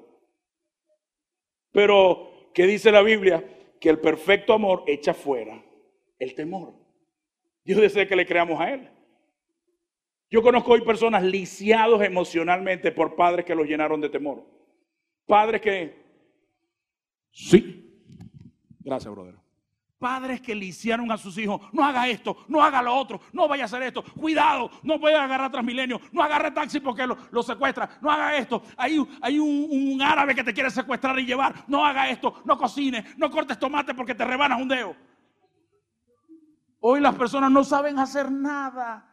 Pero, 1.71 2.49
¿qué 2.53 2.65
dice 2.65 2.91
la 2.91 3.03
Biblia? 3.03 3.43
Que 3.79 3.89
el 3.89 3.99
perfecto 3.99 4.53
amor 4.53 4.83
echa 4.87 5.13
fuera 5.13 5.63
el 6.17 6.33
temor. 6.33 6.73
Dios 7.63 7.79
desea 7.79 8.07
que 8.07 8.15
le 8.15 8.25
creamos 8.25 8.59
a 8.59 8.73
Él. 8.73 8.89
Yo 10.29 10.41
conozco 10.41 10.73
hoy 10.73 10.81
personas 10.81 11.23
lisiados 11.23 12.01
emocionalmente 12.01 12.91
por 12.91 13.15
padres 13.15 13.45
que 13.45 13.55
los 13.55 13.65
llenaron 13.65 14.01
de 14.01 14.09
temor. 14.09 14.43
Padres 15.25 15.61
que... 15.61 16.05
Sí. 17.31 18.03
Gracias, 18.79 19.13
brother. 19.13 19.35
Padres 19.99 20.41
que 20.41 20.53
lisiaron 20.53 21.11
a 21.11 21.17
sus 21.17 21.37
hijos. 21.37 21.61
No 21.71 21.83
haga 21.83 22.07
esto, 22.07 22.45
no 22.49 22.61
haga 22.61 22.81
lo 22.81 22.93
otro, 22.93 23.19
no 23.33 23.47
vaya 23.47 23.63
a 23.63 23.65
hacer 23.65 23.81
esto. 23.83 24.03
Cuidado, 24.03 24.69
no 24.83 24.99
vaya 24.99 25.21
a 25.21 25.23
agarrar 25.23 25.51
Transmilenio, 25.51 25.99
no 26.11 26.21
agarre 26.21 26.51
taxi 26.51 26.79
porque 26.79 27.07
lo, 27.07 27.43
secuestra. 27.43 27.97
No 28.01 28.11
haga 28.11 28.37
esto. 28.37 28.61
Hay, 28.75 29.03
hay 29.21 29.39
un, 29.39 29.67
un, 29.69 30.01
árabe 30.01 30.35
que 30.35 30.43
te 30.43 30.53
quiere 30.53 30.69
secuestrar 30.69 31.17
y 31.19 31.25
llevar. 31.25 31.65
No 31.67 31.83
haga 31.83 32.09
esto, 32.09 32.41
no 32.45 32.57
cocine, 32.57 33.05
no 33.17 33.31
cortes 33.31 33.57
tomate 33.57 33.93
porque 33.95 34.13
te 34.13 34.25
rebanas 34.25 34.61
un 34.61 34.67
dedo. 34.67 34.95
Hoy 36.79 36.99
las 36.99 37.15
personas 37.15 37.49
no 37.49 37.63
saben 37.63 37.97
hacer 37.97 38.31
nada. 38.31 39.06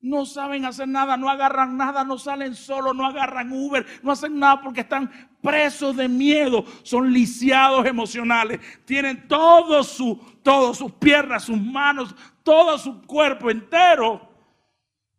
No 0.00 0.24
saben 0.26 0.64
hacer 0.64 0.86
nada, 0.86 1.16
no 1.16 1.28
agarran 1.28 1.76
nada, 1.76 2.04
no 2.04 2.18
salen 2.18 2.54
solos, 2.54 2.94
no 2.94 3.04
agarran 3.04 3.52
Uber, 3.52 3.84
no 4.02 4.12
hacen 4.12 4.38
nada 4.38 4.60
porque 4.60 4.82
están 4.82 5.10
presos 5.42 5.96
de 5.96 6.08
miedo, 6.08 6.64
son 6.84 7.12
lisiados 7.12 7.84
emocionales, 7.84 8.60
tienen 8.84 9.26
todo 9.26 9.82
su, 9.82 10.16
todas 10.42 10.78
sus 10.78 10.92
piernas, 10.92 11.44
sus 11.44 11.60
manos, 11.60 12.14
todo 12.44 12.78
su 12.78 13.02
cuerpo 13.02 13.50
entero, 13.50 14.28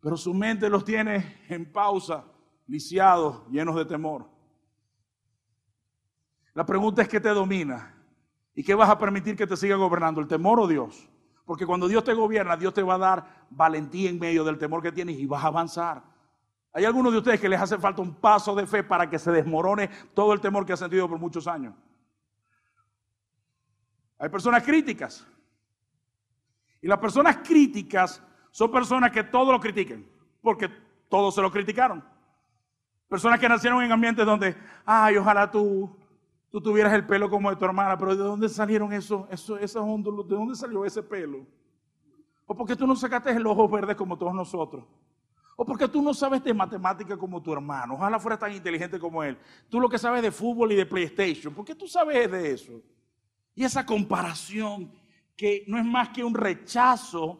pero 0.00 0.16
su 0.16 0.32
mente 0.32 0.70
los 0.70 0.82
tiene 0.82 1.42
en 1.50 1.70
pausa, 1.70 2.24
lisiados, 2.66 3.46
llenos 3.50 3.76
de 3.76 3.84
temor. 3.84 4.30
La 6.54 6.64
pregunta 6.64 7.02
es 7.02 7.08
qué 7.08 7.20
te 7.20 7.28
domina 7.28 7.94
y 8.54 8.62
qué 8.62 8.74
vas 8.74 8.88
a 8.88 8.98
permitir 8.98 9.36
que 9.36 9.46
te 9.46 9.58
siga 9.58 9.76
gobernando, 9.76 10.22
el 10.22 10.26
temor 10.26 10.58
o 10.58 10.66
Dios. 10.66 11.09
Porque 11.50 11.66
cuando 11.66 11.88
Dios 11.88 12.04
te 12.04 12.14
gobierna, 12.14 12.56
Dios 12.56 12.72
te 12.72 12.80
va 12.80 12.94
a 12.94 12.98
dar 12.98 13.46
valentía 13.50 14.08
en 14.08 14.20
medio 14.20 14.44
del 14.44 14.56
temor 14.56 14.80
que 14.80 14.92
tienes 14.92 15.18
y 15.18 15.26
vas 15.26 15.42
a 15.42 15.48
avanzar. 15.48 16.00
Hay 16.72 16.84
algunos 16.84 17.10
de 17.10 17.18
ustedes 17.18 17.40
que 17.40 17.48
les 17.48 17.60
hace 17.60 17.76
falta 17.76 18.00
un 18.00 18.14
paso 18.14 18.54
de 18.54 18.68
fe 18.68 18.84
para 18.84 19.10
que 19.10 19.18
se 19.18 19.32
desmorone 19.32 19.88
todo 20.14 20.32
el 20.32 20.40
temor 20.40 20.64
que 20.64 20.74
ha 20.74 20.76
sentido 20.76 21.08
por 21.08 21.18
muchos 21.18 21.48
años. 21.48 21.74
Hay 24.20 24.28
personas 24.28 24.62
críticas. 24.62 25.26
Y 26.80 26.86
las 26.86 27.00
personas 27.00 27.38
críticas 27.38 28.22
son 28.52 28.70
personas 28.70 29.10
que 29.10 29.24
todo 29.24 29.50
lo 29.50 29.58
critiquen, 29.58 30.08
porque 30.40 30.68
todos 31.08 31.34
se 31.34 31.42
lo 31.42 31.50
criticaron. 31.50 32.04
Personas 33.08 33.40
que 33.40 33.48
nacieron 33.48 33.82
en 33.82 33.90
ambientes 33.90 34.24
donde, 34.24 34.56
ay, 34.86 35.16
ojalá 35.16 35.50
tú 35.50 35.98
tú 36.50 36.60
tuvieras 36.60 36.92
el 36.92 37.06
pelo 37.06 37.30
como 37.30 37.50
de 37.50 37.56
tu 37.56 37.64
hermana, 37.64 37.96
pero 37.96 38.16
¿de 38.16 38.22
dónde 38.22 38.48
salieron 38.48 38.92
esos, 38.92 39.26
esos? 39.30 39.60
¿De 39.60 40.36
dónde 40.36 40.54
salió 40.54 40.84
ese 40.84 41.02
pelo? 41.02 41.46
¿O 42.46 42.54
porque 42.54 42.74
tú 42.74 42.86
no 42.86 42.96
sacaste 42.96 43.30
el 43.30 43.46
ojo 43.46 43.68
verde 43.68 43.94
como 43.94 44.18
todos 44.18 44.34
nosotros? 44.34 44.84
¿O 45.56 45.64
porque 45.64 45.86
tú 45.86 46.02
no 46.02 46.12
sabes 46.12 46.42
de 46.42 46.52
matemática 46.52 47.16
como 47.16 47.40
tu 47.40 47.52
hermano? 47.52 47.94
Ojalá 47.94 48.18
fuera 48.18 48.38
tan 48.38 48.52
inteligente 48.52 48.98
como 48.98 49.22
él. 49.22 49.38
Tú 49.68 49.78
lo 49.78 49.88
que 49.88 49.98
sabes 49.98 50.22
de 50.22 50.32
fútbol 50.32 50.72
y 50.72 50.74
de 50.74 50.86
PlayStation, 50.86 51.54
¿por 51.54 51.64
qué 51.64 51.74
tú 51.74 51.86
sabes 51.86 52.30
de 52.30 52.52
eso? 52.52 52.82
Y 53.54 53.62
esa 53.62 53.86
comparación 53.86 54.90
que 55.36 55.64
no 55.68 55.78
es 55.78 55.84
más 55.84 56.08
que 56.08 56.24
un 56.24 56.34
rechazo, 56.34 57.38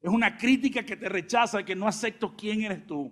es 0.00 0.10
una 0.10 0.36
crítica 0.36 0.84
que 0.84 0.96
te 0.96 1.08
rechaza, 1.08 1.64
que 1.64 1.74
no 1.74 1.88
acepto 1.88 2.34
quién 2.36 2.62
eres 2.62 2.86
tú. 2.86 3.10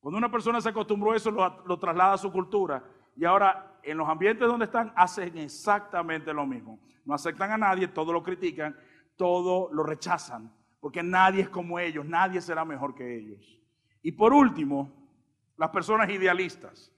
Cuando 0.00 0.18
una 0.18 0.30
persona 0.30 0.60
se 0.60 0.68
acostumbró 0.68 1.12
a 1.12 1.16
eso, 1.16 1.30
lo, 1.30 1.64
lo 1.66 1.78
traslada 1.78 2.14
a 2.14 2.18
su 2.18 2.32
cultura 2.32 2.84
y 3.16 3.24
ahora 3.24 3.69
en 3.82 3.98
los 3.98 4.08
ambientes 4.08 4.46
donde 4.46 4.66
están 4.66 4.92
hacen 4.96 5.36
exactamente 5.38 6.32
lo 6.32 6.46
mismo. 6.46 6.80
No 7.04 7.14
aceptan 7.14 7.50
a 7.52 7.58
nadie, 7.58 7.88
todo 7.88 8.12
lo 8.12 8.22
critican, 8.22 8.76
todo 9.16 9.68
lo 9.72 9.82
rechazan, 9.82 10.52
porque 10.80 11.02
nadie 11.02 11.42
es 11.42 11.48
como 11.48 11.78
ellos, 11.78 12.04
nadie 12.04 12.40
será 12.40 12.64
mejor 12.64 12.94
que 12.94 13.18
ellos. 13.18 13.58
Y 14.02 14.12
por 14.12 14.32
último, 14.32 14.90
las 15.56 15.70
personas 15.70 16.08
idealistas, 16.08 16.92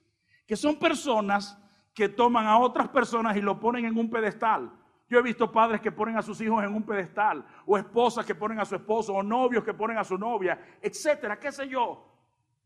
que 0.47 0.55
son 0.55 0.77
personas 0.77 1.59
que 1.93 2.09
toman 2.09 2.47
a 2.47 2.57
otras 2.57 2.89
personas 2.89 3.35
y 3.37 3.41
lo 3.41 3.59
ponen 3.59 3.85
en 3.85 3.97
un 3.97 4.09
pedestal. 4.09 4.71
Yo 5.09 5.19
he 5.19 5.21
visto 5.21 5.51
padres 5.51 5.81
que 5.81 5.91
ponen 5.91 6.17
a 6.17 6.21
sus 6.21 6.39
hijos 6.41 6.63
en 6.63 6.73
un 6.73 6.83
pedestal, 6.83 7.45
o 7.65 7.77
esposas 7.77 8.25
que 8.25 8.33
ponen 8.33 8.59
a 8.59 8.65
su 8.65 8.75
esposo, 8.75 9.13
o 9.13 9.21
novios 9.21 9.63
que 9.63 9.73
ponen 9.73 9.97
a 9.97 10.03
su 10.03 10.17
novia, 10.17 10.59
etcétera, 10.81 11.39
qué 11.39 11.51
sé 11.51 11.67
yo. 11.67 12.12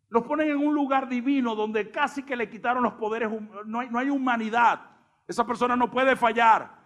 Los 0.10 0.24
ponen 0.24 0.50
en 0.50 0.58
un 0.58 0.74
lugar 0.74 1.10
divino 1.10 1.56
donde 1.56 1.92
casi 1.92 2.24
que 2.24 2.36
le 2.36 2.50
quitaron 2.50 2.84
los 2.84 2.94
poderes, 2.94 3.30
no 3.66 3.80
hay, 3.80 3.90
no 3.90 4.00
hay 4.00 4.10
humanidad. 4.10 4.82
Esa 5.28 5.46
persona 5.46 5.76
no 5.76 5.92
puede 5.92 6.16
fallar. 6.16 6.78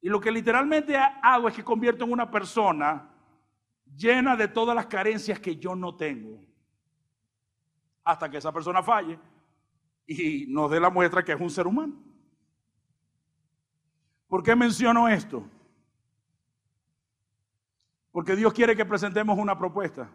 Y 0.00 0.08
lo 0.08 0.20
que 0.20 0.30
literalmente 0.30 0.96
hago 0.96 1.48
es 1.48 1.54
que 1.54 1.64
convierto 1.64 2.04
en 2.04 2.12
una 2.12 2.30
persona 2.30 3.08
llena 3.96 4.36
de 4.36 4.48
todas 4.48 4.76
las 4.76 4.86
carencias 4.86 5.40
que 5.40 5.56
yo 5.56 5.74
no 5.74 5.96
tengo. 5.96 6.38
Hasta 8.04 8.30
que 8.30 8.36
esa 8.36 8.52
persona 8.52 8.82
falle 8.82 9.18
y 10.06 10.46
nos 10.48 10.70
dé 10.70 10.80
la 10.80 10.90
muestra 10.90 11.24
que 11.24 11.32
es 11.32 11.40
un 11.40 11.50
ser 11.50 11.66
humano. 11.66 11.94
¿Por 14.26 14.42
qué 14.42 14.54
menciono 14.54 15.08
esto? 15.08 15.42
Porque 18.10 18.36
Dios 18.36 18.52
quiere 18.52 18.76
que 18.76 18.84
presentemos 18.84 19.38
una 19.38 19.58
propuesta. 19.58 20.10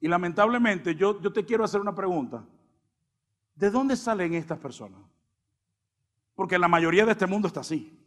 Y 0.00 0.08
lamentablemente 0.08 0.94
yo, 0.94 1.20
yo 1.20 1.32
te 1.32 1.44
quiero 1.44 1.64
hacer 1.64 1.80
una 1.80 1.94
pregunta. 1.94 2.44
¿De 3.54 3.70
dónde 3.70 3.96
salen 3.96 4.34
estas 4.34 4.58
personas? 4.58 5.00
Porque 6.34 6.58
la 6.58 6.68
mayoría 6.68 7.04
de 7.04 7.12
este 7.12 7.26
mundo 7.26 7.48
está 7.48 7.60
así. 7.60 7.98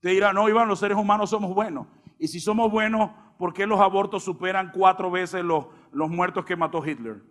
Te 0.00 0.10
dirá, 0.10 0.32
no, 0.32 0.48
Iván, 0.48 0.66
los 0.66 0.80
seres 0.80 0.98
humanos 0.98 1.30
somos 1.30 1.54
buenos. 1.54 1.86
Y 2.18 2.26
si 2.26 2.40
somos 2.40 2.70
buenos, 2.72 3.10
¿por 3.38 3.54
qué 3.54 3.66
los 3.66 3.78
abortos 3.78 4.24
superan 4.24 4.72
cuatro 4.72 5.10
veces 5.10 5.44
los, 5.44 5.66
los 5.92 6.10
muertos 6.10 6.44
que 6.44 6.56
mató 6.56 6.84
Hitler? 6.84 7.22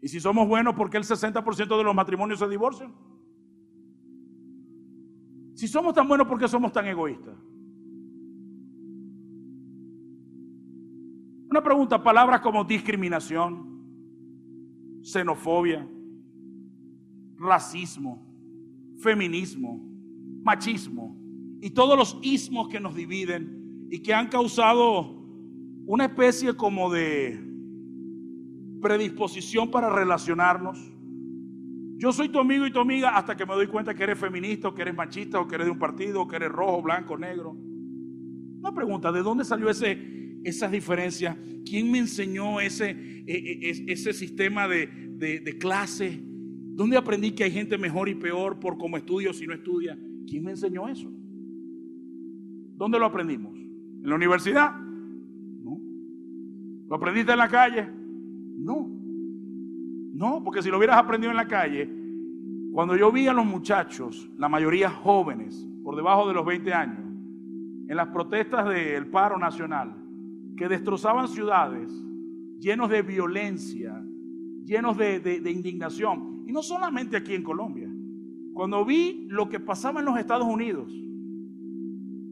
Y 0.00 0.08
si 0.08 0.20
somos 0.20 0.46
buenos, 0.46 0.74
¿por 0.74 0.90
qué 0.90 0.96
el 0.96 1.04
60% 1.04 1.76
de 1.76 1.84
los 1.84 1.94
matrimonios 1.94 2.38
se 2.38 2.48
divorcian? 2.48 2.94
Si 5.54 5.66
somos 5.66 5.92
tan 5.92 6.06
buenos, 6.06 6.28
¿por 6.28 6.38
qué 6.38 6.46
somos 6.46 6.70
tan 6.70 6.86
egoístas? 6.86 7.34
Una 11.58 11.64
pregunta, 11.64 12.00
palabras 12.00 12.40
como 12.40 12.62
discriminación, 12.62 13.82
xenofobia, 15.02 15.84
racismo, 17.36 18.24
feminismo, 19.02 19.84
machismo 20.44 21.18
y 21.60 21.70
todos 21.70 21.98
los 21.98 22.16
ismos 22.22 22.68
que 22.68 22.78
nos 22.78 22.94
dividen 22.94 23.88
y 23.90 23.98
que 23.98 24.14
han 24.14 24.28
causado 24.28 25.20
una 25.84 26.04
especie 26.04 26.54
como 26.54 26.92
de 26.92 27.44
predisposición 28.80 29.68
para 29.68 29.90
relacionarnos. 29.90 30.78
Yo 31.96 32.12
soy 32.12 32.28
tu 32.28 32.38
amigo 32.38 32.68
y 32.68 32.70
tu 32.70 32.78
amiga 32.78 33.16
hasta 33.16 33.36
que 33.36 33.44
me 33.44 33.54
doy 33.54 33.66
cuenta 33.66 33.94
que 33.94 34.04
eres 34.04 34.20
feminista 34.20 34.68
o 34.68 34.74
que 34.76 34.82
eres 34.82 34.94
machista 34.94 35.40
o 35.40 35.48
que 35.48 35.56
eres 35.56 35.66
de 35.66 35.72
un 35.72 35.78
partido 35.80 36.22
o 36.22 36.28
que 36.28 36.36
eres 36.36 36.52
rojo, 36.52 36.82
blanco, 36.82 37.18
negro. 37.18 37.56
Una 38.60 38.72
pregunta, 38.72 39.10
¿de 39.10 39.24
dónde 39.24 39.44
salió 39.44 39.68
ese, 39.68 40.17
esas 40.48 40.70
diferencias? 40.70 41.36
¿Quién 41.64 41.90
me 41.90 41.98
enseñó 41.98 42.60
ese, 42.60 42.90
e, 42.90 43.26
e, 43.26 43.92
ese 43.92 44.12
sistema 44.12 44.66
de, 44.66 44.86
de, 44.86 45.58
clase? 45.58 46.20
¿Dónde 46.22 46.96
aprendí 46.96 47.32
que 47.32 47.44
hay 47.44 47.50
gente 47.50 47.76
mejor 47.78 48.08
y 48.08 48.14
peor 48.14 48.58
por 48.58 48.78
cómo 48.78 48.96
estudia 48.96 49.30
o 49.30 49.32
si 49.32 49.46
no 49.46 49.54
estudia? 49.54 49.98
¿Quién 50.26 50.44
me 50.44 50.52
enseñó 50.52 50.88
eso? 50.88 51.10
¿Dónde 52.76 52.98
lo 52.98 53.06
aprendimos? 53.06 53.56
¿En 53.56 54.08
la 54.08 54.14
universidad? 54.14 54.74
No. 54.80 55.80
¿Lo 56.88 56.96
aprendiste 56.96 57.32
en 57.32 57.38
la 57.38 57.48
calle? 57.48 57.88
No. 58.56 58.88
No, 60.14 60.42
porque 60.42 60.62
si 60.62 60.70
lo 60.70 60.78
hubieras 60.78 60.96
aprendido 60.96 61.30
en 61.30 61.36
la 61.36 61.46
calle, 61.46 61.88
cuando 62.72 62.96
yo 62.96 63.10
vi 63.10 63.26
a 63.26 63.32
los 63.32 63.46
muchachos, 63.46 64.30
la 64.38 64.48
mayoría 64.48 64.90
jóvenes, 64.90 65.68
por 65.82 65.96
debajo 65.96 66.28
de 66.28 66.34
los 66.34 66.46
20 66.46 66.72
años, 66.72 67.08
en 67.88 67.96
las 67.96 68.08
protestas 68.08 68.68
del 68.68 69.06
paro 69.06 69.38
nacional, 69.38 69.96
que 70.58 70.68
destrozaban 70.68 71.28
ciudades 71.28 71.90
llenos 72.58 72.90
de 72.90 73.02
violencia, 73.02 74.02
llenos 74.64 74.96
de, 74.98 75.20
de 75.20 75.50
indignación, 75.50 76.44
y 76.46 76.52
no 76.52 76.62
solamente 76.62 77.16
aquí 77.16 77.34
en 77.34 77.42
Colombia, 77.42 77.88
cuando 78.52 78.84
vi 78.84 79.26
lo 79.28 79.48
que 79.48 79.60
pasaba 79.60 80.00
en 80.00 80.06
los 80.06 80.18
Estados 80.18 80.46
Unidos, 80.46 80.92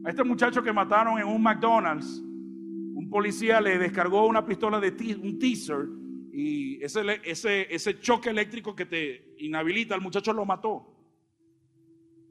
a 0.03 0.09
este 0.09 0.23
muchacho 0.23 0.61
que 0.61 0.73
mataron 0.73 1.19
en 1.19 1.27
un 1.27 1.41
McDonald's, 1.41 2.21
un 2.21 3.07
policía 3.09 3.61
le 3.61 3.77
descargó 3.77 4.27
una 4.27 4.45
pistola 4.45 4.79
de 4.79 4.89
un 5.21 5.39
teaser 5.39 5.87
y 6.33 6.83
ese, 6.83 7.01
ese, 7.23 7.73
ese 7.73 7.99
choque 7.99 8.29
eléctrico 8.29 8.75
que 8.75 8.85
te 8.85 9.35
inhabilita, 9.37 9.95
el 9.95 10.01
muchacho 10.01 10.33
lo 10.33 10.45
mató. 10.45 10.96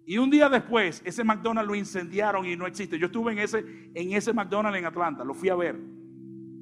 Y 0.09 0.18
un 0.18 0.30
día 0.30 0.48
después, 0.48 1.02
ese 1.04 1.24
McDonald's 1.24 1.68
lo 1.68 1.74
incendiaron 1.74 2.46
y 2.46 2.54
no 2.54 2.64
existe. 2.68 2.96
Yo 2.96 3.07
estuve 3.07 3.32
en 3.32 3.40
ese, 3.40 3.90
en 3.92 4.12
ese 4.12 4.32
McDonald's 4.32 4.78
en 4.78 4.84
Atlanta, 4.84 5.24
lo 5.24 5.34
fui 5.34 5.48
a 5.48 5.57
ver. 5.57 5.76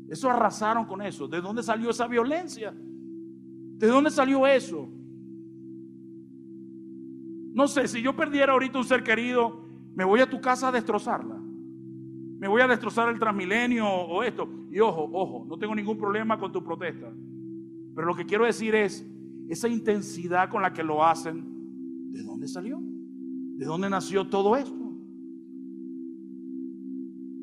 Eso 0.08 0.30
arrasaron 0.30 0.86
con 0.86 1.02
eso. 1.02 1.28
¿De 1.28 1.42
dónde 1.42 1.62
salió 1.62 1.90
esa 1.90 2.06
violencia? 2.06 2.74
¿De 2.74 3.86
dónde 3.86 4.10
salió 4.10 4.46
eso? 4.46 4.88
No 7.52 7.68
sé, 7.68 7.86
si 7.86 8.00
yo 8.00 8.16
perdiera 8.16 8.54
ahorita 8.54 8.78
un 8.78 8.84
ser 8.84 9.04
querido, 9.04 9.62
me 9.94 10.04
voy 10.04 10.20
a 10.20 10.30
tu 10.30 10.40
casa 10.40 10.68
a 10.68 10.72
destrozarla. 10.72 11.36
Me 11.36 12.48
voy 12.48 12.62
a 12.62 12.66
destrozar 12.66 13.10
el 13.10 13.18
Transmilenio 13.18 13.86
o 13.86 14.22
esto. 14.22 14.48
Y 14.70 14.80
ojo, 14.80 15.10
ojo, 15.12 15.44
no 15.46 15.58
tengo 15.58 15.74
ningún 15.74 15.98
problema 15.98 16.38
con 16.38 16.50
tu 16.50 16.64
protesta. 16.64 17.12
Pero 17.94 18.06
lo 18.06 18.14
que 18.14 18.24
quiero 18.24 18.46
decir 18.46 18.74
es, 18.74 19.06
esa 19.50 19.68
intensidad 19.68 20.48
con 20.48 20.62
la 20.62 20.72
que 20.72 20.82
lo 20.82 21.04
hacen, 21.04 22.10
¿de 22.10 22.22
dónde 22.22 22.48
salió? 22.48 22.80
¿De 23.56 23.64
dónde 23.66 23.88
nació 23.88 24.26
todo 24.28 24.56
esto? 24.56 24.84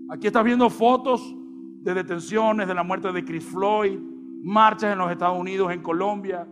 Aquí 0.10 0.28
estás 0.28 0.44
viendo 0.44 0.70
fotos 0.70 1.36
de 1.82 1.94
detenciones, 1.94 2.68
de 2.68 2.74
la 2.74 2.84
muerte 2.84 3.12
de 3.12 3.24
Chris 3.24 3.46
Floyd, 3.46 3.98
marchas 4.44 4.92
en 4.92 5.00
los 5.00 5.10
Estados 5.10 5.40
Unidos, 5.40 5.72
en 5.72 5.82
Colombia. 5.82 6.48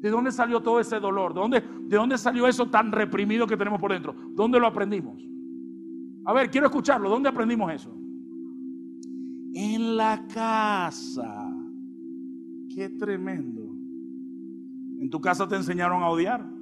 ¿De 0.00 0.10
dónde 0.10 0.32
salió 0.32 0.60
todo 0.60 0.80
ese 0.80 0.98
dolor? 0.98 1.34
¿De 1.34 1.40
dónde, 1.40 1.60
¿De 1.60 1.96
dónde 1.96 2.16
salió 2.16 2.46
eso 2.46 2.70
tan 2.70 2.90
reprimido 2.90 3.46
que 3.46 3.56
tenemos 3.56 3.80
por 3.80 3.92
dentro? 3.92 4.14
¿Dónde 4.32 4.58
lo 4.58 4.66
aprendimos? 4.66 5.22
A 6.24 6.32
ver, 6.32 6.50
quiero 6.50 6.66
escucharlo. 6.68 7.10
¿Dónde 7.10 7.28
aprendimos 7.28 7.70
eso? 7.72 7.94
En 9.54 9.96
la 9.96 10.26
casa. 10.32 11.50
Qué 12.74 12.88
tremendo. 12.88 13.62
En 15.00 15.08
tu 15.10 15.20
casa 15.20 15.46
te 15.46 15.56
enseñaron 15.56 16.02
a 16.02 16.08
odiar. 16.08 16.53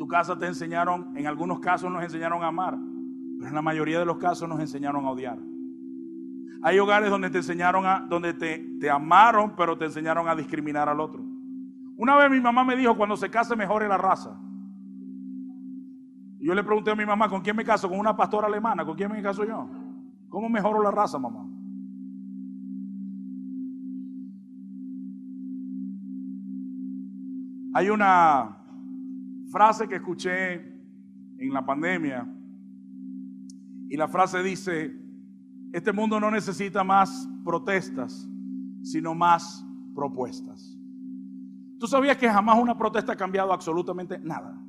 Tu 0.00 0.08
casa 0.08 0.34
te 0.38 0.46
enseñaron, 0.46 1.14
en 1.14 1.26
algunos 1.26 1.60
casos 1.60 1.92
nos 1.92 2.02
enseñaron 2.02 2.42
a 2.42 2.46
amar, 2.46 2.74
pero 3.36 3.50
en 3.50 3.54
la 3.54 3.60
mayoría 3.60 3.98
de 3.98 4.06
los 4.06 4.16
casos 4.16 4.48
nos 4.48 4.58
enseñaron 4.58 5.04
a 5.04 5.10
odiar. 5.10 5.38
Hay 6.62 6.78
hogares 6.78 7.10
donde 7.10 7.28
te 7.28 7.36
enseñaron 7.36 7.84
a, 7.84 8.06
donde 8.08 8.32
te, 8.32 8.78
te 8.80 8.88
amaron, 8.88 9.54
pero 9.54 9.76
te 9.76 9.84
enseñaron 9.84 10.26
a 10.26 10.34
discriminar 10.34 10.88
al 10.88 11.00
otro. 11.00 11.22
Una 11.98 12.16
vez 12.16 12.30
mi 12.30 12.40
mamá 12.40 12.64
me 12.64 12.76
dijo, 12.76 12.96
cuando 12.96 13.14
se 13.14 13.28
case 13.28 13.54
mejore 13.54 13.88
la 13.88 13.98
raza. 13.98 14.40
Yo 16.38 16.54
le 16.54 16.64
pregunté 16.64 16.92
a 16.92 16.96
mi 16.96 17.04
mamá, 17.04 17.28
¿con 17.28 17.42
quién 17.42 17.54
me 17.54 17.64
caso? 17.66 17.86
¿Con 17.86 17.98
una 17.98 18.16
pastora 18.16 18.46
alemana? 18.46 18.86
¿Con 18.86 18.96
quién 18.96 19.12
me 19.12 19.20
caso 19.20 19.44
yo? 19.44 19.68
¿Cómo 20.30 20.48
mejoro 20.48 20.82
la 20.82 20.90
raza, 20.90 21.18
mamá? 21.18 21.46
Hay 27.74 27.90
una 27.90 28.59
frase 29.50 29.88
que 29.88 29.96
escuché 29.96 30.54
en 30.54 31.52
la 31.52 31.64
pandemia 31.64 32.26
y 33.88 33.96
la 33.96 34.06
frase 34.06 34.42
dice, 34.42 34.94
este 35.72 35.92
mundo 35.92 36.20
no 36.20 36.30
necesita 36.30 36.84
más 36.84 37.28
protestas, 37.44 38.28
sino 38.82 39.14
más 39.14 39.66
propuestas. 39.94 40.78
¿Tú 41.78 41.86
sabías 41.86 42.16
que 42.16 42.28
jamás 42.28 42.58
una 42.58 42.76
protesta 42.76 43.12
ha 43.12 43.16
cambiado 43.16 43.52
absolutamente 43.52 44.18
nada? 44.18 44.62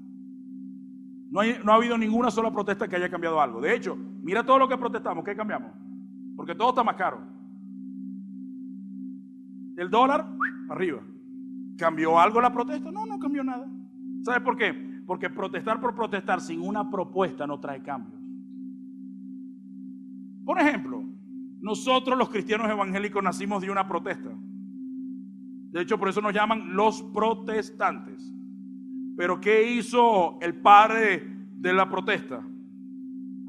No, 1.29 1.41
no, 1.63 1.71
ha 1.71 1.75
habido 1.75 1.97
ninguna 1.97 2.32
sola 2.32 2.51
protesta 2.51 2.88
que 2.88 2.95
haya 2.95 3.09
cambiado 3.09 3.39
algo. 3.39 3.61
De 3.61 3.75
hecho, 3.75 3.95
mira 3.95 4.45
todo 4.45 4.57
lo 4.59 4.67
que 4.67 4.77
protestamos, 4.77 5.23
¿qué 5.23 5.36
cambiamos? 5.36 5.71
Porque 6.36 6.55
todo 6.55 6.69
está 6.69 6.84
más 6.84 6.95
caro. 6.95 7.21
El 9.77 9.89
dólar, 9.89 10.27
arriba. 10.69 11.01
¿Cambió 11.77 12.19
algo 12.19 12.41
la 12.41 12.51
protesta? 12.51 12.91
No, 12.91 13.05
no 13.05 13.19
cambió 13.19 13.43
nada. 13.43 13.67
¿Sabes 14.24 14.41
por 14.41 14.57
qué? 14.57 14.74
Porque 15.05 15.30
protestar 15.30 15.80
por 15.80 15.95
protestar 15.95 16.41
sin 16.41 16.61
una 16.61 16.89
propuesta 16.89 17.47
no 17.47 17.59
trae 17.59 17.82
cambios. 17.82 18.22
Por 20.45 20.59
ejemplo, 20.59 21.03
nosotros 21.59 22.17
los 22.17 22.30
cristianos 22.30 22.69
evangélicos 22.69 23.24
nacimos 23.24 23.61
de 23.61 23.72
una 23.72 23.88
protesta. 23.88 24.30
De 25.72 25.82
hecho, 25.82 25.97
por 25.97 26.09
eso 26.09 26.22
nos 26.22 26.34
llaman 26.34 26.76
los 26.76 27.01
protestantes. 27.13 28.34
Pero 29.15 29.39
¿qué 29.39 29.72
hizo 29.72 30.39
el 30.41 30.55
padre 30.55 31.24
de 31.55 31.74
la 31.74 31.89
protesta? 31.89 32.43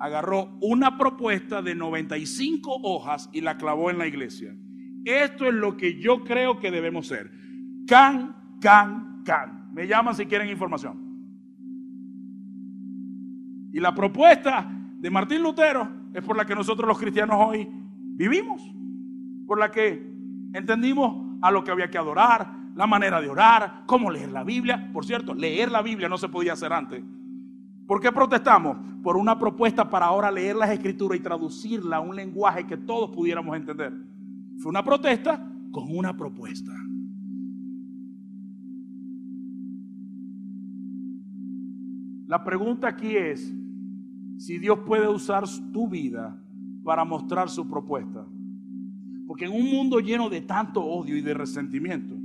agarró 0.02 0.58
una 0.60 0.98
propuesta 0.98 1.62
de 1.62 1.76
95 1.76 2.80
hojas 2.82 3.30
y 3.32 3.40
la 3.40 3.56
clavó 3.56 3.88
en 3.88 3.98
la 3.98 4.08
iglesia. 4.08 4.52
Esto 5.04 5.46
es 5.46 5.54
lo 5.54 5.76
que 5.76 6.00
yo 6.00 6.24
creo 6.24 6.58
que 6.58 6.72
debemos 6.72 7.06
ser. 7.06 7.30
Can, 7.86 8.58
can, 8.60 9.22
can. 9.24 9.61
Me 9.72 9.86
llaman 9.86 10.14
si 10.14 10.26
quieren 10.26 10.48
información. 10.48 11.12
Y 13.72 13.80
la 13.80 13.94
propuesta 13.94 14.70
de 14.98 15.10
Martín 15.10 15.42
Lutero 15.42 15.88
es 16.12 16.22
por 16.22 16.36
la 16.36 16.44
que 16.44 16.54
nosotros 16.54 16.86
los 16.86 16.98
cristianos 16.98 17.36
hoy 17.38 17.68
vivimos. 17.70 18.62
Por 19.46 19.58
la 19.58 19.70
que 19.70 20.12
entendimos 20.52 21.38
a 21.40 21.50
lo 21.50 21.64
que 21.64 21.70
había 21.70 21.90
que 21.90 21.98
adorar, 21.98 22.54
la 22.74 22.86
manera 22.86 23.20
de 23.20 23.28
orar, 23.28 23.82
cómo 23.86 24.10
leer 24.10 24.30
la 24.30 24.44
Biblia. 24.44 24.90
Por 24.92 25.04
cierto, 25.04 25.34
leer 25.34 25.70
la 25.70 25.82
Biblia 25.82 26.08
no 26.08 26.18
se 26.18 26.28
podía 26.28 26.52
hacer 26.52 26.72
antes. 26.72 27.02
¿Por 27.86 28.00
qué 28.00 28.12
protestamos? 28.12 28.76
Por 29.02 29.16
una 29.16 29.38
propuesta 29.38 29.88
para 29.88 30.06
ahora 30.06 30.30
leer 30.30 30.56
las 30.56 30.70
escrituras 30.70 31.18
y 31.18 31.22
traducirla 31.22 31.96
a 31.96 32.00
un 32.00 32.14
lenguaje 32.14 32.66
que 32.66 32.76
todos 32.76 33.10
pudiéramos 33.10 33.56
entender. 33.56 33.92
Fue 34.58 34.70
una 34.70 34.84
protesta 34.84 35.44
con 35.72 35.96
una 35.96 36.16
propuesta. 36.16 36.72
La 42.32 42.42
pregunta 42.42 42.88
aquí 42.88 43.14
es 43.14 43.54
si 44.38 44.56
Dios 44.56 44.78
puede 44.86 45.06
usar 45.06 45.44
tu 45.70 45.86
vida 45.86 46.42
para 46.82 47.04
mostrar 47.04 47.50
su 47.50 47.68
propuesta. 47.68 48.26
Porque 49.26 49.44
en 49.44 49.52
un 49.52 49.70
mundo 49.70 50.00
lleno 50.00 50.30
de 50.30 50.40
tanto 50.40 50.82
odio 50.82 51.14
y 51.14 51.20
de 51.20 51.34
resentimiento, 51.34 52.16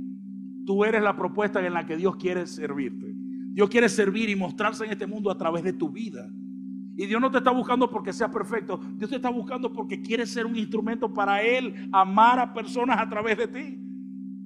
tú 0.64 0.82
eres 0.82 1.02
la 1.02 1.14
propuesta 1.14 1.60
en 1.60 1.74
la 1.74 1.84
que 1.84 1.98
Dios 1.98 2.16
quiere 2.16 2.46
servirte. 2.46 3.12
Dios 3.52 3.68
quiere 3.68 3.90
servir 3.90 4.30
y 4.30 4.34
mostrarse 4.34 4.86
en 4.86 4.92
este 4.92 5.06
mundo 5.06 5.30
a 5.30 5.36
través 5.36 5.62
de 5.62 5.74
tu 5.74 5.90
vida. 5.90 6.26
Y 6.96 7.04
Dios 7.04 7.20
no 7.20 7.30
te 7.30 7.36
está 7.36 7.50
buscando 7.50 7.90
porque 7.90 8.14
seas 8.14 8.30
perfecto. 8.30 8.80
Dios 8.94 9.10
te 9.10 9.16
está 9.16 9.28
buscando 9.28 9.70
porque 9.74 10.00
quiere 10.00 10.24
ser 10.24 10.46
un 10.46 10.56
instrumento 10.56 11.12
para 11.12 11.42
Él 11.42 11.86
amar 11.92 12.38
a 12.38 12.54
personas 12.54 12.98
a 12.98 13.06
través 13.10 13.36
de 13.36 13.48
ti. 13.48 13.78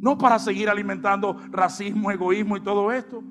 No 0.00 0.18
para 0.18 0.40
seguir 0.40 0.68
alimentando 0.68 1.36
racismo, 1.52 2.10
egoísmo 2.10 2.56
y 2.56 2.62
todo 2.62 2.90
esto. 2.90 3.22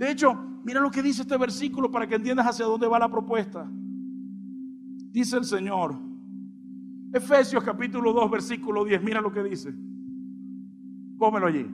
De 0.00 0.10
hecho, 0.10 0.34
mira 0.64 0.80
lo 0.80 0.90
que 0.90 1.02
dice 1.02 1.20
este 1.20 1.36
versículo 1.36 1.90
para 1.90 2.06
que 2.06 2.14
entiendas 2.14 2.46
hacia 2.46 2.64
dónde 2.64 2.88
va 2.88 2.98
la 2.98 3.10
propuesta. 3.10 3.70
Dice 5.12 5.36
el 5.36 5.44
Señor. 5.44 5.94
Efesios 7.12 7.62
capítulo 7.62 8.14
2, 8.14 8.30
versículo 8.30 8.86
10. 8.86 9.02
Mira 9.02 9.20
lo 9.20 9.30
que 9.30 9.42
dice. 9.42 9.74
Pómelo 11.18 11.48
allí. 11.48 11.66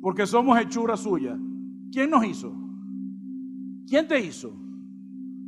Porque 0.00 0.26
somos 0.26 0.58
hechura 0.58 0.96
suya 0.96 1.38
¿Quién 1.92 2.08
nos 2.08 2.24
hizo? 2.24 2.54
¿Quién 3.86 4.08
te 4.08 4.18
hizo? 4.18 4.56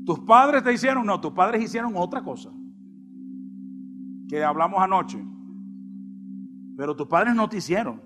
¿Tus 0.04 0.20
padres 0.20 0.62
te 0.62 0.74
hicieron? 0.74 1.06
No, 1.06 1.18
tus 1.22 1.32
padres 1.32 1.64
hicieron 1.64 1.94
otra 1.96 2.22
cosa. 2.22 2.52
Que 4.28 4.44
hablamos 4.44 4.78
anoche. 4.82 5.24
Pero 6.76 6.94
tus 6.94 7.06
padres 7.06 7.34
no 7.34 7.48
te 7.48 7.56
hicieron. 7.56 8.05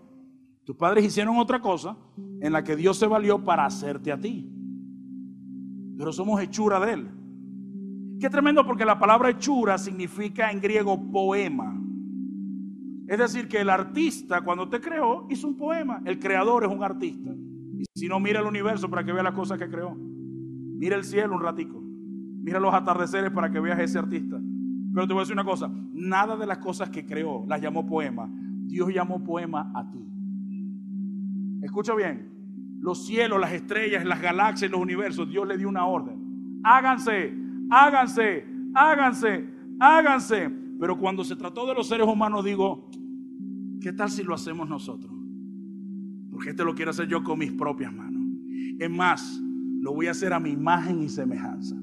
Tus 0.64 0.76
padres 0.76 1.04
hicieron 1.04 1.38
otra 1.38 1.60
cosa 1.60 1.96
en 2.40 2.52
la 2.52 2.62
que 2.62 2.76
Dios 2.76 2.98
se 2.98 3.06
valió 3.06 3.44
para 3.44 3.64
hacerte 3.64 4.12
a 4.12 4.20
ti. 4.20 4.50
Pero 5.96 6.12
somos 6.12 6.40
hechura 6.40 6.80
de 6.80 6.92
Él. 6.92 7.10
Qué 8.20 8.28
tremendo 8.28 8.64
porque 8.66 8.84
la 8.84 8.98
palabra 8.98 9.30
hechura 9.30 9.78
significa 9.78 10.50
en 10.50 10.60
griego 10.60 11.10
poema. 11.10 11.80
Es 13.08 13.18
decir, 13.18 13.48
que 13.48 13.60
el 13.60 13.70
artista 13.70 14.42
cuando 14.42 14.68
te 14.68 14.80
creó 14.80 15.26
hizo 15.30 15.48
un 15.48 15.56
poema. 15.56 16.02
El 16.04 16.18
creador 16.18 16.64
es 16.64 16.70
un 16.70 16.84
artista. 16.84 17.34
Si 17.94 18.06
no, 18.06 18.20
mira 18.20 18.40
el 18.40 18.46
universo 18.46 18.88
para 18.88 19.04
que 19.04 19.12
vea 19.12 19.22
las 19.22 19.34
cosas 19.34 19.58
que 19.58 19.68
creó. 19.68 19.96
Mira 19.96 20.96
el 20.96 21.04
cielo 21.04 21.34
un 21.34 21.42
ratico. 21.42 21.80
Mira 21.82 22.60
los 22.60 22.72
atardeceres 22.72 23.30
para 23.30 23.50
que 23.50 23.60
veas 23.60 23.78
ese 23.80 23.98
artista. 23.98 24.38
Pero 24.92 25.06
te 25.06 25.12
voy 25.12 25.20
a 25.20 25.24
decir 25.24 25.34
una 25.34 25.44
cosa, 25.44 25.70
nada 25.92 26.36
de 26.36 26.46
las 26.46 26.58
cosas 26.58 26.90
que 26.90 27.06
creó 27.06 27.44
las 27.46 27.60
llamó 27.60 27.86
poema. 27.86 28.30
Dios 28.66 28.92
llamó 28.92 29.22
poema 29.22 29.72
a 29.74 29.90
ti. 29.90 30.09
Escucha 31.62 31.94
bien, 31.94 32.30
los 32.80 33.06
cielos, 33.06 33.40
las 33.40 33.52
estrellas, 33.52 34.04
las 34.04 34.20
galaxias, 34.20 34.70
los 34.70 34.80
universos, 34.80 35.28
Dios 35.28 35.46
le 35.46 35.58
dio 35.58 35.68
una 35.68 35.86
orden. 35.86 36.60
Háganse, 36.64 37.34
háganse, 37.70 38.44
háganse, 38.74 39.44
háganse. 39.78 40.50
Pero 40.78 40.98
cuando 40.98 41.22
se 41.24 41.36
trató 41.36 41.66
de 41.66 41.74
los 41.74 41.88
seres 41.88 42.06
humanos, 42.06 42.44
digo, 42.44 42.90
¿qué 43.80 43.92
tal 43.92 44.10
si 44.10 44.22
lo 44.22 44.34
hacemos 44.34 44.68
nosotros? 44.68 45.12
Porque 46.30 46.50
este 46.50 46.64
lo 46.64 46.74
quiero 46.74 46.90
hacer 46.90 47.06
yo 47.06 47.22
con 47.22 47.38
mis 47.38 47.52
propias 47.52 47.92
manos. 47.92 48.22
Es 48.78 48.90
más, 48.90 49.40
lo 49.80 49.92
voy 49.92 50.06
a 50.06 50.12
hacer 50.12 50.32
a 50.32 50.40
mi 50.40 50.50
imagen 50.50 51.02
y 51.02 51.08
semejanza. 51.08 51.76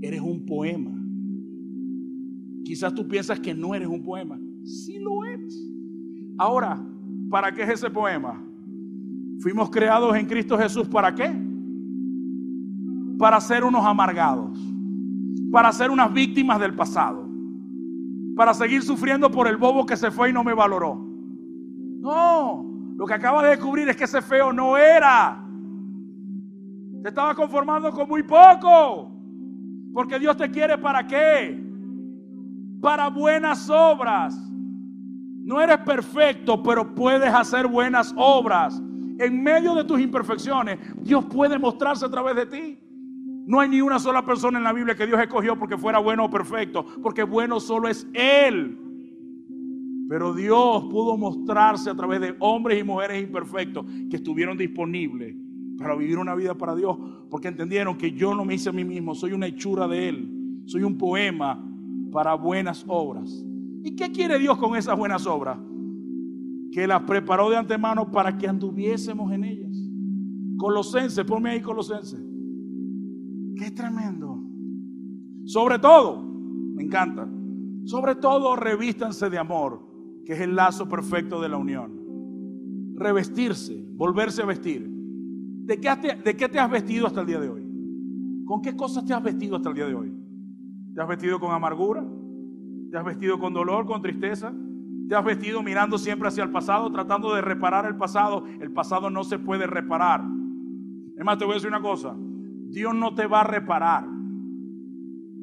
Eres 0.00 0.20
un 0.20 0.46
poema. 0.46 0.90
Quizás 2.64 2.94
tú 2.94 3.06
piensas 3.06 3.38
que 3.40 3.54
no 3.54 3.74
eres 3.74 3.88
un 3.88 4.02
poema. 4.02 4.40
Sí 4.62 4.98
lo 4.98 5.24
eres. 5.26 5.54
Ahora, 6.38 6.82
¿para 7.34 7.50
qué 7.50 7.64
es 7.64 7.70
ese 7.70 7.90
poema? 7.90 8.40
Fuimos 9.40 9.68
creados 9.68 10.14
en 10.14 10.24
Cristo 10.24 10.56
Jesús. 10.56 10.86
¿Para 10.86 11.12
qué? 11.12 11.34
Para 13.18 13.40
ser 13.40 13.64
unos 13.64 13.84
amargados. 13.84 14.56
Para 15.50 15.72
ser 15.72 15.90
unas 15.90 16.12
víctimas 16.12 16.60
del 16.60 16.74
pasado. 16.76 17.28
Para 18.36 18.54
seguir 18.54 18.84
sufriendo 18.84 19.32
por 19.32 19.48
el 19.48 19.56
bobo 19.56 19.84
que 19.84 19.96
se 19.96 20.12
fue 20.12 20.30
y 20.30 20.32
no 20.32 20.44
me 20.44 20.54
valoró 20.54 21.04
no, 22.04 22.66
lo 22.96 23.04
que 23.04 23.14
acaba 23.14 23.42
de 23.42 23.48
descubrir 23.48 23.88
es 23.88 23.96
que 23.96 24.04
ese 24.04 24.22
feo 24.22 24.52
no 24.52 24.76
era. 24.76 25.44
Te 27.02 27.08
estaba 27.08 27.34
conformando 27.34 27.90
con 27.90 28.08
muy 28.08 28.22
poco. 28.22 29.10
Porque 29.92 30.20
Dios 30.20 30.36
te 30.36 30.48
quiere 30.52 30.78
para 30.78 31.04
qué? 31.04 31.60
Para 32.80 33.08
buenas 33.08 33.68
obras. 33.70 34.38
No 35.44 35.60
eres 35.60 35.78
perfecto, 35.78 36.62
pero 36.62 36.94
puedes 36.94 37.28
hacer 37.28 37.66
buenas 37.66 38.14
obras. 38.16 38.80
En 39.18 39.42
medio 39.42 39.74
de 39.74 39.84
tus 39.84 40.00
imperfecciones, 40.00 40.78
Dios 41.02 41.26
puede 41.26 41.58
mostrarse 41.58 42.06
a 42.06 42.10
través 42.10 42.34
de 42.34 42.46
ti. 42.46 42.78
No 43.46 43.60
hay 43.60 43.68
ni 43.68 43.82
una 43.82 43.98
sola 43.98 44.24
persona 44.24 44.56
en 44.56 44.64
la 44.64 44.72
Biblia 44.72 44.94
que 44.94 45.06
Dios 45.06 45.20
escogió 45.20 45.58
porque 45.58 45.76
fuera 45.76 45.98
bueno 45.98 46.24
o 46.24 46.30
perfecto, 46.30 46.86
porque 47.02 47.24
bueno 47.24 47.60
solo 47.60 47.88
es 47.88 48.08
Él. 48.14 48.78
Pero 50.08 50.32
Dios 50.32 50.84
pudo 50.84 51.18
mostrarse 51.18 51.90
a 51.90 51.94
través 51.94 52.22
de 52.22 52.34
hombres 52.38 52.80
y 52.80 52.84
mujeres 52.84 53.22
imperfectos 53.22 53.84
que 54.08 54.16
estuvieron 54.16 54.56
disponibles 54.56 55.36
para 55.76 55.94
vivir 55.94 56.18
una 56.18 56.34
vida 56.34 56.54
para 56.54 56.74
Dios, 56.74 56.96
porque 57.30 57.48
entendieron 57.48 57.98
que 57.98 58.12
yo 58.12 58.34
no 58.34 58.46
me 58.46 58.54
hice 58.54 58.70
a 58.70 58.72
mí 58.72 58.84
mismo, 58.84 59.14
soy 59.14 59.32
una 59.32 59.46
hechura 59.46 59.86
de 59.88 60.08
Él, 60.08 60.62
soy 60.64 60.84
un 60.84 60.96
poema 60.96 61.62
para 62.10 62.34
buenas 62.34 62.82
obras. 62.88 63.44
¿Y 63.84 63.94
qué 63.94 64.10
quiere 64.10 64.38
Dios 64.38 64.56
con 64.56 64.74
esas 64.76 64.96
buenas 64.96 65.26
obras? 65.26 65.58
Que 66.72 66.86
las 66.86 67.02
preparó 67.02 67.50
de 67.50 67.58
antemano 67.58 68.10
para 68.10 68.38
que 68.38 68.48
anduviésemos 68.48 69.30
en 69.30 69.44
ellas. 69.44 69.76
Colosenses, 70.56 71.22
ponme 71.26 71.50
ahí 71.50 71.60
Colosenses. 71.60 72.18
Qué 73.58 73.70
tremendo. 73.72 74.42
Sobre 75.44 75.78
todo, 75.78 76.22
me 76.22 76.82
encanta, 76.82 77.28
sobre 77.84 78.14
todo 78.14 78.56
revístanse 78.56 79.28
de 79.28 79.36
amor 79.36 79.84
que 80.24 80.32
es 80.32 80.40
el 80.40 80.56
lazo 80.56 80.88
perfecto 80.88 81.38
de 81.42 81.50
la 81.50 81.58
unión. 81.58 82.94
Revestirse, 82.96 83.86
volverse 83.96 84.40
a 84.40 84.46
vestir. 84.46 84.88
¿De 84.88 85.78
qué, 85.78 85.94
te, 86.00 86.14
¿De 86.14 86.34
qué 86.34 86.48
te 86.48 86.58
has 86.58 86.70
vestido 86.70 87.06
hasta 87.06 87.20
el 87.20 87.26
día 87.26 87.38
de 87.38 87.50
hoy? 87.50 87.68
¿Con 88.46 88.62
qué 88.62 88.74
cosas 88.74 89.04
te 89.04 89.12
has 89.12 89.22
vestido 89.22 89.56
hasta 89.56 89.68
el 89.68 89.74
día 89.74 89.86
de 89.86 89.94
hoy? 89.94 90.14
¿Te 90.94 91.02
has 91.02 91.08
vestido 91.08 91.38
con 91.38 91.52
amargura? 91.52 92.02
¿Te 92.94 92.98
has 92.98 93.04
vestido 93.04 93.40
con 93.40 93.52
dolor, 93.52 93.86
con 93.86 94.00
tristeza? 94.00 94.52
¿Te 95.08 95.16
has 95.16 95.24
vestido 95.24 95.64
mirando 95.64 95.98
siempre 95.98 96.28
hacia 96.28 96.44
el 96.44 96.52
pasado, 96.52 96.92
tratando 96.92 97.34
de 97.34 97.40
reparar 97.40 97.86
el 97.86 97.96
pasado? 97.96 98.44
El 98.60 98.70
pasado 98.70 99.10
no 99.10 99.24
se 99.24 99.36
puede 99.36 99.66
reparar. 99.66 100.22
Es 101.18 101.24
más, 101.24 101.36
te 101.36 101.44
voy 101.44 101.54
a 101.54 101.56
decir 101.56 101.70
una 101.70 101.80
cosa. 101.80 102.14
Dios 102.16 102.94
no 102.94 103.12
te 103.12 103.26
va 103.26 103.40
a 103.40 103.44
reparar. 103.48 104.04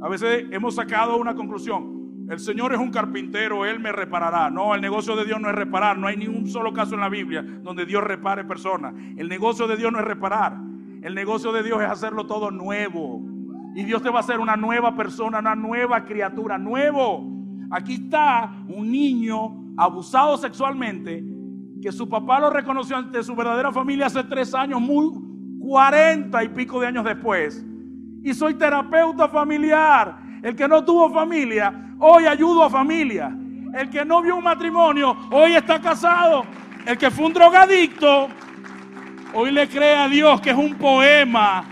A 0.01 0.07
veces 0.07 0.45
hemos 0.49 0.75
sacado 0.75 1.17
una 1.17 1.35
conclusión. 1.35 2.25
El 2.29 2.39
Señor 2.39 2.71
es 2.71 2.79
un 2.79 2.89
carpintero, 2.89 3.65
Él 3.65 3.81
me 3.81 3.91
reparará. 3.91 4.49
No, 4.49 4.73
el 4.73 4.79
negocio 4.79 5.17
de 5.17 5.25
Dios 5.25 5.41
no 5.41 5.49
es 5.49 5.55
reparar. 5.55 5.97
No 5.97 6.07
hay 6.07 6.15
ni 6.15 6.27
un 6.27 6.47
solo 6.47 6.71
caso 6.71 6.95
en 6.95 7.01
la 7.01 7.09
Biblia 7.09 7.41
donde 7.41 7.85
Dios 7.85 8.01
repare 8.01 8.45
personas. 8.45 8.95
El 9.17 9.27
negocio 9.27 9.67
de 9.67 9.75
Dios 9.75 9.91
no 9.91 9.99
es 9.99 10.05
reparar. 10.05 10.57
El 11.01 11.13
negocio 11.15 11.51
de 11.51 11.63
Dios 11.63 11.81
es 11.81 11.89
hacerlo 11.89 12.27
todo 12.27 12.49
nuevo. 12.49 13.21
Y 13.75 13.83
Dios 13.83 14.01
te 14.01 14.09
va 14.09 14.19
a 14.19 14.21
hacer 14.21 14.39
una 14.39 14.55
nueva 14.55 14.95
persona, 14.95 15.39
una 15.39 15.53
nueva 15.53 16.05
criatura, 16.05 16.57
nuevo. 16.57 17.30
Aquí 17.71 17.93
está 17.93 18.51
un 18.67 18.91
niño 18.91 19.73
abusado 19.77 20.37
sexualmente 20.37 21.23
que 21.81 21.91
su 21.91 22.07
papá 22.07 22.39
lo 22.39 22.49
reconoció 22.49 22.97
ante 22.97 23.23
su 23.23 23.35
verdadera 23.35 23.71
familia 23.71 24.05
hace 24.05 24.23
tres 24.25 24.53
años, 24.53 24.79
muy 24.79 25.09
cuarenta 25.59 26.43
y 26.43 26.49
pico 26.49 26.79
de 26.79 26.87
años 26.87 27.05
después. 27.05 27.65
Y 28.23 28.33
soy 28.33 28.53
terapeuta 28.53 29.27
familiar 29.27 30.19
el 30.43 30.55
que 30.55 30.67
no 30.67 30.83
tuvo 30.83 31.09
familia, 31.11 31.95
hoy 31.99 32.25
ayudo 32.25 32.63
a 32.63 32.69
familia. 32.69 33.35
El 33.73 33.89
que 33.89 34.03
no 34.03 34.21
vio 34.21 34.35
un 34.35 34.43
matrimonio, 34.43 35.15
hoy 35.31 35.53
está 35.53 35.79
casado. 35.79 36.43
El 36.85 36.97
que 36.97 37.09
fue 37.09 37.25
un 37.25 37.33
drogadicto, 37.33 38.27
hoy 39.33 39.51
le 39.51 39.67
cree 39.69 39.95
a 39.95 40.09
Dios 40.09 40.41
que 40.41 40.49
es 40.49 40.57
un 40.57 40.75
poema 40.75 41.63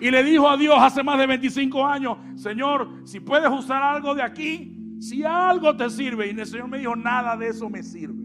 y 0.00 0.10
le 0.10 0.24
dijo 0.24 0.48
a 0.48 0.56
Dios 0.56 0.74
hace 0.80 1.02
más 1.04 1.16
de 1.16 1.26
25 1.28 1.86
años, 1.86 2.18
Señor, 2.34 2.88
si 3.04 3.20
puedes 3.20 3.48
usar 3.48 3.82
algo 3.82 4.16
de 4.16 4.22
aquí, 4.22 4.71
si 5.02 5.24
algo 5.24 5.76
te 5.76 5.90
sirve. 5.90 6.28
Y 6.28 6.38
el 6.38 6.46
Señor 6.46 6.68
me 6.68 6.78
dijo, 6.78 6.94
nada 6.94 7.36
de 7.36 7.48
eso 7.48 7.68
me 7.68 7.82
sirve. 7.82 8.22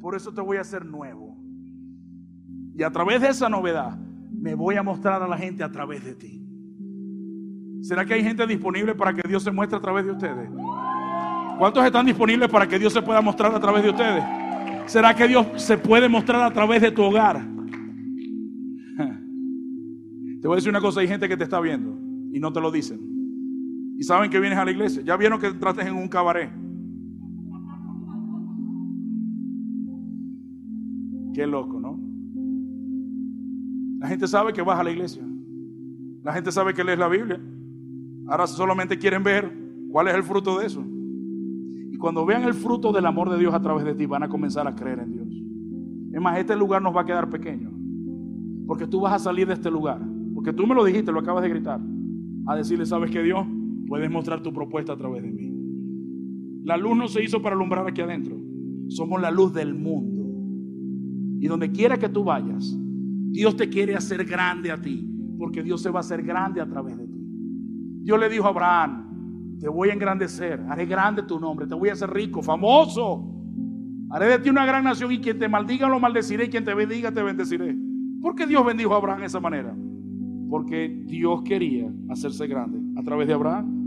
Por 0.00 0.14
eso 0.14 0.32
te 0.32 0.40
voy 0.40 0.56
a 0.56 0.60
hacer 0.60 0.86
nuevo. 0.86 1.36
Y 2.76 2.84
a 2.84 2.90
través 2.90 3.20
de 3.20 3.28
esa 3.30 3.48
novedad, 3.48 3.98
me 4.30 4.54
voy 4.54 4.76
a 4.76 4.84
mostrar 4.84 5.20
a 5.20 5.26
la 5.26 5.36
gente 5.36 5.64
a 5.64 5.72
través 5.72 6.04
de 6.04 6.14
ti. 6.14 6.44
¿Será 7.80 8.04
que 8.04 8.14
hay 8.14 8.22
gente 8.22 8.46
disponible 8.46 8.94
para 8.94 9.12
que 9.12 9.26
Dios 9.28 9.42
se 9.42 9.50
muestre 9.50 9.76
a 9.76 9.80
través 9.80 10.04
de 10.04 10.12
ustedes? 10.12 10.48
¿Cuántos 11.58 11.84
están 11.84 12.06
disponibles 12.06 12.48
para 12.48 12.68
que 12.68 12.78
Dios 12.78 12.92
se 12.92 13.02
pueda 13.02 13.20
mostrar 13.20 13.52
a 13.52 13.58
través 13.58 13.82
de 13.82 13.90
ustedes? 13.90 14.22
¿Será 14.86 15.12
que 15.14 15.26
Dios 15.26 15.48
se 15.56 15.76
puede 15.76 16.08
mostrar 16.08 16.42
a 16.42 16.52
través 16.52 16.80
de 16.80 16.92
tu 16.92 17.02
hogar? 17.02 17.44
Te 20.40 20.46
voy 20.46 20.54
a 20.54 20.56
decir 20.56 20.70
una 20.70 20.80
cosa, 20.80 21.00
hay 21.00 21.08
gente 21.08 21.28
que 21.28 21.36
te 21.36 21.42
está 21.42 21.58
viendo 21.58 21.98
y 22.32 22.38
no 22.38 22.52
te 22.52 22.60
lo 22.60 22.70
dicen. 22.70 23.17
Y 23.98 24.04
saben 24.04 24.30
que 24.30 24.38
vienes 24.38 24.56
a 24.56 24.64
la 24.64 24.70
iglesia. 24.70 25.02
Ya 25.02 25.16
vieron 25.16 25.40
que 25.40 25.50
trates 25.50 25.84
en 25.84 25.94
un 25.94 26.06
cabaret. 26.06 26.52
Qué 31.34 31.44
loco, 31.44 31.80
¿no? 31.80 31.98
La 33.98 34.06
gente 34.06 34.28
sabe 34.28 34.52
que 34.52 34.62
vas 34.62 34.78
a 34.78 34.84
la 34.84 34.92
iglesia. 34.92 35.26
La 36.22 36.32
gente 36.32 36.52
sabe 36.52 36.74
que 36.74 36.84
lees 36.84 36.98
la 36.98 37.08
Biblia. 37.08 37.40
Ahora 38.28 38.46
solamente 38.46 38.96
quieren 38.96 39.24
ver 39.24 39.52
cuál 39.90 40.06
es 40.06 40.14
el 40.14 40.22
fruto 40.22 40.60
de 40.60 40.66
eso. 40.66 40.84
Y 41.90 41.96
cuando 41.96 42.24
vean 42.24 42.44
el 42.44 42.54
fruto 42.54 42.92
del 42.92 43.04
amor 43.04 43.30
de 43.30 43.38
Dios 43.38 43.52
a 43.52 43.60
través 43.60 43.84
de 43.84 43.96
ti, 43.96 44.06
van 44.06 44.22
a 44.22 44.28
comenzar 44.28 44.68
a 44.68 44.76
creer 44.76 45.00
en 45.00 45.12
Dios. 45.12 45.28
Es 46.12 46.20
más, 46.20 46.38
este 46.38 46.54
lugar 46.54 46.82
nos 46.82 46.94
va 46.94 47.00
a 47.00 47.04
quedar 47.04 47.28
pequeño. 47.28 47.72
Porque 48.64 48.86
tú 48.86 49.00
vas 49.00 49.14
a 49.14 49.18
salir 49.18 49.48
de 49.48 49.54
este 49.54 49.72
lugar. 49.72 50.00
Porque 50.36 50.52
tú 50.52 50.68
me 50.68 50.74
lo 50.76 50.84
dijiste, 50.84 51.10
lo 51.10 51.18
acabas 51.18 51.42
de 51.42 51.48
gritar. 51.48 51.80
A 52.46 52.54
decirle, 52.54 52.86
¿sabes 52.86 53.10
que 53.10 53.24
Dios? 53.24 53.44
Puedes 53.88 54.10
mostrar 54.10 54.42
tu 54.42 54.52
propuesta 54.52 54.92
a 54.92 54.96
través 54.96 55.22
de 55.22 55.32
mí. 55.32 55.52
La 56.64 56.76
luz 56.76 56.96
no 56.96 57.08
se 57.08 57.24
hizo 57.24 57.40
para 57.40 57.56
alumbrar 57.56 57.88
aquí 57.88 58.02
adentro. 58.02 58.36
Somos 58.88 59.20
la 59.20 59.30
luz 59.30 59.54
del 59.54 59.74
mundo. 59.74 60.26
Y 61.40 61.46
donde 61.46 61.72
quiera 61.72 61.96
que 61.96 62.08
tú 62.08 62.24
vayas, 62.24 62.78
Dios 63.30 63.56
te 63.56 63.68
quiere 63.68 63.94
hacer 63.94 64.24
grande 64.24 64.70
a 64.70 64.80
ti. 64.80 65.10
Porque 65.38 65.62
Dios 65.62 65.80
se 65.80 65.90
va 65.90 66.00
a 66.00 66.00
hacer 66.00 66.22
grande 66.22 66.60
a 66.60 66.68
través 66.68 66.98
de 66.98 67.06
ti. 67.06 67.18
Dios 68.02 68.20
le 68.20 68.28
dijo 68.28 68.44
a 68.44 68.48
Abraham, 68.48 69.56
te 69.58 69.68
voy 69.68 69.88
a 69.88 69.92
engrandecer, 69.92 70.60
haré 70.68 70.86
grande 70.86 71.22
tu 71.22 71.40
nombre, 71.40 71.66
te 71.66 71.74
voy 71.74 71.88
a 71.88 71.92
hacer 71.92 72.10
rico, 72.10 72.42
famoso. 72.42 73.34
Haré 74.10 74.26
de 74.26 74.38
ti 74.38 74.50
una 74.50 74.64
gran 74.64 74.84
nación 74.84 75.12
y 75.12 75.18
quien 75.18 75.38
te 75.38 75.48
maldiga 75.48 75.88
lo 75.88 76.00
maldeciré 76.00 76.44
y 76.44 76.48
quien 76.48 76.64
te 76.64 76.74
bendiga 76.74 77.12
te 77.12 77.22
bendeciré. 77.22 77.76
¿Por 78.20 78.34
qué 78.34 78.46
Dios 78.46 78.64
bendijo 78.64 78.94
a 78.94 78.96
Abraham 78.96 79.20
de 79.20 79.26
esa 79.26 79.40
manera? 79.40 79.76
Porque 80.48 81.02
Dios 81.06 81.42
quería 81.42 81.92
hacerse 82.08 82.46
grande 82.46 82.80
a 82.98 83.02
través 83.02 83.28
de 83.28 83.34
Abraham. 83.34 83.77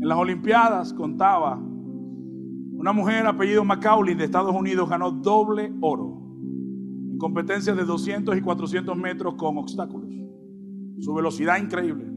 En 0.00 0.08
las 0.08 0.18
Olimpiadas 0.18 0.92
contaba 0.94 1.56
una 1.56 2.92
mujer 2.92 3.26
apellido 3.26 3.64
Macaulay 3.64 4.14
de 4.14 4.24
Estados 4.24 4.54
Unidos 4.54 4.88
ganó 4.88 5.10
doble 5.10 5.72
oro 5.80 6.16
en 7.10 7.18
competencias 7.18 7.76
de 7.76 7.84
200 7.84 8.36
y 8.36 8.40
400 8.40 8.96
metros 8.96 9.34
con 9.34 9.58
obstáculos. 9.58 10.10
Su 11.00 11.12
velocidad 11.14 11.58
increíble 11.58 12.10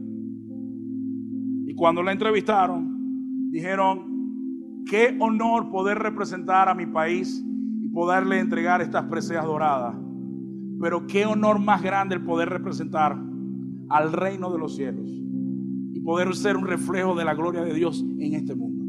cuando 1.76 2.02
la 2.02 2.12
entrevistaron, 2.12 3.50
dijeron, 3.50 4.84
qué 4.86 5.16
honor 5.20 5.70
poder 5.70 5.98
representar 5.98 6.68
a 6.68 6.74
mi 6.74 6.86
país 6.86 7.44
y 7.80 7.88
poderle 7.88 8.38
entregar 8.38 8.80
estas 8.80 9.04
preseas 9.04 9.44
doradas. 9.44 9.94
Pero 10.80 11.06
qué 11.06 11.26
honor 11.26 11.58
más 11.58 11.82
grande 11.82 12.14
el 12.14 12.24
poder 12.24 12.48
representar 12.48 13.18
al 13.88 14.12
reino 14.12 14.52
de 14.52 14.58
los 14.58 14.76
cielos 14.76 15.08
y 15.08 15.23
poder 16.04 16.34
ser 16.36 16.56
un 16.56 16.66
reflejo 16.66 17.14
de 17.14 17.24
la 17.24 17.34
gloria 17.34 17.62
de 17.62 17.72
Dios 17.74 18.04
en 18.18 18.34
este 18.34 18.54
mundo. 18.54 18.84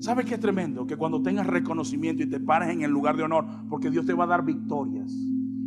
¿Sabes 0.00 0.24
qué 0.24 0.34
es 0.34 0.40
tremendo? 0.40 0.86
Que 0.86 0.96
cuando 0.96 1.22
tengas 1.22 1.46
reconocimiento 1.46 2.22
y 2.22 2.28
te 2.28 2.40
pares 2.40 2.70
en 2.70 2.82
el 2.82 2.90
lugar 2.90 3.16
de 3.16 3.24
honor, 3.24 3.46
porque 3.68 3.90
Dios 3.90 4.06
te 4.06 4.14
va 4.14 4.24
a 4.24 4.28
dar 4.28 4.44
victorias. 4.44 5.12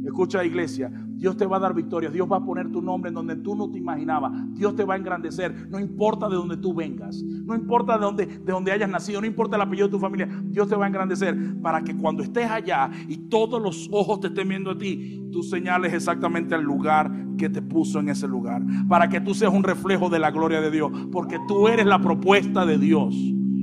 Escucha 0.03 0.43
iglesia, 0.43 0.91
Dios 1.15 1.37
te 1.37 1.45
va 1.45 1.57
a 1.57 1.59
dar 1.59 1.73
victorias, 1.73 2.11
Dios 2.11 2.27
va 2.31 2.37
a 2.37 2.43
poner 2.43 2.71
tu 2.71 2.81
nombre 2.81 3.09
en 3.09 3.15
donde 3.15 3.35
tú 3.37 3.55
no 3.55 3.69
te 3.69 3.77
imaginabas, 3.77 4.31
Dios 4.53 4.75
te 4.75 4.83
va 4.83 4.95
a 4.95 4.97
engrandecer, 4.97 5.69
no 5.69 5.79
importa 5.79 6.27
de 6.27 6.35
donde 6.35 6.57
tú 6.57 6.73
vengas, 6.73 7.23
no 7.23 7.55
importa 7.55 7.97
de 7.97 8.03
donde, 8.03 8.25
de 8.25 8.51
donde 8.51 8.71
hayas 8.71 8.89
nacido, 8.89 9.21
no 9.21 9.27
importa 9.27 9.55
el 9.55 9.61
apellido 9.61 9.87
de 9.87 9.91
tu 9.91 9.99
familia, 9.99 10.27
Dios 10.45 10.67
te 10.67 10.75
va 10.75 10.85
a 10.85 10.87
engrandecer 10.87 11.35
para 11.61 11.81
que 11.81 11.95
cuando 11.95 12.21
estés 12.21 12.49
allá 12.49 12.91
y 13.07 13.17
todos 13.29 13.61
los 13.61 13.89
ojos 13.91 14.19
te 14.19 14.27
estén 14.27 14.49
viendo 14.49 14.71
a 14.71 14.77
ti, 14.77 15.23
tú 15.31 15.41
señales 15.41 15.93
exactamente 15.93 16.55
el 16.55 16.61
lugar 16.61 17.11
que 17.37 17.49
te 17.49 17.61
puso 17.61 17.99
en 17.99 18.09
ese 18.09 18.27
lugar, 18.27 18.61
para 18.87 19.09
que 19.09 19.21
tú 19.21 19.33
seas 19.33 19.53
un 19.53 19.63
reflejo 19.63 20.09
de 20.09 20.19
la 20.19 20.31
gloria 20.31 20.61
de 20.61 20.71
Dios, 20.71 20.91
porque 21.11 21.37
tú 21.47 21.67
eres 21.67 21.85
la 21.85 21.99
propuesta 21.99 22.65
de 22.65 22.77
Dios 22.77 23.15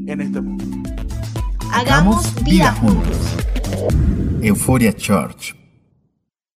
en 0.07 0.21
este 0.21 0.41
mundo. 0.41 0.65
Hagamos 1.73 2.35
vida 2.45 2.73
juntos. 2.73 3.37
Euforia 4.43 4.93
Church 4.93 5.62